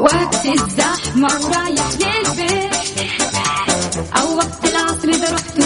وقت 0.00 0.46
الزحمة 0.46 1.28
ورايح 1.44 1.88
للبيت 2.00 2.74
أو 4.20 4.36
وقت 4.36 4.64
العصر 4.64 5.08
إذا 5.08 5.32
رحت 5.34 5.58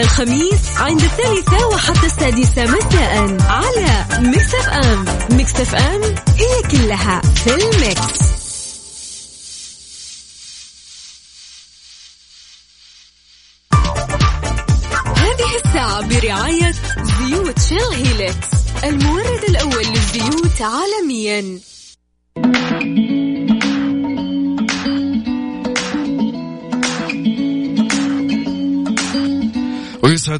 الخميس 0.00 0.60
عند 0.76 1.02
الثالثة 1.02 1.66
وحتى 1.66 2.06
السادسة 2.06 2.64
مساء 2.64 3.36
على 3.40 4.06
ميكس 4.20 4.54
أف 4.54 4.68
أم 4.68 5.04
ميكس 5.36 5.54
أف 5.60 5.74
أم 5.74 6.02
هي 6.36 6.62
كلها 6.70 7.20
في 7.20 7.54
الميكس. 7.54 8.20
هذه 15.16 15.56
الساعة 15.64 16.08
برعاية 16.08 16.74
زيوت 17.02 17.58
شيل 17.60 18.06
هيلكس 18.06 18.48
المورد 18.84 19.44
الأول 19.48 19.86
للزيوت 19.86 20.62
عالمياً. 20.62 21.60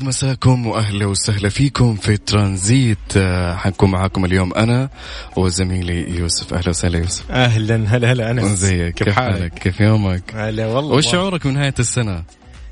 ويسعد 0.00 0.04
مساكم 0.04 0.66
وأهلا 0.66 1.06
وسهلا 1.06 1.48
فيكم 1.48 1.96
في 1.96 2.16
ترانزيت. 2.16 2.98
آه، 3.16 3.54
حنكون 3.56 3.90
معاكم 3.90 4.24
اليوم 4.24 4.54
أنا 4.54 4.90
وزميلي 5.36 6.16
يوسف. 6.18 6.54
أهلا 6.54 6.68
وسهلا 6.68 6.98
يوسف. 6.98 7.30
أهلا 7.30 7.76
هلا 7.88 8.12
هلا 8.12 8.30
انس 8.30 8.64
كيف 8.96 9.08
حالك؟ 9.08 9.54
كيف 9.54 9.80
يومك؟ 9.80 10.22
هلا 10.34 10.66
والله. 10.66 10.94
وش 10.96 11.06
شعورك 11.06 11.46
من 11.46 11.54
نهاية 11.54 11.74
السنة؟ 11.78 12.24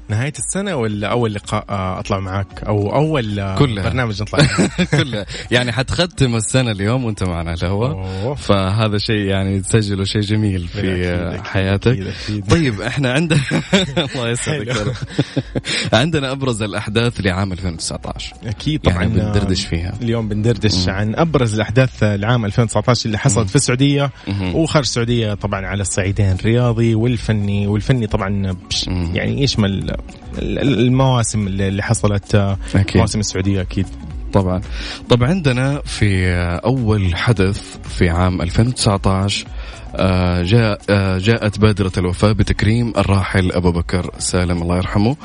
نهاية 0.09 0.33
السنة 0.39 0.77
ولا 0.77 1.09
أول 1.09 1.35
لقاء 1.35 1.65
آه، 1.71 1.99
أطلع 2.01 2.21
معك 2.21 2.65
أو 2.67 2.95
أول 2.95 3.41
آه، 3.41 3.59
كلها. 3.59 3.89
برنامج 3.89 4.23
نطلع؟ 4.23 4.39
كلها 5.01 5.27
يعني 5.51 5.73
حتختم 5.73 6.37
السنة 6.37 6.71
اليوم 6.71 7.05
وأنت 7.05 7.23
معنا 7.25 7.51
على 7.51 7.59
الهواء. 7.63 8.35
فهذا 8.35 8.99
شيء 8.99 9.17
يعني 9.27 9.61
تسجله 9.61 10.05
شيء 10.05 10.21
جميل 10.21 10.69
في 10.69 10.79
أكيد، 10.81 11.05
آه، 11.05 11.43
حياتك 11.43 11.87
أكيد، 11.93 12.07
أكيد. 12.07 12.47
طيب 12.51 12.81
إحنا 12.81 13.13
عندنا 13.13 13.41
الله 14.15 14.29
يسعدك. 14.29 14.93
عندنا 15.93 16.33
أبرز 16.33 16.63
الأحداث 16.63 17.21
لعام 17.21 17.53
2019 17.53 18.35
أكيد 18.47 18.81
طبعا 18.81 18.95
يعني 19.03 19.15
بندردش 19.15 19.67
فيها 19.67 19.95
اليوم 20.03 20.29
بندردش 20.29 20.89
عن 20.89 21.15
أبرز 21.15 21.55
الأحداث 21.55 22.03
العام 22.03 22.45
2019 22.45 23.07
اللي 23.07 23.19
حصلت 23.19 23.49
في 23.51 23.57
السعودية. 23.57 24.11
وخارج 24.55 24.85
السعودية 24.87 25.35
طبعا 25.35 25.67
على 25.67 25.81
الصعيدين 25.81 26.33
الرياضي 26.33 26.95
والفني 26.95 27.67
والفني 27.67 28.07
طبعا 28.07 28.29
مم. 28.89 29.11
يعني 29.15 29.43
يشمل 29.43 29.97
المواسم 30.39 31.47
اللي 31.47 31.83
حصلت 31.83 32.35
آه، 32.35 32.59
أكيد. 32.75 32.97
مواسم 32.97 33.21
السعودية 33.21 33.61
أكيد 33.61 33.87
طبعا 34.33 34.61
طب 35.09 35.25
عندنا 35.25 35.81
في 35.85 36.29
أول 36.65 37.15
حدث 37.17 37.77
في 37.89 38.09
عام 38.09 38.43
2019 38.43 39.47
آه، 39.47 39.51
جاء 40.43 40.81
آه، 40.91 41.19
جاءت 41.19 41.59
بادرة 41.59 41.93
الوفاة 41.99 42.33
بتكريم 42.33 42.93
الراحل 42.97 43.53
أبو 43.53 43.73
بكر 43.73 44.11
سالم 44.19 44.63
الله 44.63 44.77
يرحمه 44.77 45.17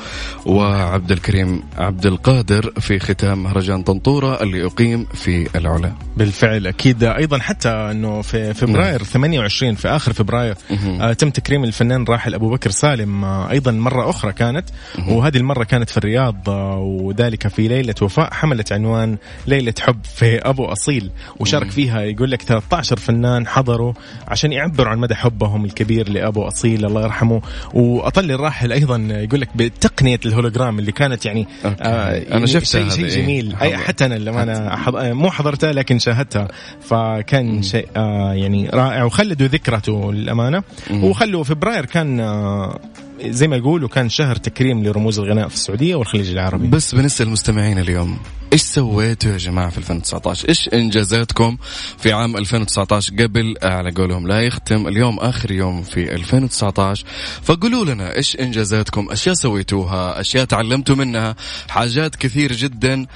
وعبد 0.46 1.12
الكريم 1.12 1.62
عبد 1.78 2.06
القادر 2.06 2.72
في 2.80 2.98
ختام 2.98 3.42
مهرجان 3.42 3.82
طنطورة 3.82 4.42
اللي 4.42 4.66
أقيم 4.66 5.06
في 5.14 5.58
العلا. 5.58 5.92
بالفعل 6.16 6.66
أكيد. 6.66 7.04
أيضا 7.04 7.38
حتى 7.38 7.68
إنه 7.68 8.22
في 8.22 8.54
فبراير 8.54 9.02
28 9.02 9.74
في 9.74 9.88
آخر 9.88 10.12
فبراير 10.12 10.54
مهم. 10.70 11.00
آه 11.02 11.12
تم 11.12 11.30
تكريم 11.30 11.64
الفنان 11.64 12.04
راحل 12.04 12.34
أبو 12.34 12.50
بكر 12.50 12.70
سالم 12.70 13.24
آه 13.24 13.50
أيضا 13.50 13.72
مرة 13.72 14.10
أخرى 14.10 14.32
كانت. 14.32 14.64
وهذه 15.08 15.36
المرة 15.36 15.64
كانت 15.64 15.90
في 15.90 15.96
الرياض 15.96 16.50
آه 16.50 16.78
وذلك 16.78 17.48
في 17.48 17.68
ليلة 17.68 17.94
وفاء 18.02 18.34
حملت 18.34 18.72
عنوان 18.72 19.16
ليلة 19.46 19.74
حب 19.80 19.98
في 20.04 20.38
أبو 20.38 20.64
أصيل. 20.64 21.10
وشارك 21.40 21.70
فيها 21.70 22.00
يقول 22.00 22.30
لك 22.30 22.42
13 22.42 22.96
فنان 22.96 23.46
حضروا 23.46 23.92
عشان 24.28 24.52
يعبروا 24.64 24.90
عن 24.90 24.98
مدى 24.98 25.14
حبهم 25.14 25.64
الكبير 25.64 26.08
لأبو 26.08 26.42
أصيل 26.42 26.84
الله 26.84 27.02
يرحمه. 27.02 27.42
واطل 27.74 28.30
الراحل 28.30 28.72
أيضا 28.72 28.96
يقول 28.96 29.40
لك 29.40 29.48
بتقنية 29.54 30.20
الهولوجرام 30.26 30.78
اللي 30.78 30.92
كانت 30.92 31.26
يعني 31.26 31.46
okay. 31.64 31.84
أنا 31.84 32.16
يعني 32.16 32.46
شفتها 32.46 32.88
شيء 32.88 33.04
إيه. 33.04 33.22
جميل. 33.22 33.56
أي. 33.62 33.76
حتى 33.76 34.06
أنا 34.06 34.14
لما 34.14 34.42
أنا 34.42 34.76
حض... 34.76 34.96
مو 34.96 35.30
حضرتها 35.30 35.72
لكن 35.72 35.98
شاهدتها. 35.98 36.48
فكان 36.80 37.62
شيء 37.62 37.88
آه 37.96 38.32
يعني 38.32 38.68
رائع. 38.68 39.04
وخلدوا 39.04 39.46
ذكرته 39.46 40.12
للأمانة. 40.12 40.62
وخلوا 40.90 41.44
فبراير 41.44 41.86
كان 41.86 42.20
آه 42.20 42.78
زي 43.22 43.48
ما 43.48 43.56
يقولوا 43.56 43.88
كان 43.88 44.08
شهر 44.08 44.36
تكريم 44.36 44.84
لرموز 44.84 45.18
الغناء 45.18 45.48
في 45.48 45.54
السعودية 45.54 45.94
والخليج 45.94 46.30
العربي. 46.30 46.66
بس 46.66 46.94
بنسأل 46.94 47.26
المستمعين 47.26 47.78
اليوم 47.78 48.18
إيش 48.54 48.62
سويتوا 48.62 49.32
يا 49.32 49.36
جماعة 49.36 49.70
في 49.70 49.78
2019 49.78 50.48
إيش 50.48 50.68
إنجازاتكم 50.74 51.56
في 51.98 52.12
عام 52.12 52.36
2019 52.36 53.12
قبل 53.12 53.54
على 53.62 53.90
قولهم 53.90 54.26
لا 54.26 54.40
يختم 54.40 54.88
اليوم 54.88 55.18
آخر 55.18 55.50
يوم 55.50 55.82
في 55.82 56.14
2019 56.14 57.04
فقولوا 57.42 57.84
لنا 57.84 58.16
إيش 58.16 58.36
إنجازاتكم؟ 58.40 59.10
أشياء 59.10 59.34
سويتوها 59.34 60.20
أشياء 60.20 60.44
تعلمتوا 60.44 60.96
منها 60.96 61.36
حاجات 61.68 62.16
كثير 62.16 62.52
جدا 62.52 63.06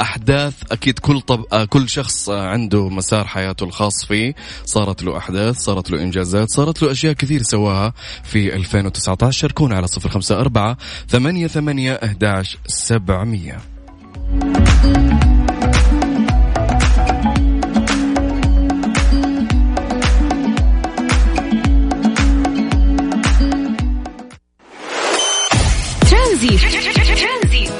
أحداث 0.00 0.54
أكيد 0.72 0.98
كل 0.98 1.20
طب... 1.20 1.44
آه، 1.52 1.64
كل 1.64 1.88
شخص 1.88 2.28
آه، 2.28 2.46
عنده 2.48 2.88
مسار 2.88 3.26
حياته 3.26 3.64
الخاص 3.64 4.04
فيه. 4.04 4.34
صارت 4.64 5.02
له 5.02 5.16
أحداث 5.16 5.56
صارت 5.56 5.90
له 5.90 6.02
إنجازات 6.02 6.50
صارت 6.50 6.82
له 6.82 6.90
أشياء 6.90 7.12
كثير 7.12 7.42
سواها 7.42 7.92
في 8.24 8.54
2019 8.54 9.45
شاركونا 9.46 9.76
على 9.76 9.86
054 9.86 10.76
ثمانية 11.08 11.46
ثمانية 11.46 11.92
أهداش 11.92 12.58
سبعمية. 12.66 13.58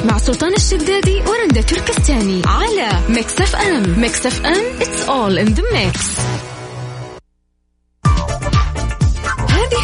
مع 0.04 0.18
سلطان 0.18 0.54
الشدادي 0.54 1.20
ورندا 1.20 1.60
تركستاني. 1.60 2.42
على 2.46 2.88
ميكس 3.08 3.40
أف 3.40 3.56
أم. 3.56 4.00
ميكس 4.00 4.26
أف 4.26 4.46
أم 4.46 4.64
it's 4.80 5.08
all 5.08 5.38
in 5.38 5.54
the 5.54 5.62
mix. 5.72 6.20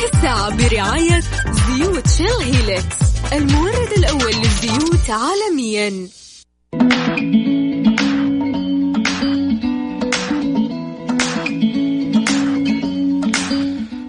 هذه 0.02 0.10
الساعة 0.14 0.56
برعاية 0.56 1.20
زيوت 1.50 2.08
شيل 2.08 2.54
هيلكس 2.54 2.96
المورد 3.32 3.92
الأول 3.98 4.32
للزيوت 4.34 5.10
عالميا. 5.10 6.08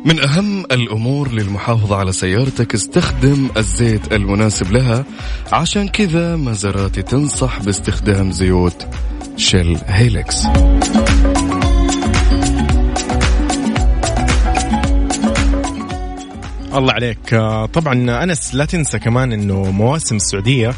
من 0.06 0.20
أهم 0.20 0.66
الأمور 0.72 1.32
للمحافظة 1.32 1.96
على 1.96 2.12
سيارتك 2.12 2.74
استخدم 2.74 3.50
الزيت 3.58 4.14
المناسب 4.14 4.72
لها 4.72 5.06
عشان 5.52 5.88
كذا 5.88 6.36
مزاراتي 6.36 7.02
تنصح 7.02 7.60
باستخدام 7.60 8.32
زيوت 8.32 8.88
شيل 9.38 9.78
هيلكس 9.86 10.44
الله 16.76 16.94
عليك. 16.94 17.34
آه، 17.34 17.66
طبعا 17.66 18.24
أنس 18.24 18.56
لا 18.56 18.66
تنسى 18.66 19.00
كمان 19.00 19.32
إنه 19.34 19.72
مواسم 19.72 20.16
السعودية 20.16 20.74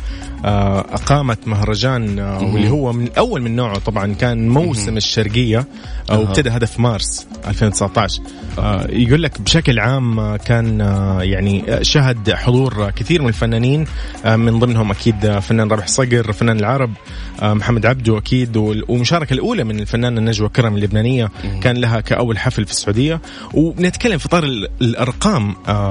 آه، 0.46 0.80
أقامت 0.80 1.48
مهرجان 1.48 2.20
آه، 2.20 2.44
واللي 2.44 2.70
هو 2.70 2.94
من 2.94 3.10
أول 3.18 3.42
من 3.42 3.56
نوعه 3.56 3.80
طبعا 3.80 4.14
كان 4.14 4.50
موسم 4.50 4.98
الشرقية 4.98 5.66
وابتدى 6.20 6.50
في 6.68 6.82
مارس 6.82 7.28
2019 7.48 8.22
آه، 8.60 8.88
يقول 8.90 9.24
لك 9.24 9.42
بشكل 9.42 9.80
عام 9.80 10.36
كان 10.36 10.80
يعني 11.22 11.64
شهد 11.82 12.32
حضور 12.34 12.90
كثير 12.90 13.22
من 13.22 13.28
الفنانين 13.28 13.86
من 14.26 14.60
ضمنهم 14.60 14.92
أكيد 14.92 15.40
فنان 15.40 15.68
رابح 15.72 15.88
صقر 15.88 16.32
فنان 16.34 16.60
العرب 16.60 16.92
محمد 17.44 17.86
عبده 17.86 18.18
أكيد 18.18 18.58
وال- 18.58 18.84
والمشاركه 18.88 19.34
الأولى 19.34 19.64
من 19.64 19.80
الفنانة 19.80 20.22
نجوى 20.22 20.50
كرم 20.50 20.76
اللبنانية 20.76 21.32
كان 21.62 21.78
لها 21.78 22.00
كأول 22.00 22.38
حفل 22.38 22.66
في 22.66 22.72
السعودية. 22.72 23.22
وبنتكلم 23.54 24.18
في 24.18 24.26
إطار 24.26 24.44
ال- 24.44 24.68
الأرقام 24.82 25.56
آه، 25.68 25.85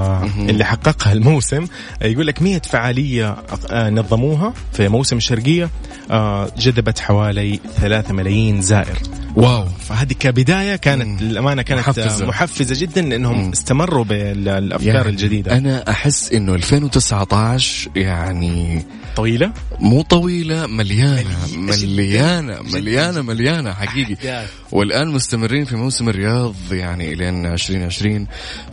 اللي 0.49 0.65
حققها 0.65 1.13
الموسم. 1.13 1.67
آه، 2.01 2.05
يقول 2.07 2.27
لك 2.27 2.41
100 2.41 2.59
فعالية 2.59 3.35
آه، 3.69 3.89
نظموها 3.89 4.53
في 4.73 4.89
موسم 4.89 5.17
الشرقيه 5.17 5.69
آه، 6.11 6.49
جذبت 6.57 6.99
حوالي 6.99 7.59
3 7.77 8.13
ملايين 8.13 8.61
زائر. 8.61 8.97
واو. 9.35 9.65
فهذه 9.65 10.13
كبداية 10.13 10.75
كانت 10.75 11.21
للأمانة 11.21 11.61
كانت 11.61 11.79
محفزة. 11.79 12.25
محفزة, 12.25 12.75
جدا 12.79 13.15
انهم 13.15 13.45
مم. 13.45 13.51
استمروا 13.51 14.03
بالأفكار 14.03 14.95
يعني 14.95 15.09
الجديدة. 15.09 15.57
أنا 15.57 15.89
أحس 15.89 16.31
إنه 16.33 16.55
2019 16.55 17.89
يعني 17.95 18.85
طويلة؟ 19.15 19.51
مو 19.79 20.01
طويلة 20.01 20.67
مليانة 20.67 21.37
مليانة. 21.57 22.61
مليانة 22.61 23.21
مليانة 23.21 23.73
حقيقي. 23.81 24.45
والآن 24.71 25.07
مستمرين 25.07 25.65
في 25.65 25.75
موسم 25.75 26.09
الرياض 26.09 26.55
يعني 26.71 27.13
إلين 27.13 27.45
2020 27.45 28.27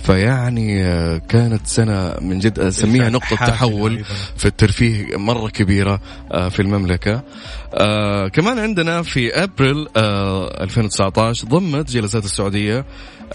فيعني 0.05 0.85
آه، 0.87 1.17
كانت 1.29 1.67
سنة 1.67 2.15
من 2.21 2.39
جد 2.39 2.59
أسميها 2.59 2.93
بالفعل 3.11 3.13
نقطة 3.13 3.47
تحول. 3.47 4.05
في 4.37 4.45
الترفيه 4.47 5.17
مرة 5.17 5.49
كبيرة 5.49 6.01
آه، 6.33 6.49
في 6.49 6.61
المملكة. 6.63 7.23
آه، 7.75 8.29
كمان 8.29 8.59
عندنا 8.59 9.03
في 9.03 9.43
أبريل 9.45 9.87
آه، 9.97 10.63
2019 10.65 11.47
ضمت 11.49 11.91
جلسات 11.91 12.25
السعودية 12.25 12.85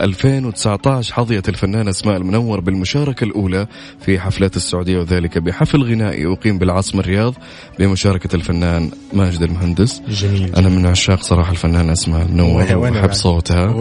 2019 0.01 1.13
حظيت 1.13 1.49
الفنانة 1.49 1.89
أسماء 1.89 2.17
المنور 2.17 2.59
بالمشاركة 2.59 3.23
الأولى 3.23 3.67
في 4.01 4.19
حفلات 4.19 4.57
السعودية 4.57 4.97
وذلك 4.97 5.37
بحفل 5.37 5.83
غنائي. 5.83 6.25
أقيم 6.25 6.57
بالعاصمة 6.57 7.01
الرياض 7.01 7.33
بمشاركة 7.79 8.35
الفنان 8.35 8.91
ماجد 9.13 9.41
المهندس. 9.41 10.01
جميل. 10.07 10.55
أنا 10.55 10.69
من 10.69 10.85
عشاق 10.85 11.21
صراحة 11.21 11.51
الفنانة 11.51 11.91
أسماء 11.91 12.21
المنور 12.21 12.77
وأحب. 12.77 13.11
صوتها. 13.11 13.65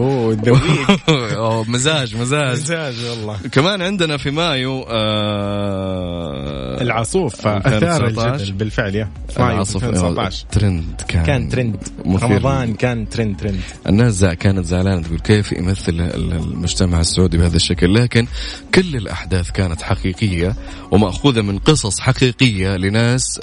أوه، 1.37 1.69
مزاج 1.69 2.15
مزاج. 2.15 2.57
مزاج 2.57 2.95
والله. 3.09 3.37
كمان 3.51 3.81
عندنا 3.81 4.17
في 4.17 4.31
مايو 4.31 4.85
آه 4.89 6.81
العاصوف 6.81 7.47
أثار 7.47 7.57
2019. 7.57 8.33
الجدل 8.33 8.51
بالفعل 8.51 8.95
يا. 8.95 9.09
مايو 9.39 9.51
العاصوف 9.51 9.83
2019 9.83 10.45
ترند 10.51 11.01
كان. 11.07 11.25
كان 11.25 11.49
ترند. 11.49 11.77
رمضان 12.05 12.73
كان 12.73 13.09
trend 13.09 13.37
trend. 13.37 13.59
الناس 13.87 14.13
زع 14.13 14.33
كانت 14.33 14.65
زعلانة 14.65 15.01
تقول 15.01 15.19
كيف 15.19 15.51
يمثل 15.51 16.06
المجتمع 16.15 16.99
السعودي 16.99 17.37
بهذا 17.37 17.55
الشكل 17.55 17.93
لكن 17.93 18.27
كل 18.75 18.95
الأحداث 18.95 19.51
كانت 19.51 19.81
حقيقية 19.81 20.55
ومأخوذة 20.91 21.41
من 21.41 21.59
قصص 21.59 21.99
حقيقية 21.99 22.77
لناس 22.77 23.41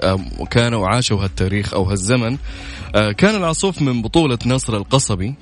كانوا 0.51 0.83
وعاشوا 0.83 1.25
هالتاريخ 1.25 1.75
أو 1.75 1.85
هالزمن. 1.85 2.39
آه، 2.95 3.13
كان 3.13 3.35
العصوف 3.35 3.83
من 3.83 4.03
بطولة 4.03 4.39
نصر 4.47 4.77
القصبي 4.77 5.35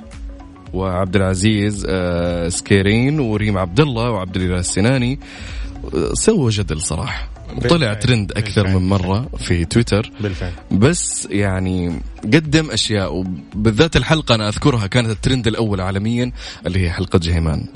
وعبد 0.72 1.16
العزيز 1.16 1.86
آه، 1.88 2.48
سكيرين 2.48 3.20
وريم 3.20 3.58
عبد 3.58 3.80
الله 3.80 4.10
وعبد 4.10 4.36
الاله 4.36 4.58
السناني. 4.58 5.20
آه، 5.94 6.14
سووا 6.14 6.50
جدل 6.50 6.80
صراحة. 6.80 7.31
طلع. 7.68 7.94
ترند 7.94 8.32
أكثر 8.32 8.62
بالفعل. 8.62 8.80
من 8.80 8.88
مرة 8.88 9.28
في 9.38 9.64
تويتر 9.64 10.10
بالفعل 10.20 10.52
بس 10.70 11.28
يعني 11.30 12.00
قدم 12.24 12.70
أشياء 12.70 13.14
وبالذات 13.14 13.96
الحلقة 13.96 14.34
أنا 14.34 14.48
أذكرها 14.48 14.86
كانت 14.86 15.10
الترند 15.10 15.46
الأول 15.46 15.80
عالميا 15.80 16.32
اللي 16.66 16.78
هي 16.86 16.90
حلقة 16.90 17.18
جهيمان 17.18 17.66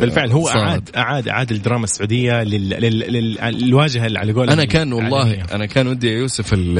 بالفعل 0.00 0.30
هو. 0.32 0.48
اعاد 0.48 0.90
اعاد 0.96 1.28
أعاد 1.28 1.50
الدراما 1.52 1.84
السعودية 1.84 2.42
لل... 2.42 2.68
لل... 2.68 2.98
لل... 3.12 3.38
للواجهه 3.58 4.06
اللي 4.06 4.18
على 4.18 4.32
قولهم 4.32 4.50
أنا 4.52 4.64
كان 4.64 4.92
والله 4.92 5.22
العالمية. 5.22 5.44
أنا 5.54 5.66
كان 5.66 5.86
ودي 5.86 6.06
يا 6.08 6.12
يوسف 6.18 6.52
ال- 6.52 6.78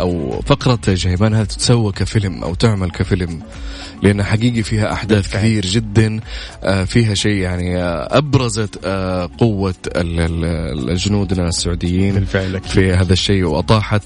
أو 0.00 0.40
فقرة 0.46 0.78
جهيمان 0.88 1.34
هذه 1.34 1.44
تتسوى 1.44 1.92
كفيلم 1.92 2.42
أو 2.42 2.54
تعمل 2.54 2.90
كفيلم 2.90 3.40
لأن 4.02 4.22
حقيقي 4.22 4.62
فيها 4.62 4.92
أحداث 4.92 5.22
بالفعل. 5.22 5.42
كثير 5.42 5.66
جدا 5.66 6.20
آه، 6.64 6.84
فيها 6.84 7.14
شيء 7.14 7.32
يعني 7.36 7.76
آه، 7.76 8.08
أبرزت 8.18 8.78
آه، 8.84 9.26
ال- 10.20 10.90
الجنودنا 10.90 11.48
السعوديين 11.48 12.14
بالفعل 12.14 12.56
أكيد. 12.56 12.70
في 12.70 12.92
هذا 12.92 13.12
الشيء 13.12 13.44
وأطاحت 13.44 14.02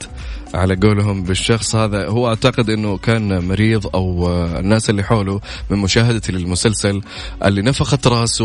على 0.54 0.76
قولهم 0.76 1.22
بالشخص. 1.24 1.76
هذا 1.76 2.06
هو 2.08 2.28
أعتقد 2.28 2.70
إنه 2.70 2.96
كان 2.96 3.48
مريض 3.48 3.86
أو 3.94 4.28
الناس 4.58 4.90
اللي 4.90 5.02
حوله 5.04 5.40
من 5.70 5.78
مشاهدته 5.78 6.32
للمسلسل 6.32 7.00
اللي 7.44 7.62
نفخت 7.62 8.06
راسه 8.06 8.44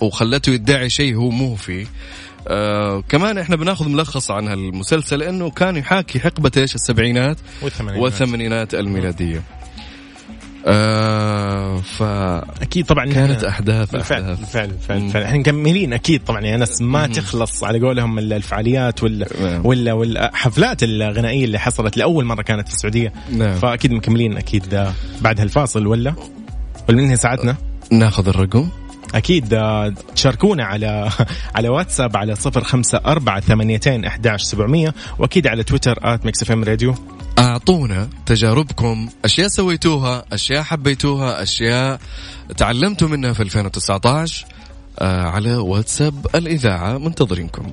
وخلته 0.00 0.50
يدعي 0.52 0.90
شيء 0.90 1.16
هو 1.16 1.30
مو 1.30 1.54
فيه. 1.56 1.86
آه 2.48 3.02
كمان 3.08 3.38
إحنا 3.38 3.56
بناخذ 3.56 3.88
ملخص 3.88 4.30
عن 4.30 4.48
هالمسلسل 4.48 5.22
إنه 5.22 5.50
كان 5.50 5.76
يحاكي 5.76 6.20
حقبة 6.20 6.50
إيش؟ 6.56 6.74
السبعينات 6.74 7.36
والثمانينات. 7.62 8.02
والثمانينات 8.04 8.74
الميلادية. 8.74 9.42
آه 10.66 11.76
ف 11.80 12.02
أكيد 12.62 12.86
طبعا 12.86 13.06
كانت 13.06 13.44
أحداث 13.44 13.90
بالفعل 13.90 14.22
أحداث 14.22 14.38
بالفعل 14.38 14.68
بالفعل. 14.88 15.22
إحنا 15.22 15.38
مكملين 15.38 15.92
أكيد 15.92 16.24
طبعا 16.24 16.40
يعني 16.40 16.56
ناس 16.56 16.82
ما 16.82 17.06
مم. 17.06 17.12
تخلص 17.12 17.64
على 17.64 17.80
قولهم 17.80 18.18
ال- 18.18 18.32
الفعاليات 18.32 19.02
وال 19.02 19.26
نعم. 19.42 19.66
ولا 19.66 19.92
والحفلات 19.92 20.82
الغنائية 20.82 21.44
اللي 21.44 21.58
حصلت 21.58 21.96
لأول 21.96 22.24
مرة 22.24 22.42
كانت 22.42 22.68
في 22.68 22.74
السعودية 22.74 23.12
نعم. 23.32 23.54
فأكيد 23.54 23.92
مكملين 23.92 24.36
أكيد 24.36 24.74
آه، 24.74 24.92
بعد 25.20 25.40
هالفاصل 25.40 25.86
ولا 25.86 26.14
ولا 26.88 27.02
ننهي 27.02 27.16
ساعتنا 27.16 27.56
ناخذ 27.92 28.28
الرقم 28.28 28.68
أكيد 29.14 29.54
آه، 29.54 29.94
تشاركونا 30.14 30.64
على 30.64 31.10
على 31.56 31.68
واتساب 31.68 32.16
على 32.16 32.34
صفر 32.34 32.64
خمسة 32.64 33.00
أربعة 33.06 33.40
ثمانيتين 33.40 34.04
أحداش 34.04 34.42
سبعمية 34.42 34.94
وأكيد 35.18 35.46
على 35.46 35.62
تويتر 35.62 35.98
at 36.02 36.24
Mix 36.24 36.42
FM 36.42 36.64
Radio. 36.64 36.94
أعطونا 37.38 38.08
تجاربكم 38.26 39.08
أشياء 39.24 39.48
سويتوها 39.48 40.24
أشياء 40.32 40.62
حبيتوها 40.62 41.42
أشياء 41.42 42.00
تعلمتوا 42.56 43.08
منها 43.08 43.32
في 43.32 43.42
2019 43.42 44.46
آه 44.98 45.22
على 45.22 45.54
واتساب 45.54 46.26
الإذاعة. 46.34 46.98
منتظرينكم. 46.98 47.70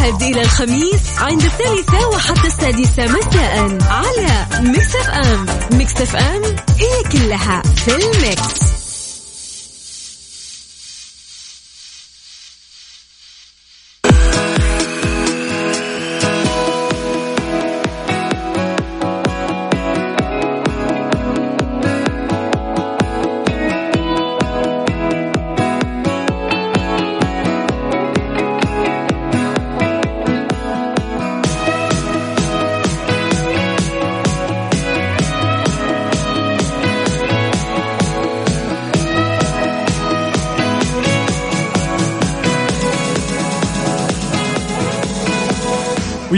الأحد 0.08 0.24
إلى 0.24 0.42
الخميس 0.42 1.02
عند 1.18 1.42
الثالثة 1.42 2.08
وحتى 2.08 2.48
السادسة 2.48 3.06
مساء 3.06 3.78
على 3.90 4.46
Mix 4.62 4.96
FM 4.96 5.46
Mix 5.77 6.01
FM 6.01 6.42
هي 6.80 7.04
كلها 7.12 7.62
في 7.62 7.96
ال 7.96 8.10
mix. 8.10 8.67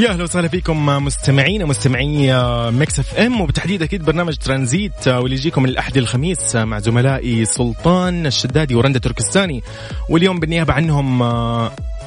أهلا 0.09 0.23
وسهلا 0.23 0.47
فيكم 0.47 0.85
مستمعينا 0.85 1.65
مستمعي 1.65 2.33
Mix 2.71 2.99
FM 2.99 3.41
وبالتحديد 3.41 3.81
أكيد 3.81 4.05
برنامج 4.05 4.35
ترانزيت 4.35 5.07
واللي 5.07 5.35
يجيكم 5.35 5.65
الأحد 5.65 5.97
الخميس 5.97 6.55
مع 6.55 6.79
زملائي 6.79 7.45
سلطان 7.45 8.25
الشدادي 8.25 8.75
ورندا 8.75 8.99
تركستاني 8.99 9.63
واليوم 10.09 10.39
بالنيابة 10.39 10.73
عنهم 10.73 11.23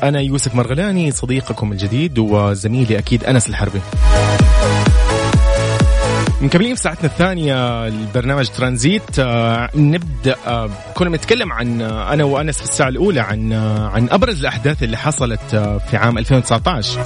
أنا 0.02 0.20
يوسف 0.20 0.54
مرغلاني 0.54 1.10
صديقكم 1.10 1.72
الجديد 1.72 2.18
وزميلي 2.18 2.98
أكيد 2.98 3.24
أنس 3.24 3.48
الحربي. 3.48 3.80
مكملين 6.42 6.74
في 6.74 6.80
ساعتنا 6.80 7.04
الثانية 7.06 7.86
البرنامج 7.86 8.48
ترانزيت. 8.48 9.18
آه 9.18 9.70
نبدأ 9.74 10.36
آه 10.46 10.70
كنا 10.94 11.10
بنتكلم 11.10 11.52
عن 11.52 11.82
آه 11.82 12.12
أنا 12.12 12.24
وأنس 12.24 12.56
في 12.56 12.64
الساعة 12.64 12.88
الأولى 12.88 13.20
عن 13.20 13.52
عن 13.92 14.08
أبرز 14.10 14.38
الأحداث 14.40 14.82
اللي 14.82 14.96
حصلت 14.96 15.40
في 15.90 15.96
عام 15.96 16.18
2019 16.18 17.02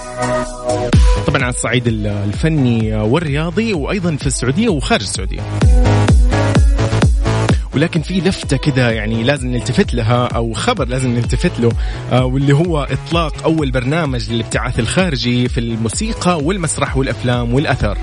طبعا 1.26 1.42
على 1.42 1.48
الصعيد 1.50 1.86
الفني 1.86 2.96
والرياضي 2.96 3.72
وأيضا 3.74 4.16
في 4.16 4.26
السعودية 4.26 4.68
وخارج 4.68 5.02
السعودية. 5.02 5.40
ولكن 7.74 8.02
في 8.02 8.20
لفتة 8.20 8.56
كذا 8.56 8.90
يعني 8.90 9.22
لازم 9.22 9.48
نلتفت 9.48 9.94
لها 9.94 10.26
أو 10.26 10.52
خبر 10.52 10.88
لازم 10.88 11.10
نلتفت 11.10 11.52
له 11.60 11.72
واللي 12.24 12.54
هو 12.54 12.88
إطلاق 12.90 13.44
أول 13.44 13.70
برنامج 13.70 14.30
للابتعاث 14.30 14.78
الخارجي 14.78 15.48
في 15.48 15.60
الموسيقى 15.60 16.38
والمسرح 16.38 16.96
والأفلام 16.96 17.54
والأثر. 17.54 17.98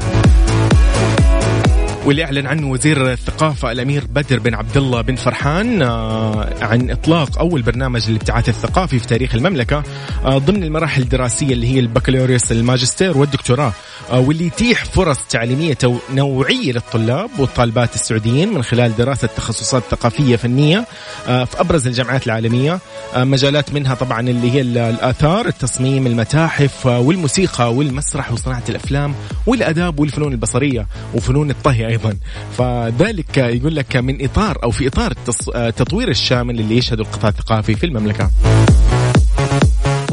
واللي 2.06 2.24
اعلن 2.24 2.48
عنه 2.48 2.68
وزير 2.72 3.12
الثقافة 3.12 3.72
الأمير 3.72 4.04
بدر 4.06 4.40
بن 4.40 4.54
عبد 4.54 4.78
الله 4.78 5.02
بن 5.02 5.16
فرحان 5.16 5.82
آه 5.82 6.50
عن 6.62 6.92
إطلاق 6.92 7.40
أول 7.40 7.62
برنامج 7.62 8.10
للابتعاث 8.10 8.50
الثقافي 8.50 9.00
في 9.00 9.08
تاريخ 9.08 9.36
المملكة 9.36 9.84
آه 10.26 10.38
ضمن 10.38 10.64
المراحل 10.64 11.02
الدراسية 11.02 11.54
اللي 11.54 11.68
هي 11.76 11.80
البكالوريوس 11.80 12.52
الماجستير 12.52 13.18
والدكتوراه 13.18 13.74
آه 14.12 14.20
واللي 14.20 14.46
يتيح 14.48 14.86
فرص 14.86 15.18
تعليمية 15.30 15.78
نوعية 16.14 16.72
للطلاب 16.72 17.30
والطالبات 17.40 17.96
السعوديين 17.96 18.54
من 18.54 18.64
خلال 18.64 18.96
دراسة 18.96 19.28
تخصصات 19.28 19.84
ثقافية 19.92 20.36
فنية 20.36 20.86
في 21.26 21.60
أبرز 21.60 21.88
الجامعات 21.88 22.26
العالمية 22.26 22.80
مجالات 23.18 23.74
منها 23.74 23.96
طبعا 23.96 24.20
اللي 24.20 24.52
هي 24.52 24.62
الآثار 24.62 25.48
التصميم 25.48 26.08
المتاحف 26.08 26.86
والموسيقى 26.86 27.74
والمسرح 27.74 28.32
وصناعة 28.32 28.64
الأفلام 28.70 29.16
والأداب 29.46 30.00
والفنون 30.00 30.32
البصرية 30.32 30.88
وفنون 31.14 31.50
الطهي 31.50 31.93
أيضا. 31.94 32.18
فذلك 32.58 33.38
يقول 33.38 33.76
لك 33.76 33.96
من 33.96 34.24
إطار 34.26 34.58
أو 34.64 34.72
في 34.72 34.88
إطار 34.88 35.14
التطوير 35.56 36.10
الشامل 36.10 36.60
اللي 36.60 36.78
يشهد 36.78 37.00
القطاع 37.00 37.30
الثقافي 37.30 37.76
في 37.76 37.86
المملكة. 37.86 38.32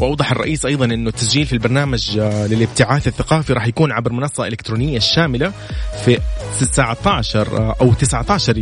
وأوضح 0.01 0.31
الرئيس 0.31 0.65
أيضا 0.65 0.85
إنه 0.85 1.09
التسجيل 1.09 1.45
في 1.45 1.53
البرنامج 1.53 2.17
للابتعاث 2.19 3.07
الثقافي 3.07 3.53
راح 3.53 3.67
يكون 3.67 3.91
عبر 3.91 4.13
منصة 4.13 4.47
إلكترونية 4.47 4.99
شاملة 4.99 5.51
في 6.05 6.19
19 6.59 7.75
أو 7.81 7.93
19 7.93 8.57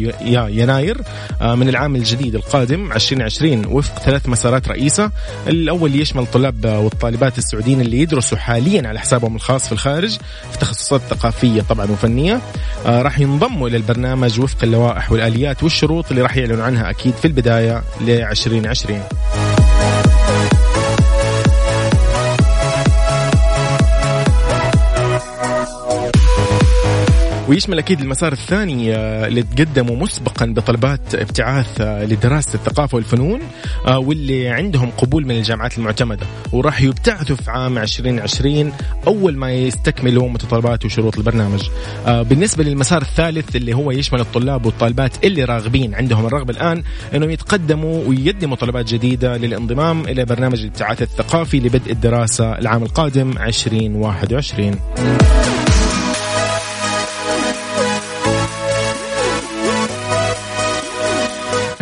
يناير 0.50 1.02
من 1.42 1.70
العام 1.70 1.96
الجديد 1.96 2.36
القادم 2.36 2.92
2020 2.92 3.66
وفق 3.66 4.00
ثلاث 4.00 4.30
مسارات 4.30 4.68
رئيسة. 4.68 5.12
الأول 5.48 5.96
يشمل 5.96 6.24
الطلاب 6.24 6.66
والطالبات 6.66 7.38
السعوديين 7.38 7.82
اللي 7.82 8.02
يدرسوا 8.02 8.38
حاليا 8.38 8.88
على 8.88 9.00
حسابهم 9.00 9.36
الخاص 9.36 9.66
في 9.66 9.72
الخارج 9.72 10.18
في 10.52 10.58
تخصصات 10.60 11.02
ثقافية 11.10 11.62
طبعا 11.62 11.92
وفنية. 11.92 12.42
راح 12.86 13.20
ينضموا 13.20 13.68
إلى 13.68 13.78
البرنامج 13.78 14.40
وفق 14.40 14.64
اللوائح 14.64 15.12
والآليات 15.12 15.64
والشروط 15.64 16.10
اللي 16.10 16.22
راح 16.22 16.38
يعلنوا 16.38 16.64
عنها 16.64 16.90
أكيد 16.90 17.14
في 17.14 17.26
البداية 17.26 17.84
ل 18.02 18.10
2020 18.10 19.02
ويشمل 27.50 27.80
أكيد 27.80 28.02
المسار 28.02 28.32
الثاني 28.34 28.96
اللي 28.96 29.44
تقدموا 29.44 29.96
مسبقا 29.96 30.46
بطلبات 30.46 31.16
ابتعاث 31.16 31.82
لدراسة 31.82 32.54
الثقافة 32.54 32.96
والفنون 32.96 33.40
واللي 33.88 34.48
عندهم 34.48 34.92
قبول 34.98 35.26
من 35.26 35.36
الجامعات 35.36 35.78
المعتمدة 35.78 36.26
وراح 36.52 36.82
يبتعثوا 36.82 37.36
في 37.36 37.52
عام 37.52 37.78
2020 37.78 38.74
أول 39.08 39.38
ما 39.38 39.52
يستكملوا 39.52 40.30
متطلبات 40.30 40.86
وشروط 40.86 41.18
البرنامج. 41.18 41.70
بالنسبة 42.08 42.64
للمسار 42.64 43.02
الثالث 43.02 43.56
اللي 43.56 43.74
هو 43.74 43.92
يشمل 43.92 44.20
الطلاب 44.20 44.66
والطالبات 44.66 45.26
اللي 45.26 45.44
راغبين 45.44 45.96
عندهم 45.96 46.26
الرغبة 46.26 46.54
الآن 46.54 46.84
إنهم 47.16 47.30
يتقدموا 47.30 48.04
ويقدموا 48.08 48.56
طلبات 48.56 48.86
جديدة 48.94 49.38
للانضمام 49.38 50.02
إلى 50.02 50.26
برنامج 50.26 50.60
الابتعاث 50.60 51.02
الثقافي 51.02 51.60
لبدء 51.60 51.92
الدراسة 51.92 52.60
العام 52.60 52.84
القادم 52.84 53.32
2021. 53.38 54.76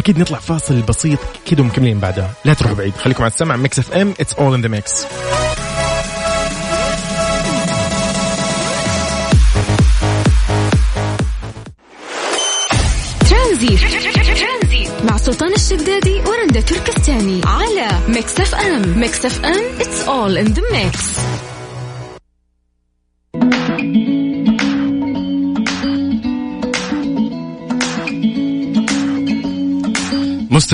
أكيد 0.07 0.19
نطلع 0.19 0.39
فاصل 0.39 0.81
بسيط 0.81 1.19
كده 1.45 1.63
ومكملين 1.63 1.99
بعدها. 1.99 2.31
لا 2.45 2.53
تروحوا 2.53 2.77
بعيد. 2.77 2.95
خليكم 2.95 3.23
على 3.23 3.31
السمع. 3.31 3.55
Mix 3.55 3.79
FM 3.79 4.13
it's 4.19 4.33
all 4.33 4.53
in 4.53 4.61
the 4.61 4.67
mix 4.67 5.05
ترانزيت. 13.29 13.79
مع 15.03 15.17
سلطان 15.17 15.53
الشدادي 15.53 16.21
ورندا 16.27 16.61
تركستاني 16.61 17.41
على 17.45 17.89
Mix 18.07 18.39
FM 18.39 18.99
Mix 18.99 19.25
FM 19.25 19.63
it's 19.81 20.01
all 20.07 20.37
in 20.37 20.45
the 20.45 20.61
mix 20.73 21.17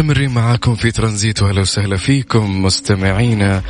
مستمرين 0.03 0.31
معاكم 0.31 0.75
في 0.75 0.91
ترانزيت 0.91 1.41
وأهلا 1.41 1.61
وسهلا 1.61 1.97
فيكم 1.97 2.63
مستمعينا 2.63 3.61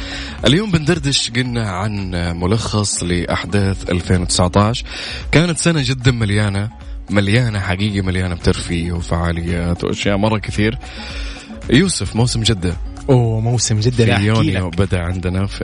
اليوم 0.47 0.71
بندردش 0.71 1.31
قلنا 1.31 1.69
عن 1.69 2.11
ملخص 2.39 3.03
لأحداث 3.03 3.89
2019 3.89 4.85
كانت 5.31 5.57
سنة 5.57 5.81
جدا 5.83 6.11
مليانة 6.11 6.69
مليانة 7.09 7.59
حقيقة 7.59 8.05
مليانة 8.05 8.35
بترفيه 8.35 8.91
وفعاليات 8.91 9.83
وأشياء 9.83 10.17
مرة 10.17 10.37
كثير. 10.37 10.77
يوسف 11.69 12.15
موسم 12.15 12.43
جدة. 12.43 12.77
أوه 13.09 13.39
موسم 13.39 13.79
جدا 13.79 14.17
في 14.17 14.23
يونيو 14.23 14.69
بدأ 14.69 14.99
عندنا 14.99 15.45
في 15.45 15.63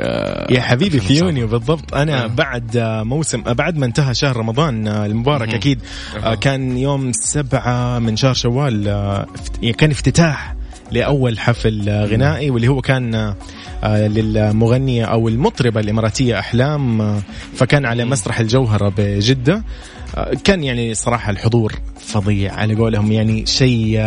يا 0.49 0.61
حبيبي 0.61 0.99
في 0.99 1.17
يونيو 1.17 1.47
بالضبط. 1.47 1.93
أنا 1.93 2.23
آه. 2.23 2.27
بعد 2.27 2.77
موسم 3.03 3.41
بعد 3.41 3.77
ما 3.77 3.85
انتهى 3.85 4.13
شهر 4.13 4.37
رمضان 4.37 4.87
المبارك 4.87 5.53
أكيد. 5.53 5.81
آه. 6.23 6.35
كان 6.35 6.77
يوم 6.77 7.11
سبعة 7.11 7.99
من 7.99 8.15
شهر 8.15 8.33
شوال 8.33 8.83
كان 9.77 9.91
افتتاح 9.91 10.58
لأول 10.91 11.39
حفل 11.39 11.89
غنائي 11.89 12.49
واللي 12.49 12.67
هو 12.67 12.81
كان 12.81 13.35
للمغنية 13.83 15.05
أو 15.05 15.27
المطربة 15.27 15.79
الاماراتيه 15.79 16.39
أحلام 16.39 17.21
فكان 17.55 17.85
على 17.85 18.05
مسرح 18.05 18.39
الجوهرة 18.39 18.93
بجدة. 18.97 19.63
كان 20.43 20.63
يعني 20.63 20.93
صراحة 20.93 21.31
الحضور 21.31 21.73
فظيع 21.99 22.53
على 22.53 22.75
قولهم 22.75 23.11
يعني 23.11 23.45
شيء 23.45 23.99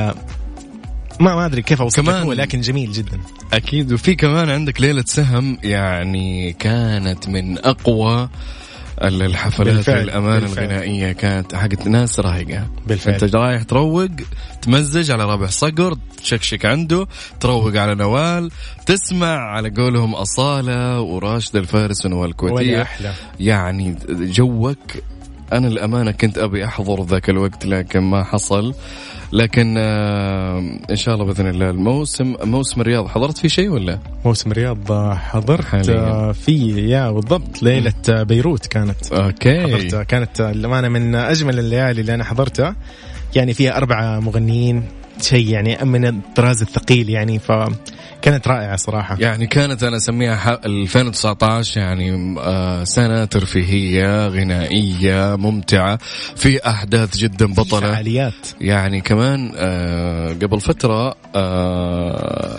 ما 1.20 1.34
ما 1.34 1.46
أدري 1.46 1.62
كيف 1.62 1.82
اوصف 1.82 2.00
كمان 2.00 2.22
ولكن 2.26 2.60
جميل 2.60 2.92
جدا. 2.92 3.20
أكيد. 3.52 3.92
وفي 3.92 4.14
كمان 4.14 4.50
عندك 4.50 4.80
ليلة 4.80 5.04
سهم 5.06 5.58
يعني 5.62 6.52
كانت 6.52 7.28
من 7.28 7.58
أقوى 7.58 8.28
الحفلات 8.98 9.74
بالفعل 9.74 10.02
الأمان 10.02 10.40
بالفعل. 10.40 10.64
الغنائية 10.64 11.12
كانت 11.12 11.54
حقت 11.54 11.88
ناس 11.88 12.20
رايقة 12.20 12.66
بالفعل 12.86 13.14
أنت 13.14 13.36
رايح 13.36 13.62
تروق 13.62 14.10
تمزج 14.62 15.10
على 15.10 15.24
رابح 15.24 15.50
صقر 15.50 15.96
تشكشك 16.22 16.66
عنده 16.66 17.06
تروق 17.40 17.76
على 17.76 17.94
نوال 17.94 18.50
تسمع 18.86 19.36
على 19.36 19.70
قولهم 19.70 20.14
أصالة 20.14 21.00
وراشد 21.00 21.56
الفارس 21.56 22.06
ونوال 22.06 22.30
الكويتية. 22.30 22.88
يعني 23.40 23.96
جوك 24.10 24.78
أنا 25.52 25.68
الأمانة 25.68 26.10
كنت 26.10 26.38
أبي 26.38 26.64
أحضر 26.64 27.02
ذاك 27.04 27.30
الوقت 27.30 27.66
لكن 27.66 28.00
ما 28.00 28.24
حصل. 28.24 28.74
لكن 29.32 29.74
آه 29.78 30.58
إن 30.90 30.96
شاء 30.96 31.14
الله 31.14 31.26
بإذن 31.26 31.48
الله 31.48 31.70
الموسم 31.70 32.34
موسم 32.44 32.80
الرياض. 32.80 33.06
حضرت 33.06 33.38
فيه 33.38 33.48
شيء 33.48 33.68
ولا؟ 33.68 33.98
موسم 34.24 34.50
الرياض 34.50 34.92
حضرت 35.16 35.88
آه 35.88 36.32
في 36.32 36.88
يا 36.88 37.10
بالضبط 37.10 37.62
ليلة 37.62 37.92
بيروت 38.08 38.66
كانت. 38.66 39.12
أوكي. 39.12 39.62
حضرتها. 39.62 40.02
كانت 40.02 40.40
الامانه 40.40 40.88
من 40.88 41.14
أجمل 41.14 41.58
الليالي 41.58 42.00
اللي 42.00 42.14
أنا 42.14 42.24
حضرتها. 42.24 42.76
يعني 43.36 43.54
فيها 43.54 43.76
أربعة 43.76 44.20
مغنيين 44.20 44.82
شيء 45.22 45.48
يعني 45.48 45.78
من 45.84 46.06
الطراز 46.06 46.62
الثقيل 46.62 47.10
يعني 47.10 47.38
ف 47.38 47.52
كانت 48.22 48.48
رائعة 48.48 48.76
صراحة. 48.76 49.16
يعني 49.20 49.46
كانت 49.46 49.82
أنا 49.82 49.96
أسميها 49.96 50.60
2019 50.66 51.80
يعني 51.80 52.34
سنة 52.84 53.24
ترفيهية 53.24 54.28
غنائية 54.28 55.36
ممتعة 55.36 55.98
في 56.36 56.66
أحداث 56.66 57.16
جدا 57.16 57.46
بطلة. 57.46 57.80
فعاليات. 57.80 58.32
يعني 58.60 59.00
كمان 59.00 59.52
قبل 60.42 60.60
فترة 60.60 61.16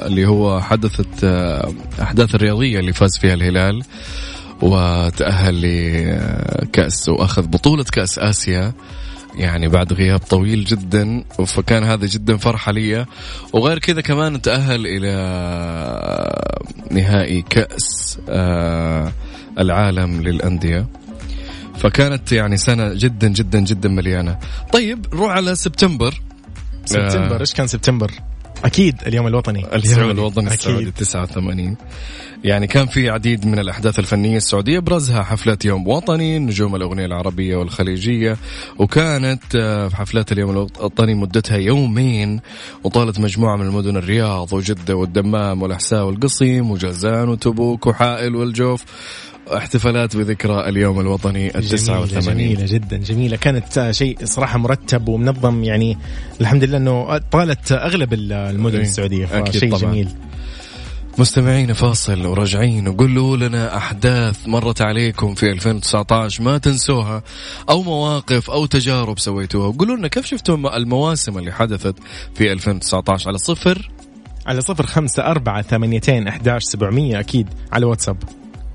اللي 0.06 0.26
هو 0.26 0.62
حدثت 0.62 1.24
أحداث 2.02 2.36
الرياضية 2.36 2.80
اللي 2.80 2.94
فاز 2.94 3.18
فيها 3.18 3.34
الهلال 3.34 3.84
وتأهل 4.62 5.62
لكأس 6.62 7.10
وأخذ 7.10 7.48
بطولة 7.48 7.84
كأس 7.84 8.20
آسيا. 8.20 8.74
يعني 9.36 9.68
بعد 9.68 9.94
غياب 9.94 10.20
طويل 10.20 10.64
جدا 10.64 11.24
فكان 11.46 11.84
هذا 11.84 12.06
جدا 12.06 12.38
فرحة 12.38 12.72
لي. 12.72 13.06
وغير 13.54 13.80
كذا 13.80 14.02
كمان 14.02 14.42
تأهل 14.42 14.88
إلى 14.88 15.14
نهائي 16.92 17.42
كأس 17.42 18.20
آه، 18.30 19.12
العالم 19.60 20.22
للأندية. 20.22 20.88
فكانت 21.78 22.32
يعني 22.32 22.58
سنة 22.58 22.94
جدا 22.94 23.28
جدا 23.28 23.60
جدا 23.60 23.90
مليانة. 23.90 24.40
طيب 24.74 25.06
نروح 25.14 25.32
على 25.32 25.56
سبتمبر. 25.56 26.22
سبتمبر. 26.86 27.40
إيش 27.42 27.54
كان 27.54 27.68
سبتمبر؟ 27.68 28.12
أكيد 28.64 28.96
اليوم 29.08 29.28
الوطني. 29.28 29.60
اليوم 29.60 29.76
السعودي. 29.76 30.12
الوطني 30.12 30.54
السعودي 30.54 30.84
أكيد. 30.84 30.94
89 30.94 31.78
يعني 32.44 32.68
كان 32.68 32.86
في 32.86 33.10
عديد 33.10 33.46
من 33.46 33.60
الأحداث 33.60 34.00
الفنية 34.00 34.38
السعودية 34.38 34.78
ابرزها 34.78 35.24
حفلات 35.24 35.66
يوم 35.66 35.88
وطني 35.88 36.40
نجوم 36.40 36.76
الأغنية 36.76 37.06
العربية 37.06 37.56
والخليجية. 37.56 38.38
وكانت 38.80 39.56
آه، 39.56 39.88
في 39.88 39.96
حفلات 39.96 40.32
اليوم 40.32 40.50
الوطني 40.50 41.14
مدتها 41.14 41.58
يومين 41.58 42.40
وطالت 42.84 43.20
مجموعة 43.20 43.56
من 43.56 43.66
المدن 43.66 43.98
الرياض 43.98 44.54
وجدة 44.54 44.96
والدمام 44.96 45.62
والأحساء 45.62 46.06
والقصيم 46.06 46.72
وجازان 46.72 47.30
وتبوك 47.30 47.88
وحائل 47.88 48.36
والجوف. 48.36 48.84
احتفالات 49.48 50.18
بذكرى 50.18 50.70
اليوم 50.70 51.00
الوطني 51.00 51.48
ال 51.48 51.62
جميلة, 51.62 51.76
89 51.78 52.34
جميلة 52.38 52.66
جدا 52.66 52.98
جميلة. 52.98 53.38
كانت 53.38 53.88
شيء 53.92 54.18
صراحة 54.24 54.58
مرتب 54.60 55.08
ومنظم 55.08 55.64
يعني 55.64 55.98
الحمد 56.42 56.64
لله 56.64 56.78
إنه 56.78 57.18
طالت 57.18 57.72
أغلب 57.72 58.14
ال- 58.14 58.34
المدن 58.34 58.80
السعودية 58.80 59.26
فشيء 59.26 59.72
طبعاً. 59.72 59.82
جميل. 59.92 60.10
مستمعين 61.18 61.74
فاصل 61.74 62.26
وراجعين. 62.26 62.88
وقولوا 62.88 63.38
لنا 63.38 63.78
أحداث 63.78 64.48
مرت 64.48 64.82
عليكم 64.82 65.36
في 65.36 65.52
2019 65.52 66.44
ما 66.44 66.58
تنسوها. 66.58 67.24
أو 67.70 67.82
مواقف 67.84 68.52
أو 68.52 68.66
تجارب 68.66 69.20
سويتوها. 69.20 69.68
وقولوا 69.68 69.96
لنا 69.96 70.08
كيف 70.08 70.26
شفتوا 70.26 70.78
المواسم 70.78 71.38
اللي 71.38 71.52
حدثت 71.52 71.96
في 72.36 72.52
2019 72.52 73.28
على 73.28 73.38
صفر. 73.38 73.92
على 74.46 74.62
صفر 74.62 74.86
خمسة 74.86 75.24
أربعة 75.26 75.62
ثمانيتين 75.62 76.28
أحداش 76.28 76.64
سبعمية 76.64 77.20
أكيد 77.20 77.48
على 77.72 77.86
واتساب. 77.86 78.18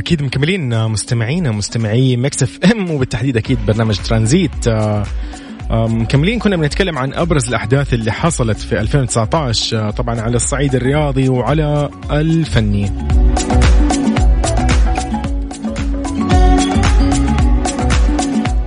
وأكيد 0.00 0.22
مكملين 0.22 0.88
مستمعينا 0.88 1.50
مستمعي 1.50 2.16
Mix 2.16 2.42
FM 2.42 2.90
وبالتحديد 2.90 3.36
أكيد 3.36 3.66
برنامج 3.66 3.98
ترانزيت. 3.98 4.68
آه، 4.68 5.04
آه، 5.70 5.86
مكملين. 5.86 6.38
كنا 6.38 6.56
بنتكلم 6.56 6.98
عن 6.98 7.14
أبرز 7.14 7.48
الأحداث 7.48 7.94
اللي 7.94 8.12
حصلت 8.12 8.58
في 8.58 8.80
2019 8.80 9.78
آه، 9.78 9.90
طبعا 9.90 10.20
على 10.20 10.36
الصعيد 10.36 10.74
الرياضي 10.74 11.28
وعلى 11.28 11.90
الفني. 12.10 12.90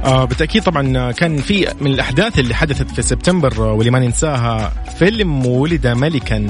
آه 0.03 0.25
بالتأكيد 0.25 0.63
طبعا 0.63 1.11
كان 1.11 1.37
في 1.37 1.67
من 1.81 1.91
الأحداث 1.93 2.39
اللي 2.39 2.55
حدثت 2.55 2.91
في 2.91 3.01
سبتمبر 3.01 3.53
آه، 3.57 3.73
واللي 3.73 3.91
ما 3.91 3.99
ننساها 3.99 4.73
فيلم 4.99 5.45
ولد 5.45 5.87
ملكا 5.87 6.47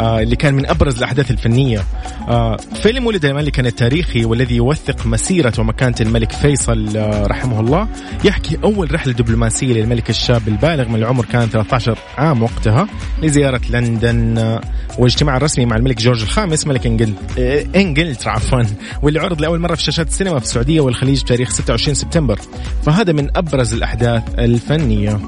آه 0.00 0.20
اللي 0.20 0.36
كان 0.36 0.54
من 0.54 0.66
أبرز 0.66 0.96
الأحداث 0.96 1.30
الفنية. 1.30 1.84
آه 2.28 2.56
فيلم 2.82 3.06
ولد 3.06 3.26
ملكا 3.26 3.62
التاريخي 3.66 4.24
والذي 4.24 4.56
يوثق 4.56 5.06
مسيرة 5.06 5.52
ومكانة 5.58 5.94
الملك 6.00 6.32
فيصل 6.32 6.88
رحمه 7.30 7.60
الله. 7.60 7.88
يحكي 8.24 8.58
أول 8.64 8.94
رحلة 8.94 9.12
دبلوماسية 9.12 9.74
للملك 9.74 10.10
الشاب 10.10 10.48
البالغ 10.48 10.88
من 10.88 10.94
العمر 10.96 11.24
كان 11.24 11.48
13 11.48 11.98
عام 12.18 12.42
وقتها 12.42 12.86
لزيارة 13.22 13.60
لندن 13.70 14.60
واجتماع 14.98 15.38
رسمي 15.38 15.66
مع 15.66 15.76
الملك 15.76 15.98
جورج 15.98 16.22
الخامس 16.22 16.66
ملك 16.66 16.86
انجل 16.86 17.14
إنجلترا 17.76 18.30
عفوا 18.32 18.62
واللي 19.02 19.20
عرض 19.20 19.40
لأول 19.40 19.58
مرة 19.60 19.74
في 19.74 19.82
شاشات 19.82 20.08
السينما 20.08 20.38
في 20.38 20.44
السعودية 20.44 20.80
والخليج 20.80 21.22
بتاريخ 21.22 21.50
26 21.50 21.94
سبتمبر. 21.94 22.38
فهذا 22.82 23.12
من 23.12 23.36
أبرز 23.36 23.74
الأحداث 23.74 24.22
الفنية 24.38 25.20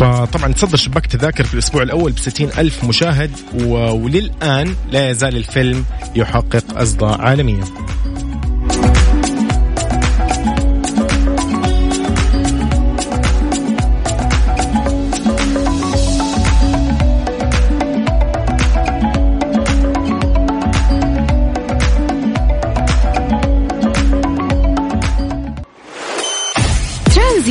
فطبعا 0.00 0.52
تصدر 0.52 0.76
شباك 0.76 1.06
تذاكر 1.06 1.44
في 1.44 1.54
الأسبوع 1.54 1.82
الأول 1.82 2.12
بستين 2.12 2.48
ألف 2.58 2.84
مشاهد. 2.84 3.30
وللآن 3.64 4.74
لا 4.90 5.10
يزال 5.10 5.36
الفيلم 5.36 5.84
يحقق 6.16 6.78
أصداء 6.78 7.20
عالمية 7.20 7.64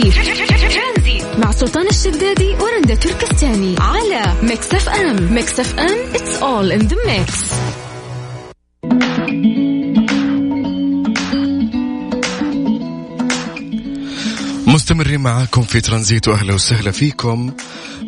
ترانزيت. 0.02 1.26
مع 1.38 1.52
سلطان 1.52 1.88
الشدادي 1.88 2.56
ورندا 2.56 2.96
تركستاني 2.96 3.76
على 3.80 4.34
Mix 4.44 4.74
FM. 4.74 5.34
Mix 5.34 5.60
FM 5.60 6.14
it's 6.14 6.40
all 6.42 6.72
in 6.80 6.88
the 6.88 6.96
mix. 7.08 7.54
مستمرين 14.68 15.20
معاكم 15.20 15.62
في 15.62 15.82
ترانزيت 15.82 16.28
وأهلا 16.28 16.54
وسهلا 16.54 16.92
فيكم. 16.92 17.52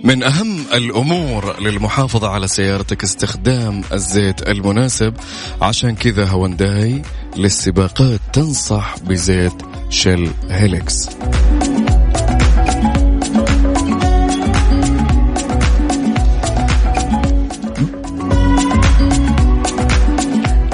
من 0.04 0.24
أهم 0.24 0.66
الأمور 0.74 1.62
للمحافظة 1.62 2.30
على 2.30 2.48
سيارتك 2.48 3.04
استخدام 3.04 3.82
الزيت 3.94 4.48
المناسب. 4.48 5.14
عشان 5.62 5.96
كذا 5.96 6.26
هونداي 6.26 7.02
للسباقات 7.38 8.20
تنصح 8.34 8.96
بزيت 9.00 9.54
شيل 9.90 10.32
هيلكس 10.50 11.10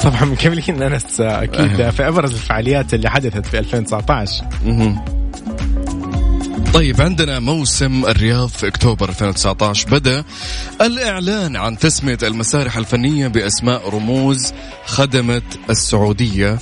طبعا 0.06 0.26
مكملين 0.26 0.84
أنس 0.84 1.22
أكيد 1.22 1.89
في 1.89 2.08
أبرز 2.08 2.34
الفعاليات 2.34 2.94
اللي 2.94 3.10
حدثت 3.10 3.46
في 3.46 3.60
2019 3.60 4.44
مهم. 4.65 5.06
طيب 6.74 7.02
عندنا 7.02 7.39
موسم 7.39 8.06
الرياض 8.06 8.50
في 8.50 8.68
أكتوبر 8.68 9.10
2019 9.10 9.89
بدأ 9.89 10.24
الإعلان 10.82 11.56
عن 11.56 11.78
تسمية 11.78 12.18
المسارح 12.24 12.78
الفنية 12.78 13.28
بأسماء 13.28 13.89
رموز 13.89 14.54
خدمة 14.86 15.41
السعودية. 15.70 16.60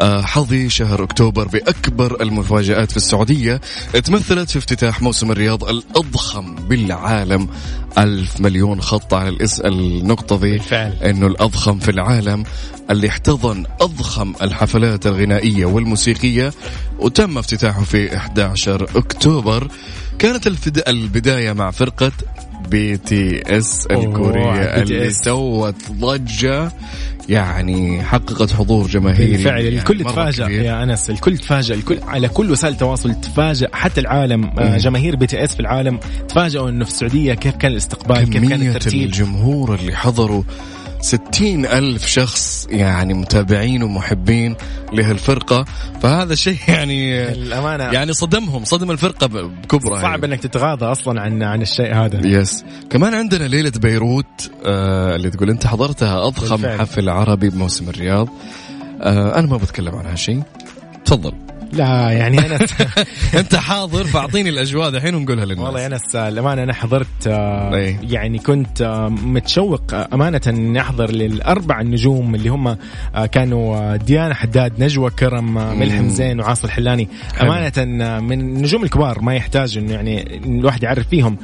حظي 0.00 0.68
شهر 0.68 1.04
أكتوبر 1.04 1.48
بأكبر 1.48 2.22
المفاجآت 2.22 2.90
في 2.90 2.96
السعودية. 2.96 3.60
تمثلت 4.04 4.50
في 4.50 4.58
افتتاح 4.58 5.02
موسم 5.02 5.30
الرياض 5.30 5.64
الأضخم 5.64 6.54
بالعالم. 6.54 7.48
ألف 7.98 8.40
مليون 8.40 8.80
خط 8.80 9.14
على 9.14 9.28
الإس... 9.28 9.60
النقطة 9.60 10.36
ذي. 10.36 10.50
بالفعل. 10.50 10.92
إنه 11.04 11.26
الأضخم 11.26 11.78
في 11.78 11.90
العالم. 11.90 12.44
اللي 12.90 13.08
احتضن 13.08 13.64
أضخم 13.80 14.34
الحفلات 14.42 15.06
الغنائية 15.06 15.64
والموسيقية. 15.64 16.52
وتم 16.98 17.38
افتتاحه 17.38 17.82
في 17.82 18.16
11 18.16 18.88
أكتوبر. 18.96 19.68
كانت 20.18 20.46
الفد... 20.46 20.82
البداية 20.88 21.52
مع 21.52 21.70
فرقة 21.70 22.12
BTS 22.68 23.86
أوه، 23.86 24.04
الكوريه 24.04 24.62
اللي. 24.62 25.10
سوت 25.10 25.74
ضجة. 25.92 26.72
يعني 27.28 28.02
حققت 28.02 28.52
حضور 28.52 28.86
جماهيري 28.86 29.32
بالفعل 29.32 29.64
يعني 29.64 29.78
الكل 29.78 30.04
تفاجأ. 30.04 30.48
يا 30.48 30.82
أنس 30.82 31.10
الكل 31.10 31.38
تفاجأ 31.38 31.74
الكل 31.74 31.98
على 32.02 32.28
كل 32.28 32.50
وسائل 32.50 32.72
التواصل 32.72 33.14
تفاجأ 33.14 33.68
حتى 33.72 34.00
العالم 34.00 34.44
آه، 34.44 34.70
مم. 34.70 34.76
جماهير 34.76 35.16
BT 35.16 35.44
S 35.44 35.54
في 35.54 35.60
العالم 35.60 36.00
تفاجئوا 36.28 36.68
إنه 36.68 36.84
في 36.84 36.90
السعودية 36.90 37.34
كيف 37.34 37.56
كان 37.56 37.72
الاستقبال 37.72 38.30
كيف 38.30 38.48
كان 38.48 38.62
الترتيب 38.62 39.02
الجمهور 39.02 39.74
اللي 39.74 39.96
حضروا 39.96 40.42
ستين 41.02 41.66
ألف 41.66 42.06
شخص 42.06 42.66
يعني 42.70 43.14
متابعين 43.14 43.82
ومحبين 43.82 44.54
لهالفرقة. 44.92 45.64
فهذا 46.02 46.34
شيء 46.34 46.58
يعني 46.68 47.28
الأمانة. 47.32 47.84
يعني 47.84 48.12
صدمهم 48.12 48.64
صدم 48.64 48.90
الفرقة 48.90 49.26
ب- 49.26 49.32
بكبرى 49.62 50.00
صعب 50.00 50.24
إنك 50.24 50.40
تتغاضى 50.40 50.84
أصلا 50.86 51.20
عن 51.20 51.42
عن 51.42 51.62
الشيء 51.62 51.94
هذا. 51.94 52.26
يس 52.26 52.64
كمان 52.90 53.14
عندنا 53.14 53.44
ليلة 53.44 53.72
بيروت 53.76 54.50
آه 54.66 55.16
اللي 55.16 55.30
تقول 55.30 55.50
أنت 55.50 55.66
حضرتها 55.66 56.26
أضخم 56.26 56.56
بالفعل. 56.56 56.78
حفل 56.80 57.08
عربي 57.08 57.50
بموسم 57.50 57.88
الرياض. 57.88 58.28
آه 59.00 59.38
أنا 59.38 59.46
ما 59.46 59.56
بتكلم 59.56 59.94
عن 59.94 60.06
هالشيء. 60.06 60.42
تفضل. 61.04 61.32
لا 61.72 62.10
يعني 62.10 62.38
أنا 62.38 62.58
أنت 63.40 63.56
حاضر 63.56 64.04
فأعطيني 64.04 64.48
الأجواء 64.48 64.90
دحين 64.90 65.14
ونقولها 65.14 65.44
للناس. 65.44 65.66
والله 65.66 65.86
أنا 65.86 66.28
الامانه 66.28 66.62
أنا 66.62 66.74
حضرت 66.74 67.26
آه،. 67.26 67.96
يعني 68.02 68.38
كنت 68.38 68.82
آه، 68.82 69.08
متشوق 69.08 69.94
آه، 69.94 70.08
أمانة 70.12 70.40
إني 70.46 70.80
أحضر 70.80 71.10
للأربع 71.10 71.80
النجوم 71.80 72.34
اللي 72.34 72.48
هم 72.48 72.76
كانوا 73.32 73.96
ديانا 73.96 74.34
حداد 74.34 74.82
نجوى 74.82 75.10
كرم 75.10 75.78
ملحم 75.78 76.08
زين 76.08 76.40
وعاصر 76.40 76.64
الحلاني. 76.68 77.08
أمانة 77.40 77.84
من 78.20 78.40
النجوم 78.40 78.84
الكبار 78.84 79.20
ما 79.20 79.34
يحتاج 79.34 79.78
إنه 79.78 79.92
يعني 79.92 80.36
الواحد 80.44 80.82
يعرف 80.82 81.08
فيهم. 81.08 81.36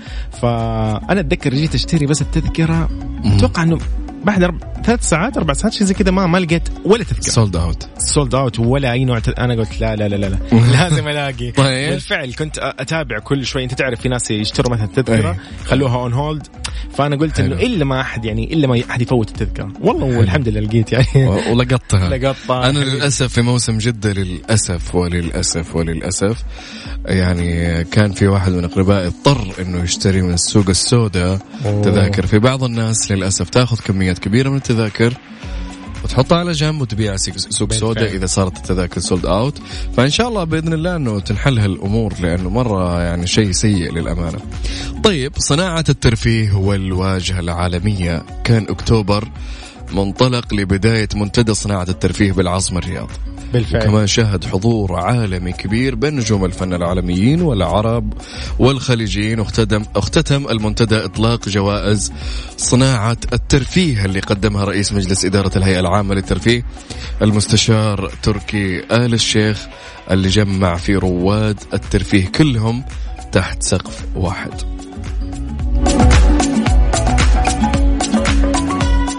فأنا 0.42 1.20
أتذكر 1.20 1.54
جيت 1.54 1.74
أشتري 1.74 2.06
بس 2.06 2.22
التذكرة 2.22 2.88
أتوقع 3.24 3.62
إنه 3.62 3.78
بعد 4.24 4.42
أرب... 4.42 4.62
ثلاث 4.84 5.08
ساعات 5.08 5.36
أربع 5.36 5.54
ساعات 5.54 5.72
شيء 5.72 5.86
زي 5.86 5.94
كذا 5.94 6.10
ما 6.10 6.26
ما 6.26 6.38
لقيت 6.38 6.68
ولا 6.84 7.04
تذكرة 7.04 7.30
sold 7.30 7.56
out 7.56 7.88
sold 7.98 8.34
out 8.34 8.58
ولا 8.58 8.92
أي 8.92 9.04
نوع. 9.04 9.20
أنا 9.38 9.54
قلت 9.54 9.80
لا 9.80 9.96
لا 9.96 10.08
لا 10.08 10.16
لا, 10.16 10.26
لا. 10.26 10.38
لازم 10.78 11.08
ألاقي 11.08 11.50
طيب. 11.62 11.90
بالفعل 11.90 12.32
كنت 12.32 12.58
أتابع 12.58 13.18
كل 13.18 13.46
شوي 13.46 13.64
أنت 13.64 13.74
تعرف 13.74 14.00
في 14.00 14.08
ناس 14.08 14.30
يشتروا 14.30 14.72
مثلا 14.72 14.86
تذكرة 14.86 15.30
إيه. 15.30 15.38
خلوها 15.64 15.96
on 15.96 16.12
hold 16.12 16.46
فأنا 16.94 17.16
قلت 17.16 17.40
إنه. 17.40 17.56
إلا 17.56 17.84
ما 17.84 18.00
أحد 18.00 18.24
يعني 18.24 18.52
إلا 18.52 18.66
ما 18.66 18.82
أحد 18.90 19.02
يفوت 19.02 19.28
التذكرة 19.28 19.72
والله 19.80 20.18
والحمد 20.18 20.48
لله 20.48 20.60
لقيت 20.60 20.92
يعني 20.92 21.06
ولقطتها 21.52 22.08
لقطها. 22.08 22.70
أنا 22.70 22.78
للأسف 22.78 23.32
في 23.32 23.42
موسم 23.42 23.78
جدة 23.78 24.12
للأسف 24.12 24.94
وللأسف 24.94 25.76
وللأسف 25.76 26.42
يعني 27.06 27.84
كان 27.84 28.12
في 28.12 28.26
واحد 28.26 28.52
من 28.52 28.64
أقربائي 28.64 29.06
اضطر 29.06 29.62
إنه 29.62 29.82
يشتري 29.82 30.22
من 30.22 30.34
السوق 30.34 30.68
السوداء. 30.68 31.38
تذاكر 31.64 32.26
في 32.26 32.38
بعض 32.38 32.64
الناس 32.64 33.12
للأسف 33.12 33.48
تأخذ 33.48 33.78
كميات 34.08 34.18
كبيرة 34.18 34.50
من 34.50 34.56
التذاكر 34.56 35.14
وتحطها 36.04 36.38
على 36.38 36.52
جنب 36.52 36.80
وتبيعها 36.80 37.16
سوق-. 37.16 37.72
سوداء 37.72 38.14
إذا 38.16 38.26
صارت 38.26 38.56
التذاكر 38.56 39.00
sold 39.00 39.26
out 39.26 39.58
فإن 39.96 40.10
شاء 40.10 40.28
الله 40.28 40.44
بإذن 40.44 40.72
الله 40.72 40.96
إنه 40.96 41.20
تنحل 41.20 41.58
هالامور 41.58 42.14
لأنه 42.20 42.50
مرة 42.50 43.02
يعني 43.02 43.26
شيء 43.26 43.52
سيء 43.52 43.92
للأمانة. 43.92 44.38
طيب 45.04 45.32
صناعة 45.38 45.84
الترفيه 45.88 46.52
والواجهة 46.52 47.40
العالمية 47.40 48.22
كان 48.44 48.66
أكتوبر 48.68 49.28
منطلق 49.92 50.54
لبداية 50.54 51.08
منتدى 51.14 51.54
صناعة 51.54 51.86
الترفيه 51.88 52.32
بالعاصمة 52.32 52.78
الرياض. 52.78 53.10
بالفعل 53.52 53.82
كمان 53.82 54.06
شهد 54.06 54.44
حضور 54.44 54.94
عالمي 54.94 55.52
كبير 55.52 55.94
بين 55.94 56.16
نجوم 56.16 56.44
الفن 56.44 56.74
العالميين 56.74 57.42
والعرب 57.42 58.12
والخليجيين 58.58 59.40
واختتم 59.40 59.84
اختتم 59.96 60.48
المنتدى 60.48 61.04
إطلاق 61.04 61.48
جوائز 61.48 62.12
صناعة 62.56 63.16
الترفيه 63.32 64.04
اللي 64.04 64.20
قدمها 64.20 64.64
رئيس 64.64 64.92
مجلس 64.92 65.24
إدارة 65.24 65.58
الهيئة 65.58 65.80
العامة 65.80 66.14
للترفيه 66.14 66.64
المستشار 67.22 68.10
تركي 68.22 68.78
آل 68.78 69.14
الشيخ 69.14 69.66
اللي 70.10 70.28
جمع 70.28 70.76
في 70.76 70.96
رواد 70.96 71.60
الترفيه 71.74 72.26
كلهم 72.26 72.84
تحت 73.32 73.62
سقف 73.62 74.04
واحد. 74.16 74.77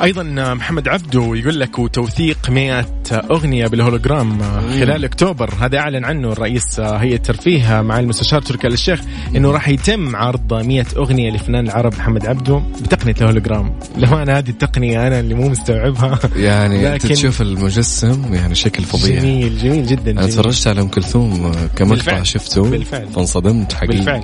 أيضا 0.04 0.24
محمد 0.54 0.88
عبده 0.88 1.32
يقول 1.36 1.60
لك 1.60 1.80
وتوثيق 1.80 2.50
100 2.50 2.86
أغنية 3.14 3.68
بالهولوجرام 3.68 4.42
خلال 4.62 5.06
أكتوبر 5.06 5.54
هذا 5.62 5.78
أعلن 5.78 6.06
عنه 6.06 6.32
الرئيس 6.32 6.80
هيئة 6.80 7.16
الترفيه 7.16 7.82
مع 7.82 8.00
المستشار 8.00 8.42
تركي 8.42 8.68
آل 8.68 8.74
الشيخ 8.74 9.02
إنه 9.36 9.52
راح 9.52 9.68
يتم 9.70 10.16
عرض 10.16 10.54
100 10.54 10.86
أغنية 10.98 11.32
لفنان 11.32 11.66
العرب 11.66 11.94
محمد 11.94 12.26
عبده 12.26 12.62
بتقنية 12.82 13.14
الهولوجرام 13.22 13.80
لما 13.98 14.24
أنا 14.24 14.38
هذه 14.38 14.50
التقنية 14.50 15.08
أنا 15.08 15.20
اللي 15.20 15.34
مو 15.34 15.50
مستوعبها 15.50 16.20
يعني 16.36 16.94
انت 16.94 17.06
لكن- 17.06 17.16
تشوف 17.16 17.42
المجسم 17.42 18.34
يعني 18.34 18.56
شكل 18.56 18.84
فظيع. 18.84 19.20
جميل 19.20 19.58
جميل 19.58 19.86
جدا 19.86 20.12
أنا. 20.12 20.28
تفرجت 20.28 20.68
على 20.68 20.82
أم 20.82 20.88
كلثوم 20.88 21.52
كمقطع. 21.76 22.24
شفته 22.24 22.70
بالفعل. 22.70 23.08
فانصدمت 23.08 23.74
حقيقي 23.74 23.96
بالفعل 23.96 24.24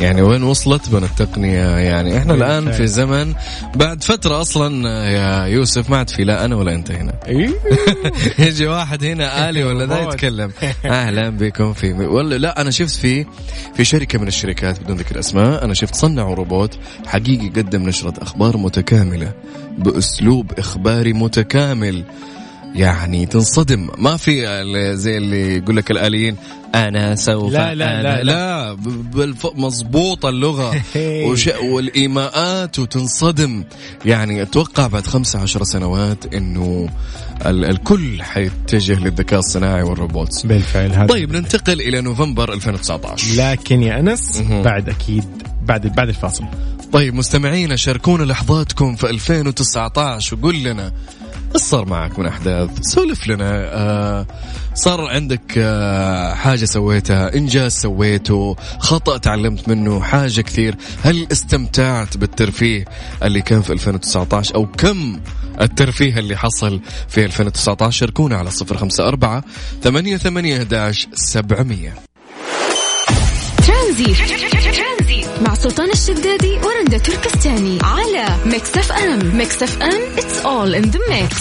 يعني 0.00 0.22
وين 0.22 0.42
وصلت 0.42 0.88
بنا 0.88 1.06
التقنية 1.06 1.76
يعني 1.76 2.18
إحنا 2.18 2.32
بالفعل. 2.32 2.58
الآن 2.58 2.72
في 2.72 2.86
زمن 2.86 3.34
بعد 3.74 4.04
فترة 4.04 4.40
أصلا 4.40 4.88
يا 5.10 5.46
يوسف 5.46 5.90
ما 5.90 5.96
عاد 5.96 6.10
في 6.10 6.24
لا 6.24 6.44
أنا 6.44 6.56
ولا 6.56 6.74
أنت 6.74 6.90
هنا 6.90 7.12
إيه. 7.26 7.50
يجي 8.46 8.66
واحد 8.66 9.04
هنا 9.04 9.28
آلي 9.50 9.64
ولا 9.64 9.86
ذا. 9.86 10.00
يتكلم 10.02 10.50
أهلا 10.84 11.28
بكم 11.28 11.72
في 11.72 11.92
ولا 11.92 12.38
لا 12.38 12.60
أنا 12.60 12.70
شفت 12.70 12.96
في 12.96 13.26
في 13.74 13.84
شركة 13.84 14.18
من 14.18 14.28
الشركات 14.28 14.80
بدون 14.80 14.96
ذكر 14.96 15.18
أسماء 15.18 15.64
أنا 15.64 15.74
شفت 15.74 15.94
صنعوا 15.94 16.34
روبوت 16.34 16.78
حقيقي 17.06 17.48
قدم 17.48 17.82
نشرة 17.88 18.14
أخبار 18.22 18.56
متكاملة 18.56 19.32
بأسلوب 19.78 20.52
إخباري 20.58 21.12
متكامل 21.12 22.04
يعني 22.74 23.26
تنصدم. 23.26 23.88
ما 23.98 24.16
في 24.16 24.46
زي 24.96 25.16
اللي 25.16 25.56
يقول 25.56 25.76
لك 25.76 25.90
الآليين 25.90 26.36
أنا 26.74 27.14
سوف 27.14 27.52
لا- 27.52 27.74
لا- 27.74 28.00
أنا 28.00 28.02
لا- 28.02 28.22
لا. 28.22 28.72
بالف... 29.14 29.46
مضبوطة 29.54 30.28
اللغة. 30.28 30.82
وش... 31.26 31.50
والإيماءات 31.62 32.78
وتنصدم 32.78 33.64
يعني 34.04 34.42
أتوقع 34.42 34.86
بعد 34.86 35.06
15 35.06 35.62
سنوات 35.64 36.34
إنه 36.34 36.88
ال... 37.46 37.64
الكل 37.64 38.22
حيتجه 38.22 39.00
للذكاء 39.00 39.38
الصناعي 39.38 39.82
والروبوتس. 39.82 40.46
بالفعل 40.46 40.92
هذا 40.92 41.06
طيب 41.06 41.32
ننتقل 41.32 41.80
إلى 41.80 42.00
نوفمبر 42.00 42.52
2019 42.52 43.36
لكن 43.50 43.82
يا 43.82 44.00
أنس 44.00 44.40
مهم. 44.40 44.62
بعد 44.62 44.88
أكيد 44.88 45.24
بعد 45.62 45.86
بعد 45.86 46.08
الفاصل. 46.08 46.44
طيب 46.92 47.14
مستمعينا 47.14 47.76
شاركونا 47.76 48.24
لحظاتكم 48.24 48.96
في 48.96 49.10
2019 49.10 50.36
وقول 50.36 50.62
لنا 50.62 50.92
إيش 51.54 51.62
صار 51.62 51.84
معك 51.84 52.18
من 52.18 52.26
أحداث. 52.26 52.70
سولف 52.80 53.26
لنا. 53.28 53.68
آه 53.72 54.26
صار 54.74 55.00
عندك 55.00 55.54
آه 55.58 56.34
حاجة 56.34 56.64
سويتها 56.64 57.34
إنجاز 57.34 57.72
سويته 57.72 58.56
خطأ 58.78 59.18
تعلمت 59.18 59.68
منه 59.68 60.00
حاجة 60.00 60.40
كثير. 60.40 60.74
هل 61.02 61.26
استمتعت 61.32 62.16
بالترفيه 62.16 62.84
اللي 63.22 63.40
كان 63.42 63.62
في 63.62 63.72
2019 63.72 64.54
أو 64.54 64.66
كم 64.66 65.20
الترفيه 65.60 66.18
اللي 66.18 66.36
حصل 66.36 66.80
في 67.08 67.24
2019 67.24 67.98
شاركونا 67.98 68.36
على 68.36 68.50
054 68.70 69.42
88 69.82 70.52
11 70.52 71.08
700 71.14 71.92
ترانزيت. 73.66 74.47
مع 75.46 75.54
سلطان 75.54 75.90
الشدادي 75.90 76.58
ورندا 76.64 76.98
تركستاني 76.98 77.78
على 77.82 78.26
Mix 78.46 78.76
FM. 78.76 79.36
Mix 79.36 79.62
FM 79.62 80.02
it's 80.18 80.38
all 80.40 80.74
in 80.74 80.82
the 80.90 81.00
mix 81.10 81.36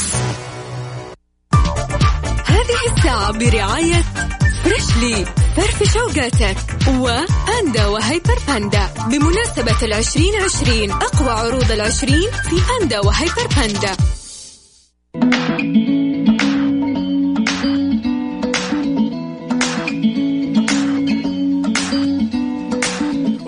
هذه 2.45 2.95
الساعة 2.97 3.31
برعاية 3.31 4.03
فريشلي 4.63 5.25
فرفش 5.57 5.93
وقاتك 5.93 6.57
وباندا 6.89 7.85
وهيبر 7.87 8.39
باندا 8.47 8.89
بمناسبة 9.07 9.75
العشرين 9.85 10.33
عشرين 10.35 10.91
أقوى 10.91 11.29
عروض 11.29 11.71
العشرين 11.71 12.29
في 12.49 12.55
باندا 12.79 12.99
وهيبر 12.99 13.47
باندا 13.57 13.97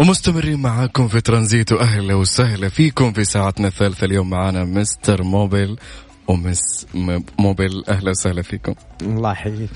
ومستمرين 0.10 0.60
معاكم 0.60 1.08
في 1.08 1.22
ترانزيت. 1.22 1.72
واهلا 1.72 2.13
وسهلا 2.13 2.69
فيكم 2.69 3.13
في 3.13 3.24
ساعتنا 3.24 3.67
الثالثة. 3.67 4.06
اليوم 4.06 4.30
معنا 4.30 4.63
مستر 4.63 5.24
موبيل 5.24 5.80
ومس 6.28 6.88
موبيل. 7.39 7.84
أهلا 7.89 8.10
وسهلا 8.10 8.41
فيكم. 8.41 8.74
الله 9.02 9.32
يحييك. 9.32 9.69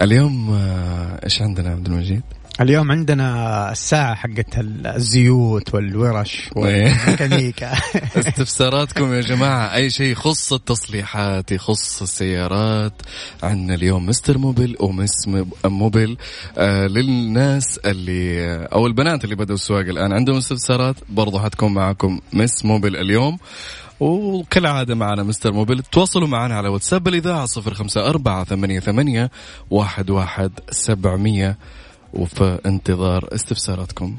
اليوم 0.00 0.50
آه، 0.50 1.24
إيش 1.24 1.42
عندنا 1.42 1.70
عبد 1.70 1.86
المجيد؟ 1.86 2.22
اليوم 2.60 2.92
عندنا 2.92 3.72
الساعة 3.72 4.14
حقت 4.14 4.58
الزيوت 4.58 5.74
والورش 5.74 6.50
والميكانيكا. 6.56 7.72
استفساراتكم 8.28 9.14
يا 9.14 9.20
جماعة 9.20 9.74
أي 9.74 9.90
شيء 9.90 10.12
يخص 10.12 10.52
التصليحات 10.52 11.52
يخص 11.52 12.02
السيارات. 12.02 12.92
عندنا 13.42 13.74
اليوم 13.74 14.06
مستر 14.06 14.38
موبيل 14.38 14.76
ومس 14.80 15.28
موبيل. 15.64 16.18
آه 16.58 16.86
للناس 16.86 17.78
اللي 17.78 18.56
أو 18.72 18.86
البنات 18.86 19.24
اللي 19.24 19.36
بدأوا 19.36 19.56
السواقه 19.56 19.90
الآن 19.90 20.12
عندهم 20.12 20.36
استفسارات 20.36 20.96
برضو 21.08 21.38
حتكون 21.38 21.74
معكم 21.74 22.20
مس 22.32 22.64
موبيل 22.64 22.96
اليوم. 22.96 23.38
وكالعادة 24.00 24.94
معنا 24.94 25.22
مستر 25.22 25.52
موبيل 25.52 25.82
تواصلوا 25.82 26.28
معنا 26.28 26.54
على 26.54 26.68
واتساب 26.68 27.08
الإذاعة 27.08 27.46
صفر 27.46 27.74
خمسة 27.74 28.08
أربعة 28.08 28.44
ثمانية, 28.44 28.80
ثمانية 28.80 29.30
واحد, 29.70 30.10
واحد 30.10 30.50
سبعمية 30.70 31.56
وفي 32.12 32.58
انتظار 32.66 33.28
استفساراتكم. 33.34 34.16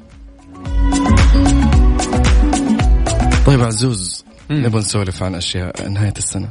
طيب 3.46 3.62
عزوز 3.64 4.26
نبغى 4.50 4.80
نسولف 4.80 5.24
عن 5.24 5.36
أشياء 5.36 5.90
نهاية 5.90 6.14
السنة. 6.18 6.50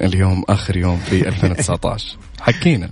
اليوم 0.00 0.44
آخر 0.48 0.76
يوم 0.76 0.96
في 0.98 1.14
2019 1.28 2.16
حكينا. 2.40 2.90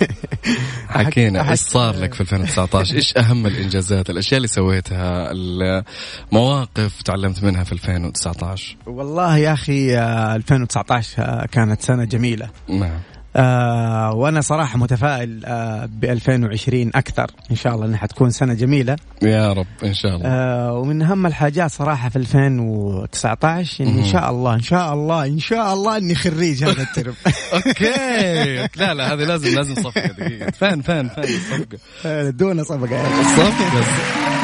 حكينا. 0.88 1.50
إيش 1.50 1.60
صار 1.60 1.96
لك 1.96 2.14
في 2.14 2.20
2019 2.20 2.94
إيش 2.94 3.16
أهم 3.16 3.46
الإنجازات؟ 3.46 4.10
الأشياء 4.10 4.36
اللي 4.36 4.48
سويتها 4.48 5.30
المواقف 5.32 7.02
تعلمت 7.02 7.42
منها 7.44 7.64
في 7.64 7.72
2019 7.72 8.76
والله 8.86 9.36
يا 9.36 9.52
أخي 9.52 9.96
آه، 9.98 10.36
2019 10.36 11.22
آه، 11.22 11.46
كانت 11.46 11.82
سنة 11.82 12.04
جميلة. 12.04 12.48
نعم. 12.68 13.00
آه 13.36 14.14
وأنا 14.14 14.40
صراحة 14.40 14.78
متفائل 14.78 15.44
آه 15.44 15.86
ب 15.86 16.04
2020 16.04 16.90
أكثر. 16.94 17.30
إن 17.50 17.56
شاء 17.56 17.74
الله 17.74 17.86
إنها 17.86 17.98
حتكون 17.98 18.30
سنة 18.30 18.54
جميلة. 18.54 18.96
يا 19.22 19.52
رب 19.52 19.66
إن 19.84 19.94
شاء 19.94 20.16
الله. 20.16 20.26
آه 20.28 20.72
ومن 20.72 21.02
أهم 21.02 21.26
الحاجات 21.26 21.70
صراحة 21.70 22.08
في 22.08 22.16
2019 22.16 23.84
اني 23.84 24.00
إن 24.00 24.04
شاء 24.04 24.30
الله 24.30 24.54
إن 24.54 24.62
شاء 24.62 24.94
الله 24.94 25.24
إن 25.26 25.38
شاء 25.38 25.72
الله 25.74 25.96
إني 25.96 26.14
خريج 26.14 26.64
هذا 26.64 26.82
الترم. 26.82 27.14
أوكي. 27.54 28.68
لا 28.76 28.94
لا 28.94 29.12
هذه 29.12 29.24
لازم 29.24 29.54
لازم 29.56 29.74
صفقة. 29.74 30.06
دقيقة. 30.06 30.50
فين 30.50 30.82
فين 30.82 31.08
فين؟ 31.08 31.24
الصفقه 31.24 31.78
دون 32.40 32.64
صفقة. 32.64 33.04
صفقة. 33.36 34.35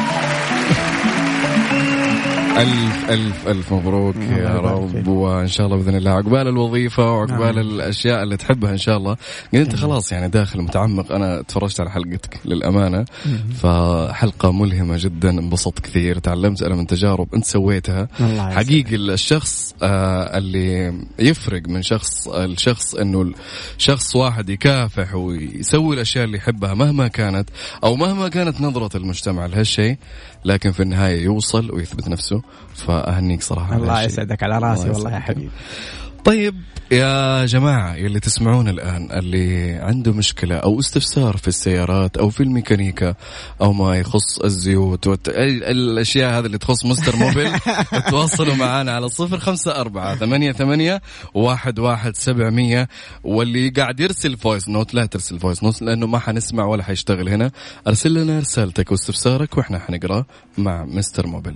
ألف 2.57 3.09
ألف 3.09 3.47
ألف 3.47 3.73
مبروك 3.73 4.15
الله 4.15 4.37
يا 4.37 4.49
رب. 4.59 5.07
وإن 5.07 5.47
شاء 5.47 5.65
الله 5.67 5.77
بإذن 5.77 5.95
الله 5.95 6.11
عقبال 6.11 6.47
الوظيفة 6.47 7.11
وعقبال 7.11 7.55
نعم. 7.55 7.59
الأشياء 7.59 8.23
اللي 8.23 8.37
تحبها 8.37 8.71
إن 8.71 8.77
شاء 8.77 8.97
الله 8.97 9.17
يعني 9.53 9.65
أنت 9.65 9.75
خلاص 9.75 10.11
يعني 10.11 10.27
داخل 10.29 10.61
متعمق 10.61 11.11
أنا 11.11 11.41
تفرجت 11.41 11.79
على 11.81 11.91
حلقتك 11.91 12.39
للأمانة 12.45 13.05
فحلقة 13.61 14.51
ملهمة 14.51 14.97
جدا 14.97 15.29
انبسطت 15.29 15.79
كثير 15.79 16.19
تعلمت 16.19 16.61
أنا 16.63 16.75
من 16.75 16.87
تجارب 16.87 17.27
أنت 17.35 17.45
سويتها. 17.45 18.07
حقيقي 18.51 18.95
الشخص 18.95 19.75
آه 19.83 20.37
اللي 20.37 20.93
يفرق 21.19 21.61
من 21.67 21.81
شخص 21.81 22.27
الشخص 22.27 22.95
إنه 22.95 23.31
شخص 23.77 24.15
واحد 24.15 24.49
يكافح 24.49 25.15
ويسوي 25.15 25.95
الأشياء 25.95 26.25
اللي 26.25 26.37
يحبها 26.37 26.73
مهما 26.73 27.07
كانت 27.07 27.49
أو 27.83 27.95
مهما 27.95 28.27
كانت 28.29 28.61
نظرة 28.61 28.97
المجتمع 28.97 29.45
لهالشيء 29.45 29.97
لكن 30.45 30.71
في 30.71 30.79
النهاية 30.79 31.23
يوصل 31.23 31.71
ويثبت 31.75 32.07
نفسه 32.07 32.42
فأهنيك 32.75 33.41
صراحة 33.43 33.73
على 33.73 33.81
الله. 33.83 34.01
يسعدك 34.03 34.43
على 34.43 34.57
راسي 34.57 34.83
الله 34.83 34.93
والله 34.93 35.11
يا. 35.13 35.19
حبيبي 35.19 35.49
طيب 36.25 36.55
يا 36.91 37.45
جماعة 37.45 37.95
يلي 37.95 38.19
تسمعون 38.19 38.67
الآن 38.69 39.11
اللي 39.11 39.71
عنده 39.73 40.11
مشكلة 40.11 40.55
أو 40.55 40.79
استفسار 40.79 41.37
في 41.37 41.47
السيارات 41.47 42.17
أو 42.17 42.29
في 42.29 42.43
الميكانيكا 42.43 43.15
أو 43.61 43.73
ما 43.73 43.97
يخص 43.97 44.39
الزيوت. 44.39 45.07
ال- 45.07 45.63
الأشياء 45.63 46.39
هذه 46.39 46.45
اللي 46.45 46.57
تخص 46.57 46.85
مستر 46.85 47.15
موبيل 47.15 47.51
تواصلوا 48.09 48.55
معنا 48.55 48.91
على 48.91 49.09
صفر 49.09 49.37
خمسة 49.39 49.71
أربعة 49.75 50.15
ثمانية 50.15 50.51
ثمانية 50.51 51.01
واحد 51.33 51.79
واحد 51.79 52.15
سبعمية 52.15 52.87
واللي 53.23 53.69
قاعد 53.69 53.99
يرسل 53.99 54.37
voice 54.37 54.69
note 54.69 54.93
لا 54.93 55.05
ترسل 55.05 55.39
voice 55.39 55.63
note 55.63 55.81
لأنه 55.81 56.07
ما 56.07 56.19
حنسمع 56.19 56.65
ولا 56.65 56.83
حيشتغل 56.83 57.29
هنا 57.29 57.51
أرسل 57.87 58.13
لنا 58.13 58.39
رسالتك 58.39 58.91
واستفسارك 58.91 59.57
وإحنا 59.57 59.79
حنقرأ 59.79 60.25
مع 60.57 60.85
مستر 60.85 61.27
موبيل 61.27 61.55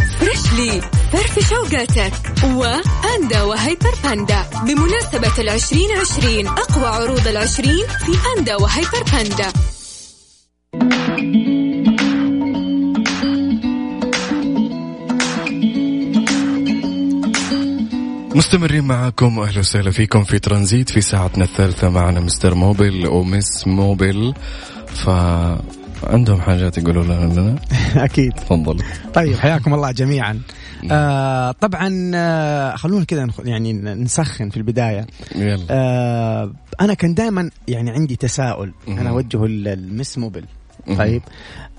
فريشلي 0.21 0.81
فرفش 1.11 1.49
وقاتك 1.49 2.13
وباندا 2.45 3.43
وهيبر 3.43 3.95
باندا. 4.03 4.45
بمناسبة 4.65 5.41
العشرين 5.41 5.89
عشرين 5.91 6.47
أقوى 6.47 6.85
عروض 6.85 7.27
العشرين 7.27 7.85
في 8.05 8.11
باندا 8.11 8.55
وهيبر 8.55 9.03
باندا. 9.13 9.51
مستمرين 18.35 18.83
معاكم 18.83 19.37
واهلا 19.37 19.59
وسهلا 19.59 19.91
فيكم 19.91 20.23
في 20.23 20.39
ترانزيت 20.39 20.89
في 20.89 21.01
ساعتنا 21.01 21.43
الثالثة 21.43 21.89
معنا 21.89 22.19
مستر 22.19 22.55
موبيل 22.55 23.07
ومس 23.07 23.67
موبيل. 23.67 24.33
ف 24.87 25.09
عندهم 26.03 26.41
حاجات 26.41 26.77
يقولوا 26.77 27.03
لنا 27.03 27.13
لنا 27.33 27.55
أكيد. 28.05 28.33
تفضل. 28.33 28.83
طيب. 29.13 29.35
حياكم 29.35 29.73
الله 29.73 29.91
جميعا. 29.91 30.39
آه 30.91 31.51
طبعا 31.51 32.11
آه 32.15 32.75
خلونا 32.75 33.05
كذا 33.05 33.25
نخ- 33.25 33.39
يعني 33.45 33.73
نسخن 33.73 34.49
في 34.49 34.57
البداية. 34.57 35.07
يلا. 35.35 35.65
آه 35.69 36.53
أنا 36.81 36.93
كان 36.93 37.13
دائما 37.13 37.49
يعني 37.67 37.91
عندي 37.91 38.15
تساؤل. 38.15 38.73
أنا 38.87 39.09
اوجهه 39.09 39.45
للمس 39.45 40.17
موبل. 40.17 40.45
طيب. 40.97 41.21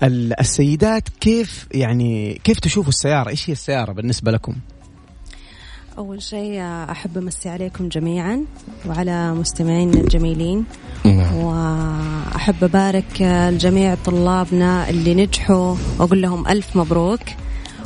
ال- 0.03 0.39
السيدات 0.39 1.09
كيف 1.21 1.67
يعني 1.71 2.41
كيف 2.43 2.59
تشوفوا 2.59 2.89
السيارة؟ 2.89 3.29
إيش 3.29 3.49
هي 3.49 3.53
السيارة 3.53 3.91
بالنسبة 3.91 4.31
لكم؟ 4.31 4.55
أول 5.97 6.21
شيء 6.21 6.61
أحب 6.91 7.17
أمسي 7.17 7.49
عليكم 7.49 7.89
جميعا 7.89 8.45
وعلى 8.85 9.33
مستمعينا 9.33 9.99
الجميلين. 9.99 10.65
نعم. 11.03 11.35
وأحب 11.35 12.63
أبارك 12.63 13.21
لجميع 13.21 13.95
طلابنا 14.05 14.89
اللي 14.89 15.15
نجحوا. 15.15 15.75
وأقول 15.99 16.21
لهم 16.21 16.47
ألف 16.47 16.75
مبروك. 16.75 17.19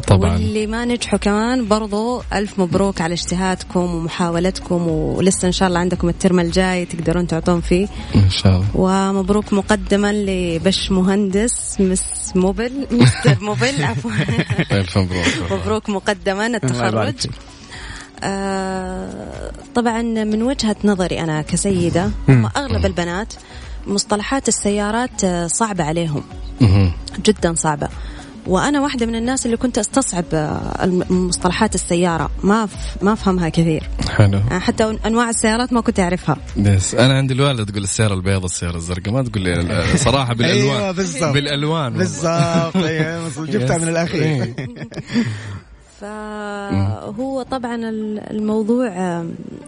طبعا. 0.08 0.34
واللي 0.34 0.68
ما 0.68 0.86
نجحوا 0.86 1.20
كمان 1.20 1.68
برضو 1.68 2.22
ألف 2.34 2.60
مبروك 2.60 3.02
على 3.02 3.14
اجتهادكم 3.14 3.80
ومحاولتكم. 3.80 4.88
ولسه 4.88 5.46
إن 5.46 5.52
شاء 5.52 5.68
الله 5.68 5.80
عندكم 5.80 6.10
الترم 6.10 6.40
الجاي 6.40 6.86
تقدرون 6.86 7.28
تعطون 7.28 7.62
فيه. 7.62 7.88
إن 8.16 8.30
شاء 8.30 8.52
الله. 8.52 8.68
ومبروك 8.76 9.54
مقدما 9.54 10.14
للباشمهندس 10.14 11.82
مس 11.82 12.02
موبل 12.36 12.88
مستر 12.92 13.38
موبل 13.42 13.84
عفوا. 13.84 14.12
ألف 14.72 14.98
مبروك. 14.98 15.52
مبروك 15.52 15.90
مقدما 15.90 16.48
التخرج. 16.48 17.28
طبعا 19.76 20.02
من 20.02 20.44
وجهة 20.44 20.76
نظري 20.84 21.20
أنا 21.22 21.42
كسيدة 21.42 22.12
هم 22.30 22.46
أغلب 22.58 22.86
البنات 22.86 23.34
مصطلحات 23.88 24.48
السيارات 24.48 25.24
آه، 25.24 25.48
صعبة 25.48 25.84
عليهم. 25.84 26.24
جدا 27.26 27.54
صعبة. 27.56 27.88
وأنا 28.48 28.82
واحدة 28.82 29.06
من 29.06 29.16
الناس 29.16 29.46
اللي 29.46 29.58
كنت 29.58 29.78
أستصعب 29.78 30.26
آه، 30.34 30.86
مصطلحات 31.10 31.76
السيارة. 31.76 32.30
ما 32.44 32.66
ف- 32.66 33.04
ما 33.04 33.14
أفهمها 33.14 33.50
كثير. 33.50 33.90
حلو. 34.10 34.38
آه، 34.52 34.60
حتى 34.60 34.98
أنواع 35.06 35.30
السيارات 35.30 35.74
ما 35.74 35.82
كنت 35.82 36.00
أعرفها. 36.00 36.38
بس 36.58 36.96
أنا 36.96 37.14
عندي 37.18 37.34
الوالده 37.34 37.66
تقول 37.66 37.84
السيارة 37.84 38.14
البيضاء 38.14 38.46
السيارة 38.46 38.78
الزرقاء. 38.78 39.14
ما 39.14 39.24
تقول 39.24 39.44
لي 39.44 39.84
صراحة 39.98 40.34
بالألوان. 40.38 40.76
أيوة، 40.78 40.92
بالضبط. 40.92 41.34
بالألوان. 41.34 41.94
بالضبط. 41.94 42.76
أيوة، 42.76 43.30
جبتها 43.40 43.78
من 43.84 43.88
الاخير 43.88 44.24
إيه. 44.24 44.56
فهو 46.02 47.42
طبعا 47.52 47.76
ال- 47.76 48.20
الموضوع 48.32 48.88
آه، 48.88 49.26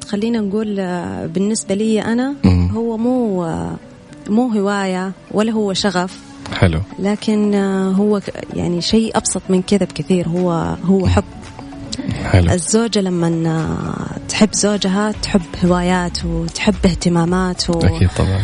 خلينا 0.08 0.40
نقول 0.40 0.80
آه، 0.80 1.26
بالنسبة 1.26 1.76
لي 1.76 2.02
أنا. 2.02 2.34
هو 2.74 2.98
مو 2.98 3.44
آه، 3.46 3.76
مو 4.30 4.48
هواية 4.48 5.12
ولا 5.32 5.52
هو 5.52 5.74
شغف. 5.74 6.20
حلو. 6.54 6.80
لكن 7.00 7.54
آه، 7.56 7.92
هو 7.92 8.22
يعني 8.56 8.82
شيء 8.82 9.18
أبسط 9.18 9.42
من 9.50 9.62
كذا 9.62 9.86
بكثير 9.86 10.28
هو 10.30 10.52
هو 10.86 11.08
حب. 11.08 11.24
حلو. 12.24 12.52
الزوجة 12.54 13.02
لما 13.02 13.28
آه، 13.50 14.28
تحب 14.30 14.54
زوجها 14.54 15.12
تحب 15.12 15.42
هوايات 15.66 16.26
وتحب 16.26 16.76
اهتمامات 16.86 17.70
أكيد 17.70 18.10
طبعا. 18.18 18.42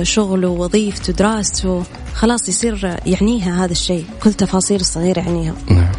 وشغله 0.00 0.48
ووظيفته 0.48 1.12
دراسته 1.12 1.82
خلاص 2.14 2.48
يصير 2.48 2.96
يعنيها 3.06 3.64
هذا 3.64 3.72
الشيء 3.72 4.04
كل 4.22 4.32
تفاصيل 4.32 4.80
الصغيرة 4.80 5.20
يعنيها. 5.20 5.54
نعم. 5.70 5.92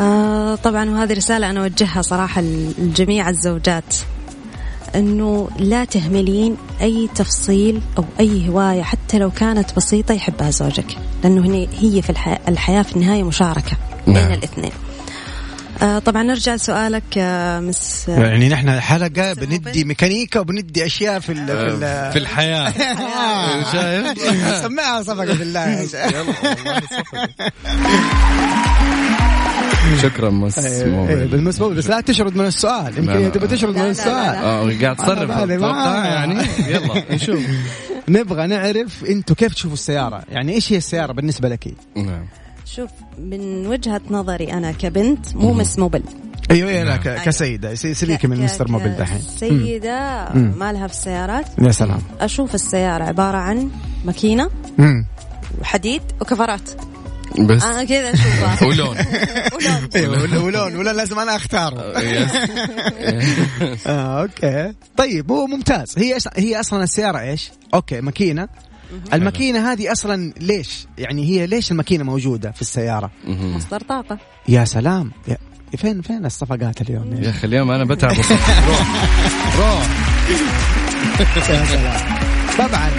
آه 0.00 0.54
طبعا 0.54 0.90
وهذه 0.90 1.12
رسالة 1.12 1.50
أنا 1.50 1.60
أوجهها 1.60 2.02
صراحة 2.02 2.40
لجميع 2.78 3.28
الزوجات 3.28 3.94
أنه 4.94 5.48
لا 5.58 5.84
تهملين 5.84 6.56
أي 6.80 7.08
تفصيل 7.14 7.80
أو 7.98 8.04
أي 8.20 8.48
هواية 8.48 8.82
حتى 8.82 9.18
لو 9.18 9.30
كانت 9.30 9.76
بسيطة 9.76 10.12
يحبها 10.14 10.50
زوجك 10.50 10.96
لأنه 11.24 11.40
هني- 11.46 11.68
هي 11.80 12.02
في 12.02 12.10
الحياة, 12.10 12.38
الحياة 12.48 12.82
في 12.82 12.96
النهاية 12.96 13.22
مشاركة 13.22 13.76
بين 14.06 14.14
نعم. 14.14 14.32
الاثنين. 14.32 14.72
آه 15.82 15.98
طبعا 15.98 16.22
نرجع 16.22 16.54
لسؤالك 16.54 17.02
آه 17.18 17.60
مس 17.60 18.08
يعني 18.08 18.48
نحن 18.48 18.80
حلقة 18.80 19.32
بندي 19.32 19.84
ميكانيكا 19.84 20.40
وبندي 20.40 20.86
أشياء 20.86 21.18
في 21.20 21.32
ال 21.32 21.46
في, 21.46 21.52
ال 21.52 22.12
في 22.12 22.18
الحياة. 22.18 22.72
شايف؟ 23.72 24.18
سمعها 24.62 25.02
صفقة 25.02 25.34
بالله. 25.34 25.68
يا 25.80 25.86
شيخ. 25.86 26.12
شكرا 30.02 30.30
مس 30.30 30.58
إيه، 30.58 30.90
موبيل. 30.90 31.28
بالنسبة 31.28 31.68
بس 31.68 31.90
لا 31.90 32.00
تشرد 32.00 32.36
من 32.36 32.46
السؤال. 32.46 32.98
يمكن. 32.98 33.32
تبغى 33.32 33.48
تشرد 33.48 33.76
من 33.78 33.84
السؤال. 33.90 34.34
آه 34.36 34.80
قاعد 34.82 34.96
تصرف. 34.96 35.30
يعني 35.30 36.34
يلا. 36.68 37.04
نشوف 37.14 37.40
نبغى 38.08 38.46
نعرف 38.46 39.04
أنتم 39.04 39.34
كيف 39.34 39.54
تشوفوا 39.54 39.74
السيارة. 39.74 40.22
يعني 40.30 40.52
إيش 40.52 40.72
هي 40.72 40.76
السيارة 40.76 41.12
بالنسبة 41.12 41.48
لك؟ 41.48 41.74
نعم. 41.96 42.26
شوف 42.64 42.90
من 43.18 43.66
وجهة 43.66 44.00
نظري 44.10 44.52
أنا 44.52 44.72
كبنت 44.72 45.36
مو 45.36 45.52
مس 45.52 45.78
موبل 45.78 46.02
أيوه 46.50 46.70
أيوه 46.70 46.82
لا 46.84 46.90
نعم. 46.90 46.98
ك- 47.02 47.22
كسيدة. 47.24 47.70
يصير 47.70 47.92
سليكه 47.92 48.28
من 48.28 48.40
مستر 48.40 48.70
موبيل 48.70 48.96
دحين. 48.96 49.20
سيدة 49.38 50.28
مم. 50.34 50.52
ما 50.58 50.72
لها 50.72 50.86
في 50.86 50.92
السيارات. 50.92 51.46
يا 51.62 51.72
سلام. 51.72 51.98
أشوف 52.20 52.54
السيارة 52.54 53.04
عبارة 53.04 53.36
عن 53.36 53.70
ماكينة 54.04 54.50
مم. 54.78 55.06
وحديد 55.60 56.02
وكفرات. 56.20 56.70
بس. 57.38 57.64
أنا 57.64 57.84
كذا 57.84 58.12
أشوفها 58.14 58.64
ولون 58.68 58.96
ولون. 59.94 60.36
ولا- 60.36 60.38
ولون 60.38 60.76
ولا 60.76 60.92
لازم 60.92 61.18
أنا 61.18 61.36
اختاره 61.36 61.80
آه، 63.86 64.22
أوكي. 64.22 64.72
طيب 64.96 65.30
هو 65.32 65.46
ممتاز. 65.46 65.94
هي 65.98 66.16
هي 66.36 66.60
أصلا 66.60 66.82
السيارة 66.84 67.20
إيش؟ 67.20 67.50
أوكي 67.74 68.00
ماكينة. 68.00 68.48
الماكينة 69.12 69.72
هذه 69.72 69.92
أصلا 69.92 70.32
ليش؟ 70.40 70.86
يعني 70.98 71.24
هي 71.24 71.46
ليش 71.46 71.70
الماكينة 71.70 72.04
موجودة 72.04 72.50
في 72.50 72.60
السيارة؟ 72.62 73.10
مصدر 73.26 73.80
طاقة. 73.80 74.18
يا 74.48 74.64
سلام. 74.64 75.12
يا 75.28 75.36
فين 75.76 76.02
فين 76.02 76.26
الصفقات 76.26 76.80
اليوم؟ 76.80 77.22
يا؟ 77.22 77.30
أخي 77.30 77.46
اليوم 77.46 77.70
أنا 77.70 77.84
بتعب. 77.84 78.10
روح 78.68 79.56
روح. 79.58 79.88
يا 81.50 81.64
سلام. 81.64 82.29
طبعا. 82.68 82.90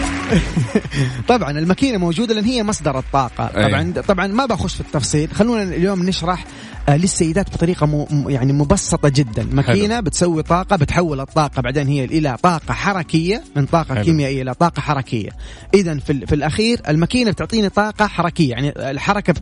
طبعا 1.38 1.52
الماكينة 1.60 1.98
موجودة 1.98 2.34
لأن 2.34 2.46
هي 2.46 2.64
مصدر 2.64 3.00
الطاقة. 3.00 3.48
طبعا 3.48 3.94
طبعا 4.08 4.28
ما 4.28 4.46
بخش 4.46 4.74
في 4.76 4.82
التفصيل. 4.82 5.32
خلونا 5.32 5.64
اليوم 5.64 6.04
نشرح 6.04 6.46
آه، 6.90 6.98
للسيدات 6.98 7.50
بطريقة 7.54 7.86
م... 7.86 8.30
يعني 8.30 8.54
مبسطة 8.54 9.10
جدا. 9.10 9.48
ماكينة 9.52 10.00
بتسوي 10.00 10.44
طاقة 10.44 10.76
بتحول 10.76 11.20
الطاقة 11.20 11.62
بعدين 11.62 11.88
هي 11.88 12.06
إلى 12.06 12.38
طاقة 12.44 12.74
حركية 12.74 13.44
من 13.56 13.66
طاقة 13.66 13.96
حلو. 13.96 14.04
كيميائية 14.04 14.42
إلى 14.42 14.54
طاقة 14.54 14.80
حركية. 14.82 15.30
اذا 15.74 15.98
في, 15.98 16.12
ال- 16.12 16.28
في 16.28 16.36
الأخير 16.36 16.82
الماكينة 16.90 17.32
بتعطيني 17.32 17.70
طاقة 17.70 18.08
حركية. 18.08 18.50
يعني 18.52 18.70
الحركة 18.92 19.34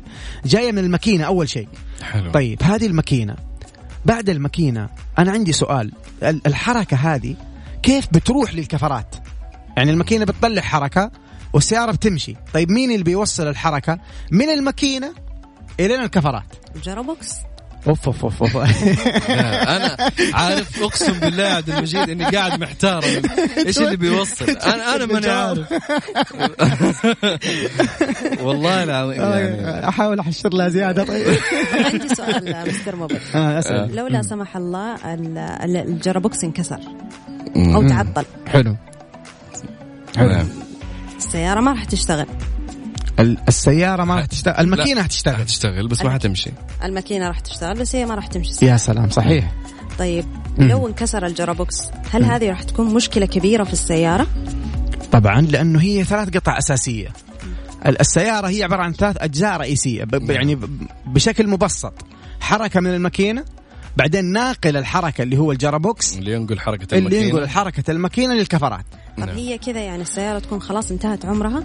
جاية 0.45 0.71
من 0.71 0.77
الماكينة 0.79 1.23
أول 1.23 1.49
شيء. 1.49 1.67
حلو. 2.11 2.31
طيب 2.31 2.63
هذه 2.63 2.85
الماكينة. 2.85 3.35
بعد 4.05 4.29
الماكينة 4.29 4.89
أنا 5.19 5.31
عندي 5.31 5.51
سؤال. 5.53 5.91
ال- 6.23 6.41
الحركة 6.47 6.97
هذه 6.97 7.35
كيف 7.83 8.07
بتروح 8.11 8.53
للكفرات؟ 8.55 9.15
يعني 9.79 9.91
الماكينة 9.91 10.25
بتطلع 10.25 10.61
حركة 10.61 11.11
والسيارة 11.53 11.91
بتمشي. 11.91 12.35
طيب 12.53 12.71
مين 12.71 12.91
اللي 12.91 13.03
بيوصل 13.03 13.47
الحركة؟ 13.47 13.99
من 14.31 14.49
الماكينة 14.49 15.13
إلى 15.79 15.95
الكفرات. 15.95 16.43
جرابوكس 16.83 17.29
أوف 17.87 18.05
أوف 18.05 18.23
أوف, 18.23 18.43
أوف. 18.43 18.57
أنا 19.75 19.97
عارف 20.33 20.83
أقسم 20.83 21.19
بالله 21.19 21.43
يا 21.43 21.53
عبد 21.53 21.69
المجيد 21.69 22.09
إني 22.09 22.23
قاعد 22.25 22.59
محتار. 22.61 23.03
إيش 23.57 23.77
اللي 23.77 23.97
بيوصل؟ 23.97 24.49
أنا 24.49 24.95
أنا 24.95 25.05
ماني 25.05 25.27
عارف. 25.29 25.73
والله 28.45 28.83
العظيم 28.83 29.21
يعني. 29.21 29.89
أحاول 29.89 30.19
أحشر 30.19 30.49
لها 30.53 30.69
زيادة. 30.69 31.03
طيب. 31.03 31.37
عندي 31.93 32.15
سؤال 32.15 32.67
مستر 32.67 32.95
موبيل 32.95 33.19
آه 33.35 33.59
أسأل. 33.59 33.95
لو 33.95 34.07
لا 34.07 34.21
سمح 34.21 34.57
الله 34.57 34.95
ال- 35.13 35.37
ال- 35.37 35.77
ال 35.77 35.85
gearbox 35.85 36.43
انكسر 36.43 36.79
أو 37.55 37.81
مم. 37.81 37.89
تعطل. 37.89 38.25
حلو. 38.47 38.75
نعم. 40.27 40.47
السيارة 41.17 41.59
ما 41.59 41.71
راح 41.71 41.83
تشتغل. 41.83 42.25
ال- 43.19 43.37
السيارة 43.47 44.03
ما 44.03 44.15
راح 44.15 44.25
تشتغل 44.25 44.55
الماكينة 44.59 45.03
حتشتغل 45.03 45.45
تشتغل. 45.45 45.87
بس 45.87 46.01
ما 46.01 46.09
حتمشي. 46.13 46.51
الماكينة 46.83 47.27
راح 47.27 47.39
تشتغل 47.39 47.79
بس 47.79 47.95
هي 47.95 48.05
ما 48.05 48.15
راح 48.15 48.27
تمشي. 48.27 48.65
يا 48.65 48.77
سلام 48.77 49.09
صحيح. 49.09 49.51
طيب 49.99 50.25
لو 50.57 50.87
انكسر 50.87 51.25
ال 51.25 51.31
gearbox 51.31 51.75
هل 52.11 52.23
هذه 52.23 52.49
راح 52.49 52.63
تكون 52.63 52.93
مشكلة 52.93 53.25
كبيرة 53.25 53.63
في 53.63 53.73
السيارة؟ 53.73 54.27
طبعا 55.11 55.41
لأنه 55.41 55.81
هي 55.81 56.03
ثلاث 56.03 56.29
قطع 56.37 56.57
أساسية. 56.57 57.07
ال- 57.85 57.99
السيارة 58.01 58.47
هي 58.47 58.63
عبارة 58.63 58.81
عن 58.83 58.93
ثلاث 58.93 59.15
أجزاء 59.19 59.57
رئيسية 59.57 60.03
ب- 60.03 60.15
ب- 60.15 60.29
يعني 60.31 60.57
بشكل 61.05 61.47
مبسط. 61.47 61.93
حركة 62.39 62.79
من 62.79 62.93
الماكينة 62.93 63.45
بعدين 63.97 64.25
ناقل 64.25 64.77
الحركة 64.77 65.21
اللي 65.21 65.37
هو 65.37 65.51
ال 65.51 65.59
gearbox 65.59 66.17
اللي 66.17 66.31
ينقل 66.33 66.59
اللي 66.97 66.97
الماكينة. 66.97 67.25
ينقل 67.39 67.47
حركة 67.49 67.91
الماكينة 67.91 68.33
للكفرات. 68.33 68.85
طب 69.17 69.25
نعم. 69.25 69.35
هي 69.35 69.57
كذا 69.57 69.79
يعني 69.79 70.01
السيارة 70.01 70.39
تكون 70.39 70.61
خلاص 70.61 70.91
انتهت 70.91 71.25
عمرها؟ 71.25 71.63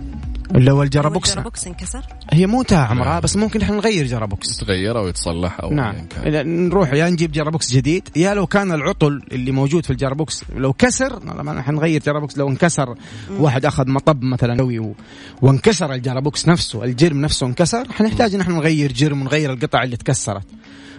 اللي 0.54 0.70
هو 0.72 0.76
لو 0.76 0.82
ال 0.82 0.88
gearbox 0.88 1.28
ال 1.30 1.35
gearbox 1.35 1.66
انكسر؟ 1.66 2.02
هي 2.32 2.46
مو 2.46 2.60
انتهى 2.60 2.78
عمرها 2.84 3.08
نعم. 3.08 3.20
بس 3.20 3.36
ممكن 3.36 3.62
إحنا 3.62 3.76
نغير 3.76 4.06
gearbox 4.06 4.62
يتغير 4.62 4.98
أو 4.98 5.08
يتصلح 5.08 5.60
أو 5.60 5.70
نعم. 5.70 5.94
كان. 6.06 6.68
نروح 6.68 6.92
يا 6.92 7.10
نجيب 7.10 7.32
gearbox 7.32 7.70
جديد 7.72 8.08
يا 8.16 8.34
لو 8.34 8.46
كان 8.46 8.72
العطل 8.72 9.22
اللي 9.32 9.52
موجود 9.52 9.84
في 9.84 9.90
ال 9.90 9.97
gearbox 9.97 10.44
لو 10.56 10.72
كسر 10.72 11.10
طبعا 11.18 11.62
حنغير 11.62 12.00
gearbox 12.02 12.38
لو 12.38 12.48
انكسر 12.48 12.94
واحد 13.38 13.64
أخذ 13.66 13.90
مطب 13.90 14.22
مثلا 14.22 14.58
قوي 14.58 14.78
و... 14.78 14.94
وانكسر 15.42 15.92
ال 15.92 15.99
gearbox 15.99 16.48
نفسه 16.48 16.84
الجرم 16.84 17.20
نفسه 17.20 17.46
انكسر 17.46 17.92
حنحتاج 17.92 18.34
إن 18.34 18.40
إحنا 18.40 18.54
نغير 18.54 18.92
جرم 18.92 19.20
ونغير 19.22 19.52
القطع 19.52 19.82
اللي 19.82 19.96
تكسرت. 19.96 20.46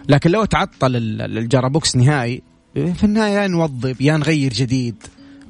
لكن 0.10 0.32
لو 0.32 0.46
تعطل 0.46 0.96
ال- 0.96 1.22
ال- 1.22 1.38
ال 1.38 1.45
gearbox 1.45 1.96
نهائي 1.96 2.42
في 2.74 3.04
النهاية 3.04 3.34
يا 3.34 3.48
نوظف 3.48 4.02
يا 4.02 4.18
نغير 4.18 4.54
جديد. 4.54 4.96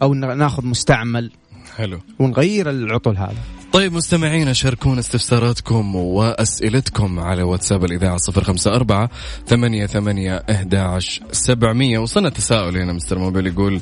أو 0.01 0.13
ناخذ 0.13 0.65
مستعمل 0.65 1.31
حلو. 1.77 1.99
ونغير 2.19 2.69
العطل 2.69 3.17
هذا. 3.17 3.35
طيب 3.73 3.93
مستمعينا 3.93 4.53
شاركونا 4.53 4.99
استفساراتكم 4.99 5.95
وأسئلتكم 5.95 7.19
على 7.19 7.43
واتساب 7.43 7.85
الإذاعة 7.85 8.17
صفر 8.17 8.43
خمسة 8.43 8.75
أربعة 8.75 9.09
ثمانية 9.47 9.85
ثمانية 9.85 10.35
احداعش 10.35 11.21
سبعمية. 11.31 11.99
وصلنا 11.99 12.29
تساؤل 12.29 12.77
هنا 12.77 12.93
مستر 12.93 13.19
موبيل 13.19 13.47
يقول 13.47 13.81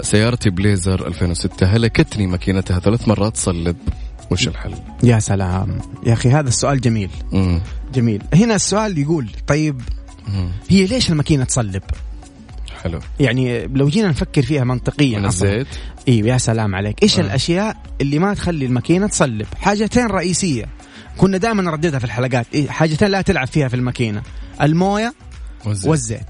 سيارتي 0.00 0.50
بليزر 0.50 1.06
2006 1.06 1.66
هلكتني 1.66 2.26
ماكينتها 2.26 2.78
ثلاث 2.78 3.08
مرات؟ 3.08 3.36
صلب. 3.36 3.76
وش 4.30 4.48
الحل؟ 4.48 4.74
يا 5.02 5.18
سلام. 5.18 5.78
يا 6.06 6.12
أخي 6.12 6.28
هذا 6.28 6.48
السؤال 6.48 6.80
جميل. 6.80 7.10
مم. 7.32 7.60
جميل. 7.94 8.22
هنا 8.34 8.54
السؤال 8.54 8.98
يقول 8.98 9.28
طيب 9.46 9.80
مم. 10.28 10.48
هي 10.68 10.86
ليش 10.86 11.10
الماكينة 11.10 11.44
تصلب؟ 11.44 11.82
حلو. 12.88 13.00
يعني 13.20 13.66
لو 13.66 13.88
جينا 13.88 14.08
نفكر 14.08 14.42
فيها 14.42 14.64
منطقيا 14.64 15.18
من. 15.18 15.24
الزيت. 15.24 15.66
أيوه 16.08 16.28
يا 16.28 16.38
سلام 16.38 16.74
عليك. 16.74 17.02
إيش 17.02 17.18
آه. 17.18 17.22
الأشياء 17.22 17.76
اللي 18.00 18.18
ما 18.18 18.34
تخلي 18.34 18.66
الماكينة 18.66 19.06
تصلب؟ 19.06 19.46
حاجتين 19.60 20.06
رئيسية. 20.06 20.64
كنا 21.16 21.38
دائما 21.38 21.62
نرددها 21.62 21.98
في 21.98 22.04
الحلقات. 22.04 22.46
إيه 22.54 22.68
حاجتين 22.68 23.08
لا 23.08 23.22
تلعب 23.22 23.46
فيها 23.46 23.68
في 23.68 23.76
الماكينة. 23.76 24.22
الموية 24.62 25.14
والزيت. 25.64 25.88
والزيت. 25.88 26.26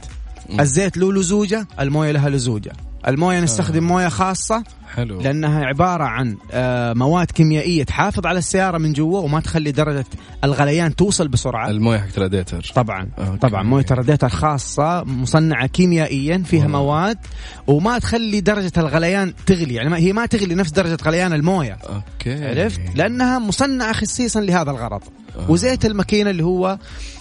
الزيت 0.61 0.97
له 0.97 1.13
لزوجة 1.13 1.67
الموية 1.81 2.13
لها 2.13 2.29
لزوجة. 2.29 2.73
الموية 3.09 3.41
نستخدم 3.41 3.85
موية 3.85 4.09
خاصة 4.09 4.65
حلو. 4.95 5.21
لأنها 5.21 5.65
عبارة 5.65 6.05
عن 6.05 6.37
آه، 6.53 6.93
مواد 6.93 7.31
كيميائية 7.31 7.85
تحافظ 7.85 8.27
على 8.27 8.39
السيارة 8.39 8.79
من 8.79 8.93
جوا 8.93 9.21
وما 9.21 9.41
تخلي 9.41 9.73
درجة 9.73 10.05
الغليان 10.45 10.97
توصل 10.97 11.29
بسرعة. 11.29 11.71
الموية 11.71 11.99
حقت 11.99 12.17
الراديتر 12.19 12.73
طبعا. 12.75 13.09
أوكي. 13.19 13.39
طبعا. 13.39 13.63
موية 13.63 13.87
الراديتر 13.91 14.29
خاصة 14.29 15.05
مصنعة 15.05 15.67
كيميائيا 15.67 16.43
فيها 16.47 16.63
والله. 16.63 16.79
مواد 16.79 17.19
وما 17.67 17.99
تخلي 17.99 18.41
درجة 18.41 18.73
الغليان 18.77 19.33
تغلي. 19.47 19.75
يعني 19.75 19.91
ما 19.91 19.97
هي 19.97 20.13
ما 20.13 20.27
تغلي 20.27 20.55
نفس 20.55 20.71
درجة 20.71 20.99
غليان 21.05 21.33
الموية. 21.33 21.73
أوكي. 21.73 22.49
عرفت؟ 22.49 22.81
لأنها 22.95 23.39
مصنعة 23.39 23.93
خصيصا 23.93 24.41
لهذا 24.41 24.71
الغرض. 24.71 25.03
آه. 25.39 25.51
وزيت 25.51 25.85
الماكينة 25.87 26.31
اللي 26.31 26.45
هو 26.45 26.79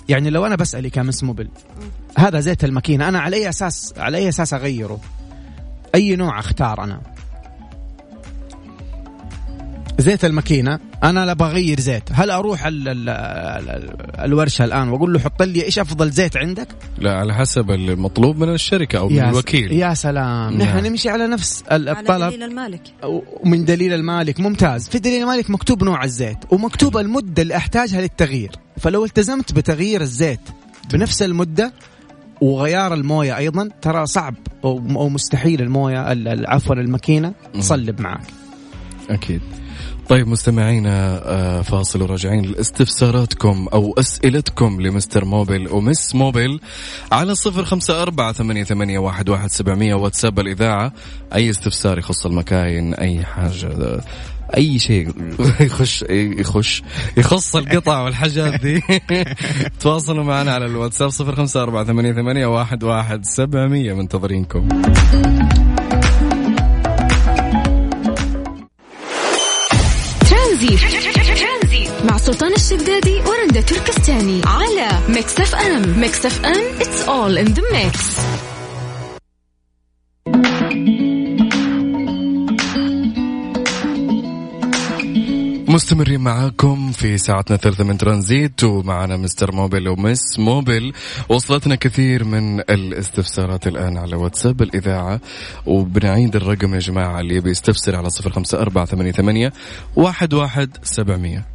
يعني 0.10 0.30
لو 0.30 0.46
أنا 0.46 0.56
بسألك 0.56 0.98
يا 0.98 1.04
مس 1.04 1.24
موبل 1.24 1.50
هذا 2.18 2.40
زيت 2.40 2.64
الماكينة 2.64 3.08
أنا 3.08 3.20
على 3.20 3.36
أي 3.36 3.50
أساس 3.50 3.94
على 3.98 4.18
أي 4.18 4.30
أساس 4.30 4.54
أغيره؟ 4.54 5.00
أي 5.96 6.16
نوع 6.16 6.40
أختار 6.40 6.84
أنا؟ 6.84 7.02
زيت 10.00 10.26
الماكينة. 10.26 10.80
أنا 11.04 11.26
لا 11.26 11.34
بغير 11.34 11.80
زيت. 11.80 12.04
هل 12.12 12.32
أروح 12.32 12.66
ال 12.66 12.88
ال 12.88 13.10
ال 13.10 13.96
الورشة 14.20 14.66
الآن 14.66 14.90
وأقول 14.90 15.14
له 15.14 15.20
حط 15.20 15.42
لي 15.44 15.64
إيش 15.64 15.80
أفضل 15.80 16.10
زيت 16.12 16.38
عندك؟ 16.38 16.68
لا 16.98 17.18
على 17.18 17.34
حسب 17.34 17.72
المطلوب 17.72 18.38
من 18.38 18.54
الشركة 18.54 19.00
أو 19.00 19.10
من 19.10 19.20
الوكيل. 19.20 19.72
يا 19.72 19.94
سلام. 19.94 20.58
نعم. 20.58 20.62
نحن 20.62 20.86
نمشي 20.86 21.10
على 21.10 21.28
نفس 21.28 21.64
ال- 21.72 21.90
على 21.90 22.00
الطلب. 22.00 22.30
دليل 22.30 22.44
المالك. 22.44 22.82
ومن 23.44 23.66
دليل 23.66 23.94
المالك. 23.94 24.40
ممتاز. 24.40 24.90
في 24.90 25.00
دليل 25.00 25.22
المالك 25.22 25.50
مكتوب 25.50 25.84
نوع 25.84 26.04
الزيت 26.04 26.38
ومكتوب 26.52 26.98
المدة 26.98 27.42
اللي 27.42 27.56
أحتاجها 27.56 28.02
للتغيير. 28.02 28.52
فلو 28.78 29.06
التزمت 29.06 29.54
بتغيير 29.54 30.02
الزيت 30.02 30.40
بنفس 30.94 31.22
المدة 31.22 31.74
وغيار 32.42 32.94
الموية 32.94 33.38
أيضا. 33.38 33.70
ترى 33.82 34.06
صعب 34.06 34.36
أو 34.64 35.10
مستحيل 35.10 35.62
الموية 35.62 36.12
ال- 36.12 36.28
ال- 36.28 36.48
عفوا 36.48 36.76
الماكينة 36.76 37.34
تصلب 37.54 38.02
معك. 38.02 38.28
أكيد. 39.10 39.42
طيب 40.10 40.28
مستمعينا 40.28 41.22
آه، 41.26 41.62
فاصل 41.62 42.02
وراجعين 42.02 42.46
لاستفساراتكم 42.46 43.68
أو 43.74 43.94
أسئلتكم 44.00 44.82
لمستر 44.82 45.26
موبل 45.26 45.68
ومس 45.72 46.16
موبل 46.16 46.60
على 47.12 47.36
صفر 47.36 47.66
خمسة 47.66 48.02
أربعة 48.02 48.32
ثمانية, 48.34 48.64
ثمانية 48.64 49.00
واحد, 49.00 49.30
واحد 49.30 49.50
سبعمية 49.50 49.96
واتساب 49.96 50.40
الإذاعة. 50.40 50.94
أي 51.36 51.50
استفسار 51.50 51.98
يخص 52.00 52.26
المكاين 52.26 52.94
أي 52.94 53.26
حاجة 53.26 54.02
أي 54.58 54.80
شيء. 54.80 55.10
يخش 55.60 56.06
يخش 56.10 56.84
يخص 57.18 57.56
القطع 57.56 58.02
والحاجات 58.02 58.62
دي. 58.62 58.82
تواصلوا 59.82 60.24
معنا 60.24 60.54
على 60.54 60.66
الواتساب 60.66 61.10
صفر 61.10 61.36
خمسة 61.36 61.64
أربعة 61.64 61.84
ثمانية, 61.84 62.14
ثمانية 62.14 62.46
واحد, 62.46 62.84
واحد 62.84 63.26
سبعمية. 63.26 63.94
منتظرينكم 63.94 64.68
ترانزيت 70.30 71.90
مع 72.06 72.18
سلطان 72.18 72.54
الشدادي 72.54 73.20
ورندا 73.20 73.62
تركستاني 73.62 74.42
على 74.46 74.90
ميكس 75.10 75.40
أف 75.40 75.56
أم. 75.56 76.00
ميكس 76.00 76.26
أف 76.26 76.46
أم 76.46 76.80
it's 76.80 77.08
all 77.08 77.38
in 77.38 77.54
the 77.54 77.64
mix. 77.72 78.35
مستمرين 85.76 86.22
معاكم 86.22 86.92
في 86.92 87.18
ساعتنا 87.18 87.56
الثالثة 87.56 87.84
من 87.84 87.98
ترانزيت 87.98 88.64
ومعنا 88.64 89.18
مستر 89.18 89.56
موبل 89.56 89.88
ومس 89.88 90.40
موبل 90.40 90.94
وصلتنا 91.30 91.76
كثير 91.76 92.24
من 92.24 92.60
الاستفسارات 92.60 93.68
الآن 93.68 93.98
على 93.98 94.16
واتساب 94.16 94.62
الإذاعة 94.62 95.22
وبنعيد 95.66 96.36
الرقم 96.36 96.74
يا 96.74 96.80
جماعة 96.80 97.20
اللي 97.20 97.36
يبي 97.36 97.50
يستفسر 97.50 97.96
على 97.96 98.10
صفر 98.10 98.32
خمسة 98.32 98.62
أربعة 98.62 98.86
ثمانية 98.86 99.54
واحد 99.96 100.34
واحد 100.34 100.78
سبعمية. 100.84 101.55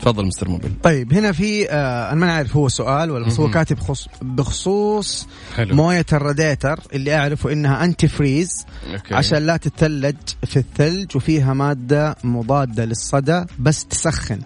تفضل 0.00 0.26
مستر 0.26 0.48
موبل 0.48 0.70
طيب 0.82 1.12
هنا 1.12 1.32
في 1.32 1.70
آه 1.70 2.12
أنا 2.12 2.20
ما 2.20 2.32
عارف 2.32 2.56
هو 2.56 2.68
سؤال 2.68 3.10
ولا 3.10 3.26
بس 3.26 3.40
هو. 3.40 3.50
كاتب 3.50 3.78
خص 3.78 4.08
بخصوص 4.22 5.26
حلو 5.56 5.74
موية 5.74 6.06
الراديتر 6.12 6.80
اللي 6.92 7.14
أعرفه 7.16 7.52
إنها 7.52 7.84
antifreeze 7.84 8.66
okay. 8.92 9.14
عشان 9.14 9.38
لا 9.38 9.56
تتثلج 9.56 10.16
في 10.46 10.56
الثلج 10.56 11.16
وفيها 11.16 11.54
مادة 11.54 12.16
مضادة 12.24 12.84
للصدأ 12.84 13.44
بس 13.58 13.84
تسخن 13.84 14.38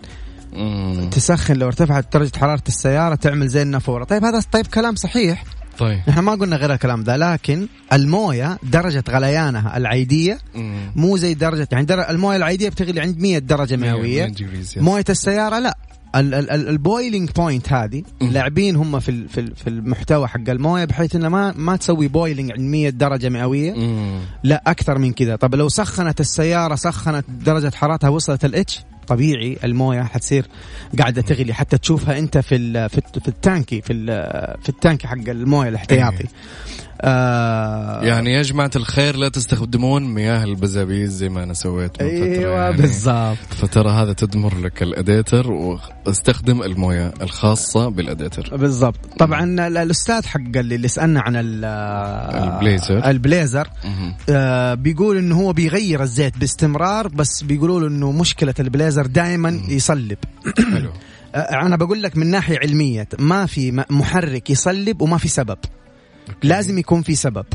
مم. 0.52 1.10
تسخن 1.12 1.56
لو 1.56 1.66
ارتفعت 1.66 2.12
درجة 2.16 2.38
حرارة 2.38 2.62
السيارة 2.68 3.14
تعمل 3.14 3.48
زي 3.48 3.62
النافورة 3.62 4.04
طيب 4.04 4.24
هذا 4.24 4.40
طيب 4.52 4.66
كلام 4.66 4.94
صحيح 4.96 5.44
طيب 5.78 6.00
نحن 6.08 6.20
ما 6.20 6.32
قلنا 6.32 6.56
غير 6.56 6.72
الكلام 6.72 7.04
ده 7.04 7.16
لكن 7.16 7.66
الموية 7.92 8.58
درجة 8.62 9.04
غليانها 9.10 9.76
العادية 9.76 10.38
مم. 10.54 10.92
مو 10.96 11.16
زي 11.16 11.34
درجة 11.34 11.68
يعني 11.72 11.84
در... 11.84 12.10
الموية 12.10 12.36
العادية 12.36 12.68
بتغلي 12.68 13.00
عند 13.00 13.20
100 13.20 13.38
درجة 13.38 13.76
مئوية 13.76 14.24
100 14.24 14.34
degrees, 14.34 14.74
yes. 14.74 14.78
موية 14.78 15.04
السيارة 15.08 15.58
لا 15.58 15.76
ال 16.14 16.29
boiling 16.29 17.30
point 17.30 17.72
هذه. 17.72 18.02
لاعبين 18.20 18.76
هم 18.76 19.00
في 19.00 19.08
ال- 19.08 19.28
في 19.28 19.40
ال- 19.40 19.56
في 19.56 19.70
المحتوى 19.70 20.26
حق 20.28 20.48
الموية 20.50 20.84
بحيث 20.84 21.16
انها 21.16 21.28
ما 21.28 21.52
ما 21.56 21.76
تسوي 21.76 22.08
boiling 22.08 22.50
عند 22.52 22.60
100 22.60 22.90
درجة 22.90 23.28
مئوية. 23.28 23.72
لا 24.42 24.62
أكثر 24.66 24.98
من 24.98 25.12
كذا. 25.12 25.36
طب 25.36 25.54
لو 25.54 25.68
سخنت 25.68 26.20
السيارة 26.20 26.74
سخنت 26.74 27.24
درجة 27.30 27.74
حرارتها 27.74 28.08
وصلت 28.08 28.44
ال 28.44 28.62
H 28.62 28.80
طبيعي 29.06 29.58
الموية 29.64 30.02
حتصير 30.02 30.46
قاعدة 30.98 31.22
تغلي. 31.22 31.54
حتى 31.54 31.78
تشوفها 31.78 32.18
أنت 32.18 32.38
في 32.38 32.88
في, 32.88 32.98
الت- 32.98 33.18
في 33.18 33.28
التانكي 33.28 33.80
في 33.82 33.94
في 34.62 34.68
التانكي 34.68 35.06
حق 35.08 35.28
الموية 35.28 35.68
الاحتياطي. 35.68 36.24
آه. 37.06 38.02
يعني 38.04 38.32
يا 38.32 38.42
جماعة 38.42 38.70
الخير 38.76 39.16
لا 39.16 39.28
تستخدمون 39.28 40.02
مياه 40.14 40.44
البزابيز 40.44 41.10
زي 41.12 41.28
ما 41.28 41.42
أنا 41.42 41.54
سويت 41.54 42.02
من 42.02 42.08
فترة 42.08 42.24
أيوه 42.38 42.52
يعني. 42.64 42.76
بالضبط. 42.76 43.36
فترى 43.50 43.90
هذا 43.90 44.12
تدمر 44.12 44.58
لك 44.58 44.82
الرديتر 44.82 45.52
واستخدم 45.52 46.62
الموية 46.62 47.12
الخاصة 47.22 47.88
بالرديتر. 47.88 48.56
بالضبط. 48.56 48.98
طبعا 49.18 49.44
ال- 49.44 49.76
الأستاذ 49.76 50.26
حق 50.26 50.40
اللي 50.56 50.74
اللي 50.74 50.88
سألنا 50.88 51.20
عن 51.20 51.36
ال- 51.36 51.64
البليزر. 52.44 53.10
البليزر. 53.10 53.68
آه 54.28 54.74
بيقول 54.74 55.16
إنه 55.16 55.36
هو 55.40 55.52
بيغير 55.52 56.02
الزيت 56.02 56.38
باستمرار 56.38 57.08
بس 57.08 57.42
بيقولوا 57.42 57.80
له 57.80 57.86
إنه 57.88 58.12
مشكلة 58.12 58.54
البليزر 58.60 59.06
دائما 59.06 59.60
يصلب. 59.68 60.18
حلو. 60.72 60.90
آه 61.34 61.38
أنا 61.38 61.76
بقول 61.76 62.02
لك 62.02 62.16
من 62.16 62.26
ناحية 62.30 62.58
علمية 62.58 63.08
ما 63.18 63.46
في 63.46 63.84
محرك 63.90 64.50
يصلب 64.50 65.02
وما 65.02 65.18
في 65.18 65.28
سبب. 65.28 65.58
لازم 66.42 66.78
يكون 66.78 67.02
في 67.02 67.14
سبب. 67.14 67.46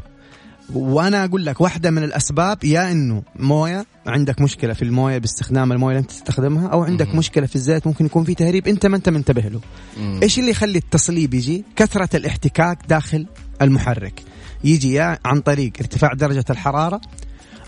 وأنا 0.74 1.26
أقول 1.26 1.46
لك 1.46 1.62
واحدة 1.62 1.92
من 1.92 2.04
الأسباب 2.04 2.64
يا 2.64 2.92
إنه 2.92 3.24
موية 3.36 3.86
عندك 4.08 4.42
مشكلة 4.42 4.74
في 4.74 4.82
الموية 4.82 5.18
باستخدام 5.18 5.72
الموية 5.72 5.96
اللي 5.96 6.02
أنت 6.02 6.12
تستخدمها 6.12 6.68
أو 6.68 6.84
عندك 6.84 7.08
مهم. 7.08 7.18
مشكلة 7.18 7.46
في 7.46 7.56
الزيت 7.56 7.88
ممكن 7.88 8.06
يكون 8.06 8.24
في 8.24 8.36
تهريب 8.36 8.68
أنت 8.68 8.86
ما 8.86 8.98
أنت 8.98 9.10
منتبه 9.10 9.42
له. 9.42 9.60
مم. 9.98 10.20
إيش 10.24 10.40
اللي 10.40 10.52
يخلي 10.52 10.78
التصليب 10.78 11.34
يجي؟ 11.34 11.66
كثرة 11.76 12.16
الاحتكاك 12.16 12.80
داخل 12.90 13.26
المحرك. 13.62 14.24
يجي 14.64 14.94
يا 14.94 15.20
عن 15.26 15.42
طريق 15.42 15.72
ارتفاع 15.80 16.14
درجة 16.14 16.46
الحرارة 16.50 17.02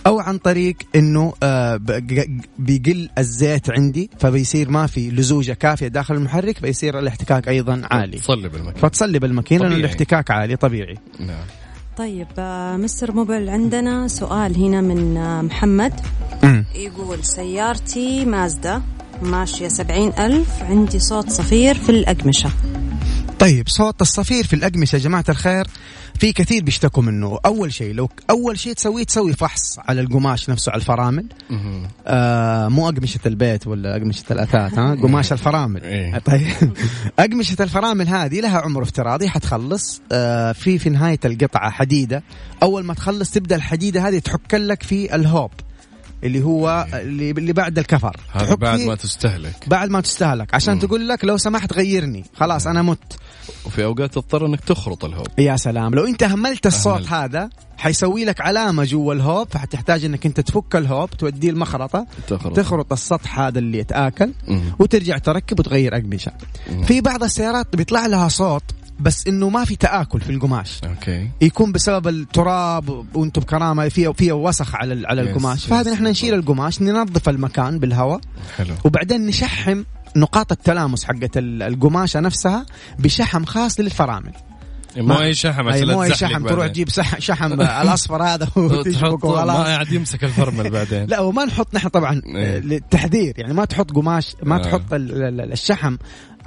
أو 0.07 0.19
عن 0.19 0.37
طريق 0.37 0.75
إنه 0.95 1.33
آه 1.43 1.79
بيقل 2.59 3.09
الزيت 3.17 3.69
عندي 3.69 4.09
فبيصير 4.19 4.69
ما 4.69 4.87
في 4.87 5.09
لزوجة 5.09 5.53
كافية 5.53 5.87
داخل 5.87 6.15
المحرك 6.15 6.57
فيصير 6.57 6.99
الاحتكاك 6.99 7.47
أيضا 7.47 7.81
عالي. 7.91 8.17
صلب 8.17 8.55
المكان 8.55 8.81
فتصلب 8.81 9.23
الماكينة 9.25 9.63
لأنه. 9.63 9.75
الاحتكاك 9.75 10.31
عالي 10.31 10.55
طبيعي. 10.55 10.97
نعم. 11.19 11.45
طيب 11.97 12.27
آه، 12.37 12.77
مستر 12.77 13.11
موبل 13.11 13.49
عندنا 13.49 14.07
سؤال 14.07 14.55
هنا 14.55 14.81
من 14.81 15.17
آه، 15.17 15.41
محمد. 15.41 15.93
يقول 16.75 17.23
سيارتي 17.23 18.25
مازدا 18.25 18.81
ماشية 19.21 19.67
سبعين 19.67 20.13
ألف 20.19 20.63
عندي 20.63 20.99
صوت 20.99 21.29
صفير 21.29 21.75
في 21.75 21.89
الأقمشة. 21.89 22.49
طيب 23.39 23.67
صوت 23.67 24.01
الصفير 24.01 24.43
في 24.43 24.53
الأقمشة 24.53 24.95
يا 24.95 25.01
جماعة 25.01 25.25
الخير 25.29 25.67
في 26.21 26.33
كثير 26.33 26.63
بيشتكوا 26.63 27.03
منه. 27.03 27.39
أول 27.45 27.73
شيء 27.73 27.93
لو 27.93 28.09
أول 28.29 28.59
شيء 28.59 28.73
تسويه 28.73 29.03
تسوي 29.03 29.33
فحص 29.33 29.79
على 29.79 30.01
القماش 30.01 30.49
نفسه 30.49 30.71
على 30.71 30.79
الفرامل. 30.79 31.25
آه 32.07 32.67
مو 32.67 32.89
أقمشة 32.89 33.19
البيت 33.25 33.67
ولا 33.67 33.97
أقمشة 33.97 34.23
الأثاث 34.31 34.73
ها؟ 34.73 34.95
قماش 35.03 35.33
الفرامل. 35.33 35.83
إيه. 35.83 36.17
طيب. 36.31 36.73
أقمشة 37.19 37.63
الفرامل 37.63 38.07
هذه 38.07 38.39
لها 38.39 38.59
عمر 38.59 38.83
افتراضي 38.83 39.29
حتخلص 39.29 40.01
آه 40.11 40.51
في 40.51 40.79
في 40.79 40.89
نهاية 40.89 41.19
القطعة 41.25 41.71
حديدة. 41.71 42.23
أول 42.63 42.83
ما 42.83 42.93
تخلص 42.93 43.31
تبدأ 43.31 43.55
الحديدة 43.55 44.07
هذه 44.07 44.19
تحك 44.19 44.53
لك 44.53 44.83
في 44.83 45.15
الهوب 45.15 45.51
اللي 46.23 46.43
هو 46.43 46.87
اللي 46.93 47.31
اللي 47.31 47.53
بعد 47.53 47.79
الكفر. 47.79 48.17
هذا 48.31 48.55
بعد 48.55 48.79
ما 48.79 48.95
تستهلك. 48.95 49.55
بعد 49.67 49.89
ما 49.89 50.01
تستهلك. 50.01 50.53
عشان 50.53 50.73
مم. 50.73 50.79
تقول 50.79 51.07
لك 51.07 51.25
لو 51.25 51.37
سمحت 51.37 51.73
غيرني. 51.73 52.25
خلاص 52.35 52.67
أنا 52.67 52.81
مت. 52.81 53.17
وفي 53.65 53.85
أوقات 53.85 54.13
تضطر 54.13 54.45
إنك 54.45 54.59
تخرط 54.59 55.05
الهوب. 55.05 55.27
يا 55.37 55.55
سلام. 55.55 55.95
لو 55.95 56.05
أنت 56.05 56.23
هملت 56.23 56.67
الصوت 56.67 56.93
أهملت. 56.93 57.13
هذا 57.13 57.49
حيسوي 57.77 58.25
لك 58.25 58.41
علامة 58.41 58.83
جوا 58.83 59.13
الهوب. 59.13 59.47
فحتحتاج 59.51 60.05
إنك 60.05 60.25
أنت 60.25 60.39
تفك 60.39 60.75
الهوب 60.75 61.09
توديه 61.09 61.49
المخرطة 61.49 62.07
تخرط. 62.27 62.55
تخرط 62.55 62.91
السطح 62.91 63.39
هذا 63.39 63.59
اللي 63.59 63.77
يتآكل. 63.77 64.33
وترجع 64.79 65.17
تركب 65.17 65.59
وتغير 65.59 65.97
أقمشة. 65.97 66.31
في 66.83 67.01
بعض 67.01 67.23
السيارات 67.23 67.75
بيطلع 67.75 68.05
لها 68.05 68.27
صوت 68.27 68.63
بس 68.99 69.27
إنه 69.27 69.49
ما 69.49 69.65
في 69.65 69.75
تآكل 69.75 70.21
في 70.21 70.29
القماش. 70.29 70.81
okay. 70.83 71.29
يكون 71.41 71.71
بسبب 71.71 72.07
التراب 72.07 73.05
وأنتم 73.13 73.41
بكرامة 73.41 73.89
فيها 73.89 74.11
فيها 74.11 74.33
وسخ 74.33 74.75
على 74.75 75.07
على 75.07 75.21
القماش. 75.21 75.65
فهذا 75.65 75.93
نحن. 75.93 76.07
نشيل 76.07 76.33
القماش 76.33 76.81
ننظف 76.81 77.29
المكان 77.29 77.79
بالهواء 77.79 78.21
حلو. 78.57 78.73
وبعدين 78.85 79.25
نشحم 79.25 79.83
نقاط 80.15 80.51
التلامس 80.51 81.03
حقت 81.03 81.37
ال- 81.37 81.63
القماشة 81.63 82.19
نفسها 82.19 82.65
بشحم 82.99 83.45
خاص 83.45 83.79
للفرامل 83.79 84.31
مو 84.97 85.21
أي 85.21 85.33
شحم 85.33 85.67
عشان 85.67 85.91
مو 85.91 86.03
أي 86.03 86.15
شحم 86.15 86.47
تروح. 86.47 86.67
تجيب 86.67 86.89
شحم 87.19 87.53
الأصفر 87.61 88.23
هذا 88.23 88.47
وتشبكه 88.55 89.27
وتحط 89.27 89.47
ما 89.47 89.63
قاعد 89.63 89.91
يمسك 89.91 90.23
الفرمل 90.23 90.69
بعدين 90.79 91.05
لا 91.05 91.19
وما 91.19 91.45
نحط 91.45 91.73
نحن 91.75 91.87
طبعا 91.87 92.21
إيه. 92.25 92.57
آه، 92.57 92.59
للتحذير 92.59 93.33
يعني 93.37 93.53
ما 93.53 93.65
تحط 93.65 93.91
قماش 93.91 94.35
ما 94.43 94.55
آه. 94.55 94.61
تحط 94.61 94.93
ال- 94.93 95.23
ال- 95.23 95.51
الشحم 95.51 95.97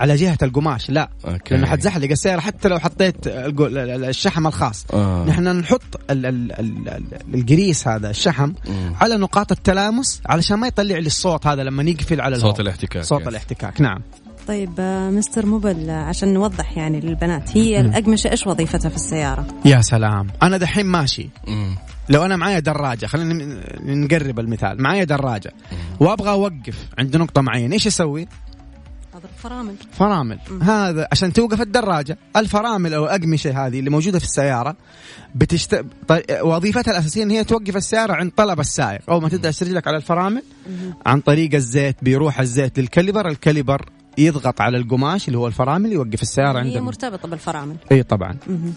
على 0.01 0.17
جهة 0.17 0.39
القماش 0.43 0.91
لا 0.91 1.11
أوكي 1.25 1.55
لأنه 1.55 1.67
حتزحلق 1.67 2.11
السياره 2.11 2.41
حتى 2.41 2.69
لو 2.69 2.79
حطيت 2.79 3.17
الشحم 3.27 4.47
الخاص 4.47 4.87
آه. 4.93 5.25
نحن 5.25 5.49
نحط 5.59 5.83
ال 6.11 6.27
ال 6.27 6.53
ال 6.53 6.89
ال 6.89 7.05
القريس 7.35 7.89
هذا 7.89 8.11
الشحم 8.11 8.53
مم. 8.69 8.93
على 9.01 9.17
نقاط 9.17 9.53
التلامس 9.53 10.21
علشان 10.27 10.57
ما 10.59 10.67
يطلع 10.67 10.99
لي 10.99 11.07
الصوت 11.07 11.47
هذا 11.47 11.63
لما 11.65 11.83
يقفل 11.83 12.21
على 12.21 12.35
صوت 12.37 12.45
الهواء. 12.45 12.61
الاحتكاك 12.61 13.03
صوت 13.05 13.25
yes. 13.25 13.27
الاحتكاك 13.29 13.81
نعم 13.81 14.01
طيب 14.49 14.71
آه، 14.79 15.11
مستر 15.11 15.47
موبل 15.47 15.91
آه، 15.91 16.05
عشان 16.05 16.35
نوضح 16.35 16.77
يعني 16.79 17.01
للبنات 17.01 17.57
هي 17.57 17.81
الأقمشة 17.81 18.31
إيش 18.31 18.47
وظيفتها 18.47 18.89
في 18.89 18.97
السيارة 18.97 19.47
يا 19.65 19.81
سلام 19.81 20.27
أنا 20.43 20.57
دحين 20.57 20.87
ماشي 20.87 21.29
مم. 21.49 21.75
لو 22.09 22.25
أنا 22.25 22.37
معايا 22.37 22.59
دراجة 22.59 23.07
خلينا 23.07 23.35
ن- 23.35 24.05
نقرب 24.05 24.41
المثال 24.41 24.83
معايا 24.83 25.05
دراجة 25.05 25.53
وأبغى 26.01 26.31
أوقف 26.31 26.87
عند 26.99 27.17
نقطة 27.17 27.41
معينة 27.43 27.75
إيش 27.75 27.87
أسوي 27.87 28.29
هذا 29.25 29.33
الفرامل. 29.37 29.75
فرامل. 29.93 30.39
هذا 30.62 31.09
عشان 31.12 31.33
توقف 31.33 31.61
الدراجة 31.61 32.18
الفرامل 32.37 32.95
أو 32.95 33.05
الاقمشه 33.05 33.66
هذه 33.66 33.79
اللي 33.79 33.91
موجودة 33.91 34.18
في 34.18 34.25
السيارة 34.25 34.77
بتشت... 35.35 35.85
وظيفتها 36.43 36.91
الأساسية 36.91 37.22
إن 37.22 37.31
هي 37.31 37.45
توقف 37.45 37.77
السيارة 37.77 38.12
عند 38.12 38.33
طلب 38.37 38.61
السائق. 38.61 39.01
أول 39.11 39.22
ما 39.22 39.29
تدعس 39.29 39.62
رجلك 39.62 39.89
على 39.89 39.97
الفرامل 39.97 40.43
عن 41.07 41.20
طريق 41.20 41.55
الزيت 41.55 41.97
بيروح 42.03 42.41
الزيت 42.41 42.79
لل 42.79 42.90
caliper 42.90 43.29
ال 43.29 43.36
caliper 43.36 43.89
يضغط 44.18 44.61
على 44.61 44.79
القماش 44.79 45.29
اللي 45.29 45.39
هو 45.39 45.47
الفرامل 45.47 45.93
يوقف 45.93 46.22
السيارة 46.22 46.59
عند 46.59 46.66
هي 46.72 46.79
ال- 46.79 46.83
مرتبطة 46.85 47.29
بالفرامل. 47.29 47.77
إي 47.93 48.03
طبعا. 48.03 48.37
مهم. 48.47 48.75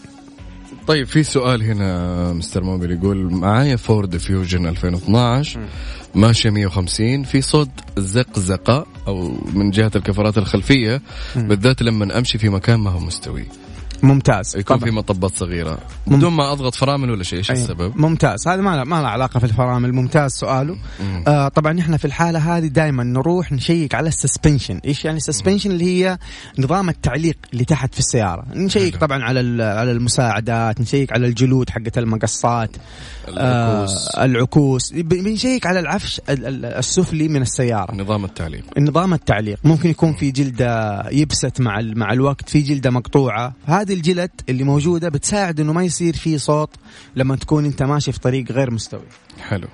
طيب 0.88 1.08
في 1.08 1.24
سؤال 1.24 1.64
هنا 1.64 2.34
mister 2.34 2.64
Mobil 2.64 2.92
يقول 2.92 3.34
معايا 3.34 3.76
Ford 3.76 4.18
Fusion 4.18 4.68
2012 4.68 5.60
ماشية 6.16 6.50
150 6.50 7.24
في 7.24 7.42
صوت 7.42 7.70
زقزقة 7.98 8.86
أو 9.08 9.38
من 9.54 9.70
جهة 9.70 9.92
الكفرات 9.96 10.38
الخلفية 10.38 11.02
بالذات 11.36 11.82
لما 11.82 12.18
أمشي 12.18 12.38
في 12.38 12.50
مكان 12.50 12.80
ما 12.80 12.90
هو 12.90 13.00
مستوي. 13.00 13.44
ممتاز 14.04 14.58
يكون 14.58 14.78
طبعاً. 14.78 14.90
في 14.90 14.96
مطبات 14.96 15.32
صغيرة 15.36 15.78
مم. 16.08 16.18
بدون 16.18 16.34
ما 16.34 16.52
أضغط 16.52 16.76
فرامل 16.76 17.12
ولا 17.12 17.24
شيء 17.24 17.40
إيش 17.40 17.52
أيوة. 17.52 17.62
السبب؟ 17.64 17.98
ممتاز 17.98 18.48
هذا 18.48 18.62
ما 18.62 18.76
له 18.76 18.84
ما 18.84 19.02
له 19.02 19.08
علاقة 19.08 19.40
في 19.40 19.46
الفرامل 19.46 19.94
ممتاز 19.94 20.32
سؤاله 20.32 20.78
مم. 21.00 21.24
آه 21.28 21.48
طبعا 21.48 21.80
إحنا 21.80 21.98
في 21.98 22.06
الحالة 22.06 22.58
هذه 22.58 22.68
دائما 22.68 23.04
نروح 23.04 23.52
نشيك 23.52 23.96
على 23.96 24.08
ال 24.10 24.16
suspension 24.16 24.78
إيش 24.86 25.06
يعني 25.06 25.18
ال 25.18 25.23
suspension 25.23 25.72
اللي 25.72 25.86
هي 25.86 26.18
نظام 26.60 26.90
التعليق 26.90 27.38
اللي 27.54 27.66
تحت 27.66 27.94
في 27.94 28.00
السيارة 28.00 28.44
نشيك 28.54 28.92
حلو. 28.92 29.02
طبعا 29.08 29.24
على 29.24 29.40
ال- 29.40 29.62
على 29.62 29.92
المساعدات 29.92 30.82
نشيك 30.82 31.14
على 31.14 31.28
الجلود 31.28 31.70
حقت 31.70 31.98
المقصات 31.98 32.70
العكوس. 33.28 34.08
آه 34.18 34.26
العكوس 34.26 34.92
بنشيك 34.94 35.66
على 35.66 35.80
العفش 35.80 36.22
ال- 36.30 36.46
ال- 36.48 36.66
السفلي 36.66 37.28
من 37.28 37.42
السيارة 37.42 37.96
نظام 37.96 38.26
التعليق 38.26 38.64
نظام 38.80 39.14
التعليق 39.14 39.60
ممكن 39.64 39.90
يكون 39.90 40.14
في 40.14 40.32
جلدة 40.32 41.04
يبست 41.12 41.62
مع 41.62 41.80
ال- 41.80 42.00
مع 42.00 42.14
الوقت 42.14 42.50
في 42.50 42.62
جلدة 42.62 42.90
مقطوعة 42.90 43.54
هذه 43.88 43.94
الجلد 43.94 44.32
اللي 44.50 44.64
موجودة 44.64 45.10
بتساعد 45.10 45.60
إنه 45.60 45.74
ما 45.74 45.84
يصير 45.84 46.16
في 46.16 46.38
صوت 46.38 46.70
لما 47.16 47.36
تكون 47.36 47.66
أنت 47.66 47.84
ماشي 47.84 48.12
في 48.12 48.20
طريق 48.20 48.52
غير 48.52 48.72
مستوي. 48.72 49.08
حلو. 49.42 49.68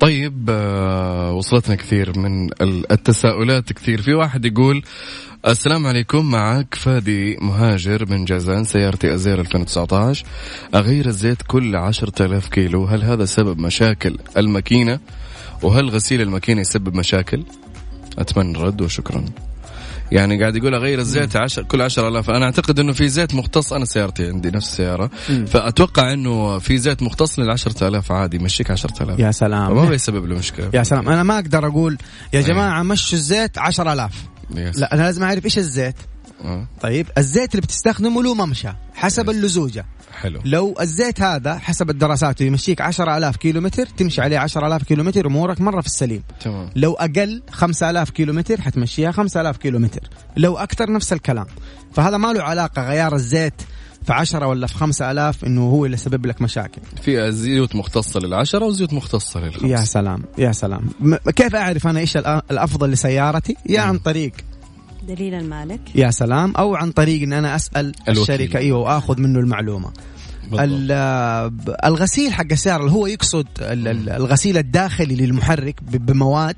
طيب 0.00 0.46
آه، 0.50 1.32
وصلتنا 1.32 1.74
كثير 1.74 2.18
من 2.18 2.44
ال- 2.62 2.92
التساؤلات. 2.92 3.72
كثير. 3.72 4.02
في 4.02 4.14
واحد 4.14 4.44
يقول 4.44 4.82
السلام 5.46 5.86
عليكم 5.86 6.30
معك 6.30 6.74
فادي 6.74 7.36
مهاجر 7.40 8.06
من 8.10 8.24
جازان 8.24 8.64
سيارتي 8.64 9.14
أزير 9.14 9.40
2019 9.40 10.24
أغير 10.74 11.06
الزيت 11.06 11.42
كل 11.42 11.76
10000 11.76 12.48
كيلو. 12.48 12.84
هل 12.84 13.02
هذا 13.04 13.24
سبب 13.24 13.58
مشاكل 13.58 14.18
الماكينة؟ 14.36 15.00
وهل 15.62 15.88
غسيل 15.90 16.20
الماكينة 16.20 16.60
يسبب 16.60 16.94
مشاكل؟ 16.94 17.44
أتمنى 18.18 18.58
الرد 18.58 18.80
وشكرا. 18.82 19.24
يعني 20.12 20.40
قاعد 20.40 20.56
يقول 20.56 20.74
أغير 20.74 20.98
الزيت 20.98 21.36
عشر 21.36 21.62
كل 21.62 21.82
10000 21.82 22.30
أنا 22.30 22.44
أعتقد 22.44 22.78
إنه 22.78 22.92
في 22.92 23.08
زيت 23.08 23.34
مختص 23.34 23.72
أنا 23.72 23.84
سيارتي 23.84 24.28
عندي 24.28 24.50
نفس 24.50 24.70
السيارة. 24.70 25.10
فأتوقع 25.46 26.12
إنه 26.12 26.58
في 26.58 26.78
زيت 26.78 27.02
مختص 27.02 27.38
لل 27.38 27.50
10000 27.50 28.12
عادي 28.12 28.36
يمشيك 28.36 28.70
10000 28.70 29.18
يا 29.18 29.30
سلام. 29.30 29.68
فما 29.68 29.84
بيسبب 29.84 30.26
له 30.26 30.38
مشكلة. 30.38 30.70
يا 30.74 30.82
سلام. 30.82 31.08
أنا 31.08 31.22
ما 31.22 31.34
أقدر 31.34 31.66
أقول 31.66 31.98
يا 32.32 32.40
جماعة 32.40 32.82
مشوا 32.82 33.18
الزيت 33.18 33.58
10000 33.58 34.12
يس. 34.56 34.78
لا 34.78 34.94
أنا 34.94 35.02
لازم 35.02 35.22
أعرف 35.22 35.44
إيش 35.44 35.58
الزيت. 35.58 35.96
طيب 36.80 37.06
الزيت 37.18 37.50
اللي 37.50 37.60
بتستخدمه 37.60 38.22
له 38.22 38.34
ممشى 38.34 38.68
حسب 38.94 39.30
اللزوجة. 39.30 39.86
حلو. 40.12 40.40
لو 40.44 40.74
الزيت 40.80 41.20
هذا 41.20 41.58
حسب 41.58 41.90
الدراسات 41.90 42.40
يمشيك 42.40 42.80
10000 42.80 43.36
كيلو 43.36 43.60
متر 43.60 43.86
تمشي 43.86 44.20
عليه 44.20 44.38
10000 44.38 44.82
كيلو 44.82 45.04
متر 45.04 45.26
امورك 45.26 45.60
مرة 45.60 45.80
في 45.80 45.86
السليم. 45.86 46.22
تمام. 46.40 46.70
لو 46.76 46.92
أقل 46.94 47.42
5000 47.50 48.10
كيلو 48.10 48.32
متر 48.32 48.60
حتمشيها 48.60 49.12
5000 49.12 49.56
كيلو 49.56 49.78
متر 49.78 50.08
لو 50.36 50.56
أكثر 50.56 50.92
نفس 50.92 51.12
الكلام. 51.12 51.46
فهذا 51.92 52.16
ما 52.16 52.32
له 52.32 52.42
علاقة 52.42 52.88
غيار 52.88 53.14
الزيت 53.14 53.62
في 54.06 54.12
10 54.12 54.46
ولا 54.46 54.66
في 54.66 54.74
5000 54.74 55.44
إنه 55.44 55.60
هو 55.70 55.86
اللي 55.86 55.96
سبب 55.96 56.26
لك 56.26 56.42
مشاكل. 56.42 56.80
في 57.02 57.32
زيوت 57.32 57.74
مختصة 57.74 58.20
للعشرة 58.20 58.64
وزيوت 58.64 58.92
مختصة 58.92 59.40
للخمس 59.40 59.70
يا 59.70 59.84
سلام 59.84 60.24
يا 60.38 60.52
سلام. 60.52 60.90
كيف 61.36 61.54
أعرف 61.54 61.86
أنا 61.86 62.00
إيش 62.00 62.16
الأفضل 62.16 62.90
لسيارتي؟ 62.90 63.56
يا 63.66 63.80
عن 63.80 63.98
طريق 63.98 64.32
دليل 65.08 65.34
المالك. 65.34 65.80
يا 65.94 66.10
سلام. 66.10 66.54
أو 66.56 66.74
عن 66.74 66.92
طريق 66.92 67.22
إن 67.22 67.32
أنا 67.32 67.56
أسأل 67.56 67.92
الوكيل. 68.08 68.34
الشركة 68.34 68.58
أيوه 68.58 68.78
وآخذ 68.78 69.20
منه 69.20 69.38
المعلومة. 69.38 69.90
الغسيل 71.84 72.32
حق 72.32 72.46
السيارة 72.52 72.80
اللي 72.80 72.92
هو 72.92 73.06
يقصد 73.06 73.46
ال- 73.60 73.88
ال- 73.88 74.10
الغسيل 74.10 74.58
الداخلي 74.58 75.14
للمحرك 75.16 75.80
بمواد 75.82 76.56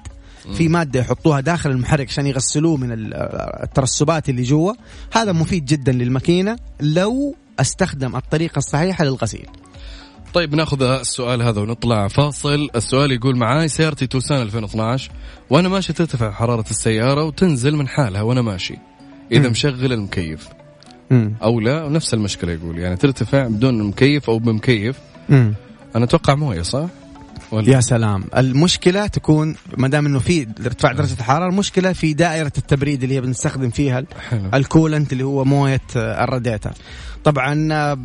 في 0.54 0.68
مادة 0.68 1.00
يحطوها 1.00 1.40
داخل 1.40 1.70
المحرك 1.70 2.08
عشان 2.08 2.26
يغسلوه 2.26 2.76
من 2.76 2.92
ال- 2.92 3.14
الترسبات 3.62 4.28
اللي 4.28 4.42
جوا. 4.42 4.72
هذا 5.12 5.32
مفيد 5.32 5.64
جدا 5.64 5.92
للماكينة 5.92 6.56
لو 6.80 7.34
أستخدم 7.60 8.16
الطريقة 8.16 8.58
الصحيحة 8.58 9.04
للغسيل. 9.04 9.46
طيب 10.34 10.54
ناخذ 10.54 10.82
السؤال 10.82 11.42
هذا 11.42 11.60
ونطلع 11.60 12.08
فاصل. 12.08 12.68
السؤال 12.76 13.12
يقول 13.12 13.36
معاي 13.36 13.68
سيارتي 13.68 14.06
توسان 14.06 14.42
2012 14.42 15.10
وأنا 15.50 15.68
ماشي 15.68 15.92
ترتفع 15.92 16.30
حرارة 16.30 16.64
السيارة 16.70 17.24
وتنزل 17.24 17.76
من 17.76 17.88
حالها 17.88 18.22
وأنا 18.22 18.42
ماشي. 18.42 18.78
إذا 19.32 19.42
مم. 19.44 19.50
مشغل 19.50 19.92
المكيف. 19.92 20.48
مم. 21.10 21.34
أو 21.42 21.60
لا 21.60 21.88
نفس 21.88 22.14
المشكلة 22.14 22.52
يقول 22.52 22.78
يعني 22.78 22.96
ترتفع 22.96 23.46
بدون 23.46 23.82
مكيف 23.82 24.30
أو 24.30 24.38
بمكيف. 24.38 24.96
مم. 25.28 25.54
أنا 25.96 26.04
أتوقع 26.04 26.34
موية 26.34 26.62
صح؟ 26.62 26.86
ولا؟ 27.52 27.70
يا 27.70 27.80
سلام. 27.80 28.24
المشكلة 28.36 29.06
تكون 29.06 29.56
ما 29.76 29.88
دام 29.88 30.06
إنه 30.06 30.18
في 30.18 30.46
ارتفاع 30.66 30.92
درجة 30.92 31.12
الحرارة 31.12 31.50
المشكلة 31.50 31.92
في 31.92 32.14
دائرة 32.14 32.52
التبريد 32.58 33.02
اللي 33.02 33.14
هي 33.14 33.20
بنستخدم 33.20 33.70
فيها 33.70 34.04
حلو. 34.30 34.50
الكولنت 34.54 35.12
اللي 35.12 35.24
هو 35.24 35.44
موية 35.44 35.80
آه، 35.96 36.24
الراديتر 36.24 36.72
طبعا 37.24 37.96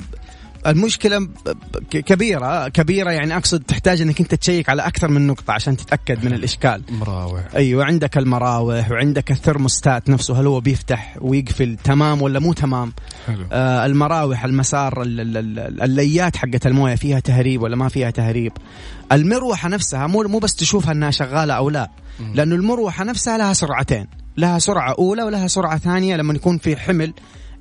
ب- 1.45 1.77
كبيرة 1.91 2.67
كبيرة 2.67 3.11
يعني 3.11 3.37
أقصد 3.37 3.59
تحتاج 3.63 4.01
أنك 4.01 4.19
أنت 4.21 4.35
تشيك 4.35 4.69
على 4.69 4.81
أكثر 4.87 5.07
من 5.07 5.27
نقطة 5.27 5.53
عشان 5.53 5.77
تتأكد 5.77 6.25
من 6.25 6.33
الإشكال. 6.33 6.81
مراوح. 6.89 7.41
أيوة 7.55 7.85
عندك 7.85 8.17
المراوح 8.17 8.91
وعندك 8.91 9.31
الثرموستات 9.31 10.09
نفسه 10.09 10.41
هل 10.41 10.47
هو 10.47 10.59
بيفتح 10.59 11.17
ويقفل 11.21 11.77
تمام 11.83 12.21
ولا 12.21 12.39
مو 12.39 12.53
تمام؟ 12.53 12.93
حلو. 13.27 13.45
آه 13.51 13.85
المراوح 13.85 14.45
المسار 14.45 15.01
ال- 15.01 15.19
ال- 15.19 15.37
ال- 15.59 15.81
الليات 15.81 16.35
حقت 16.37 16.67
الموية 16.67 16.95
فيها 16.95 17.19
تهريب 17.19 17.61
ولا 17.61 17.75
ما 17.75 17.89
فيها 17.89 18.09
تهريب؟ 18.09 18.51
المروحة 19.11 19.69
نفسها 19.69 20.07
مو 20.07 20.21
مو 20.23 20.39
بس 20.39 20.55
تشوفها 20.55 20.91
انها 20.91 21.11
شغالة 21.11 21.53
أو 21.53 21.69
لا 21.69 21.91
لأنه 22.33 22.55
المروحة 22.55 23.03
نفسها 23.03 23.37
لها 23.37 23.53
سرعتين 23.53 24.07
لها 24.37 24.59
سرعة 24.59 24.95
أولى 24.99 25.23
ولها 25.23 25.47
سرعة 25.47 25.77
ثانية 25.77 26.15
لما 26.15 26.33
يكون 26.33 26.57
في 26.57 26.75
حمل 26.77 27.13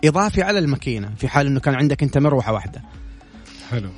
إضافي 0.05 0.43
على 0.43 0.59
الماكينة 0.59 1.11
في 1.19 1.29
حال 1.29 1.47
إنه 1.47 1.61
كان 1.61 1.75
عندك 1.75 2.03
أنت 2.03 2.19
مروحة 2.19 2.53
واحدة. 2.53 2.83
حلو. 3.71 3.91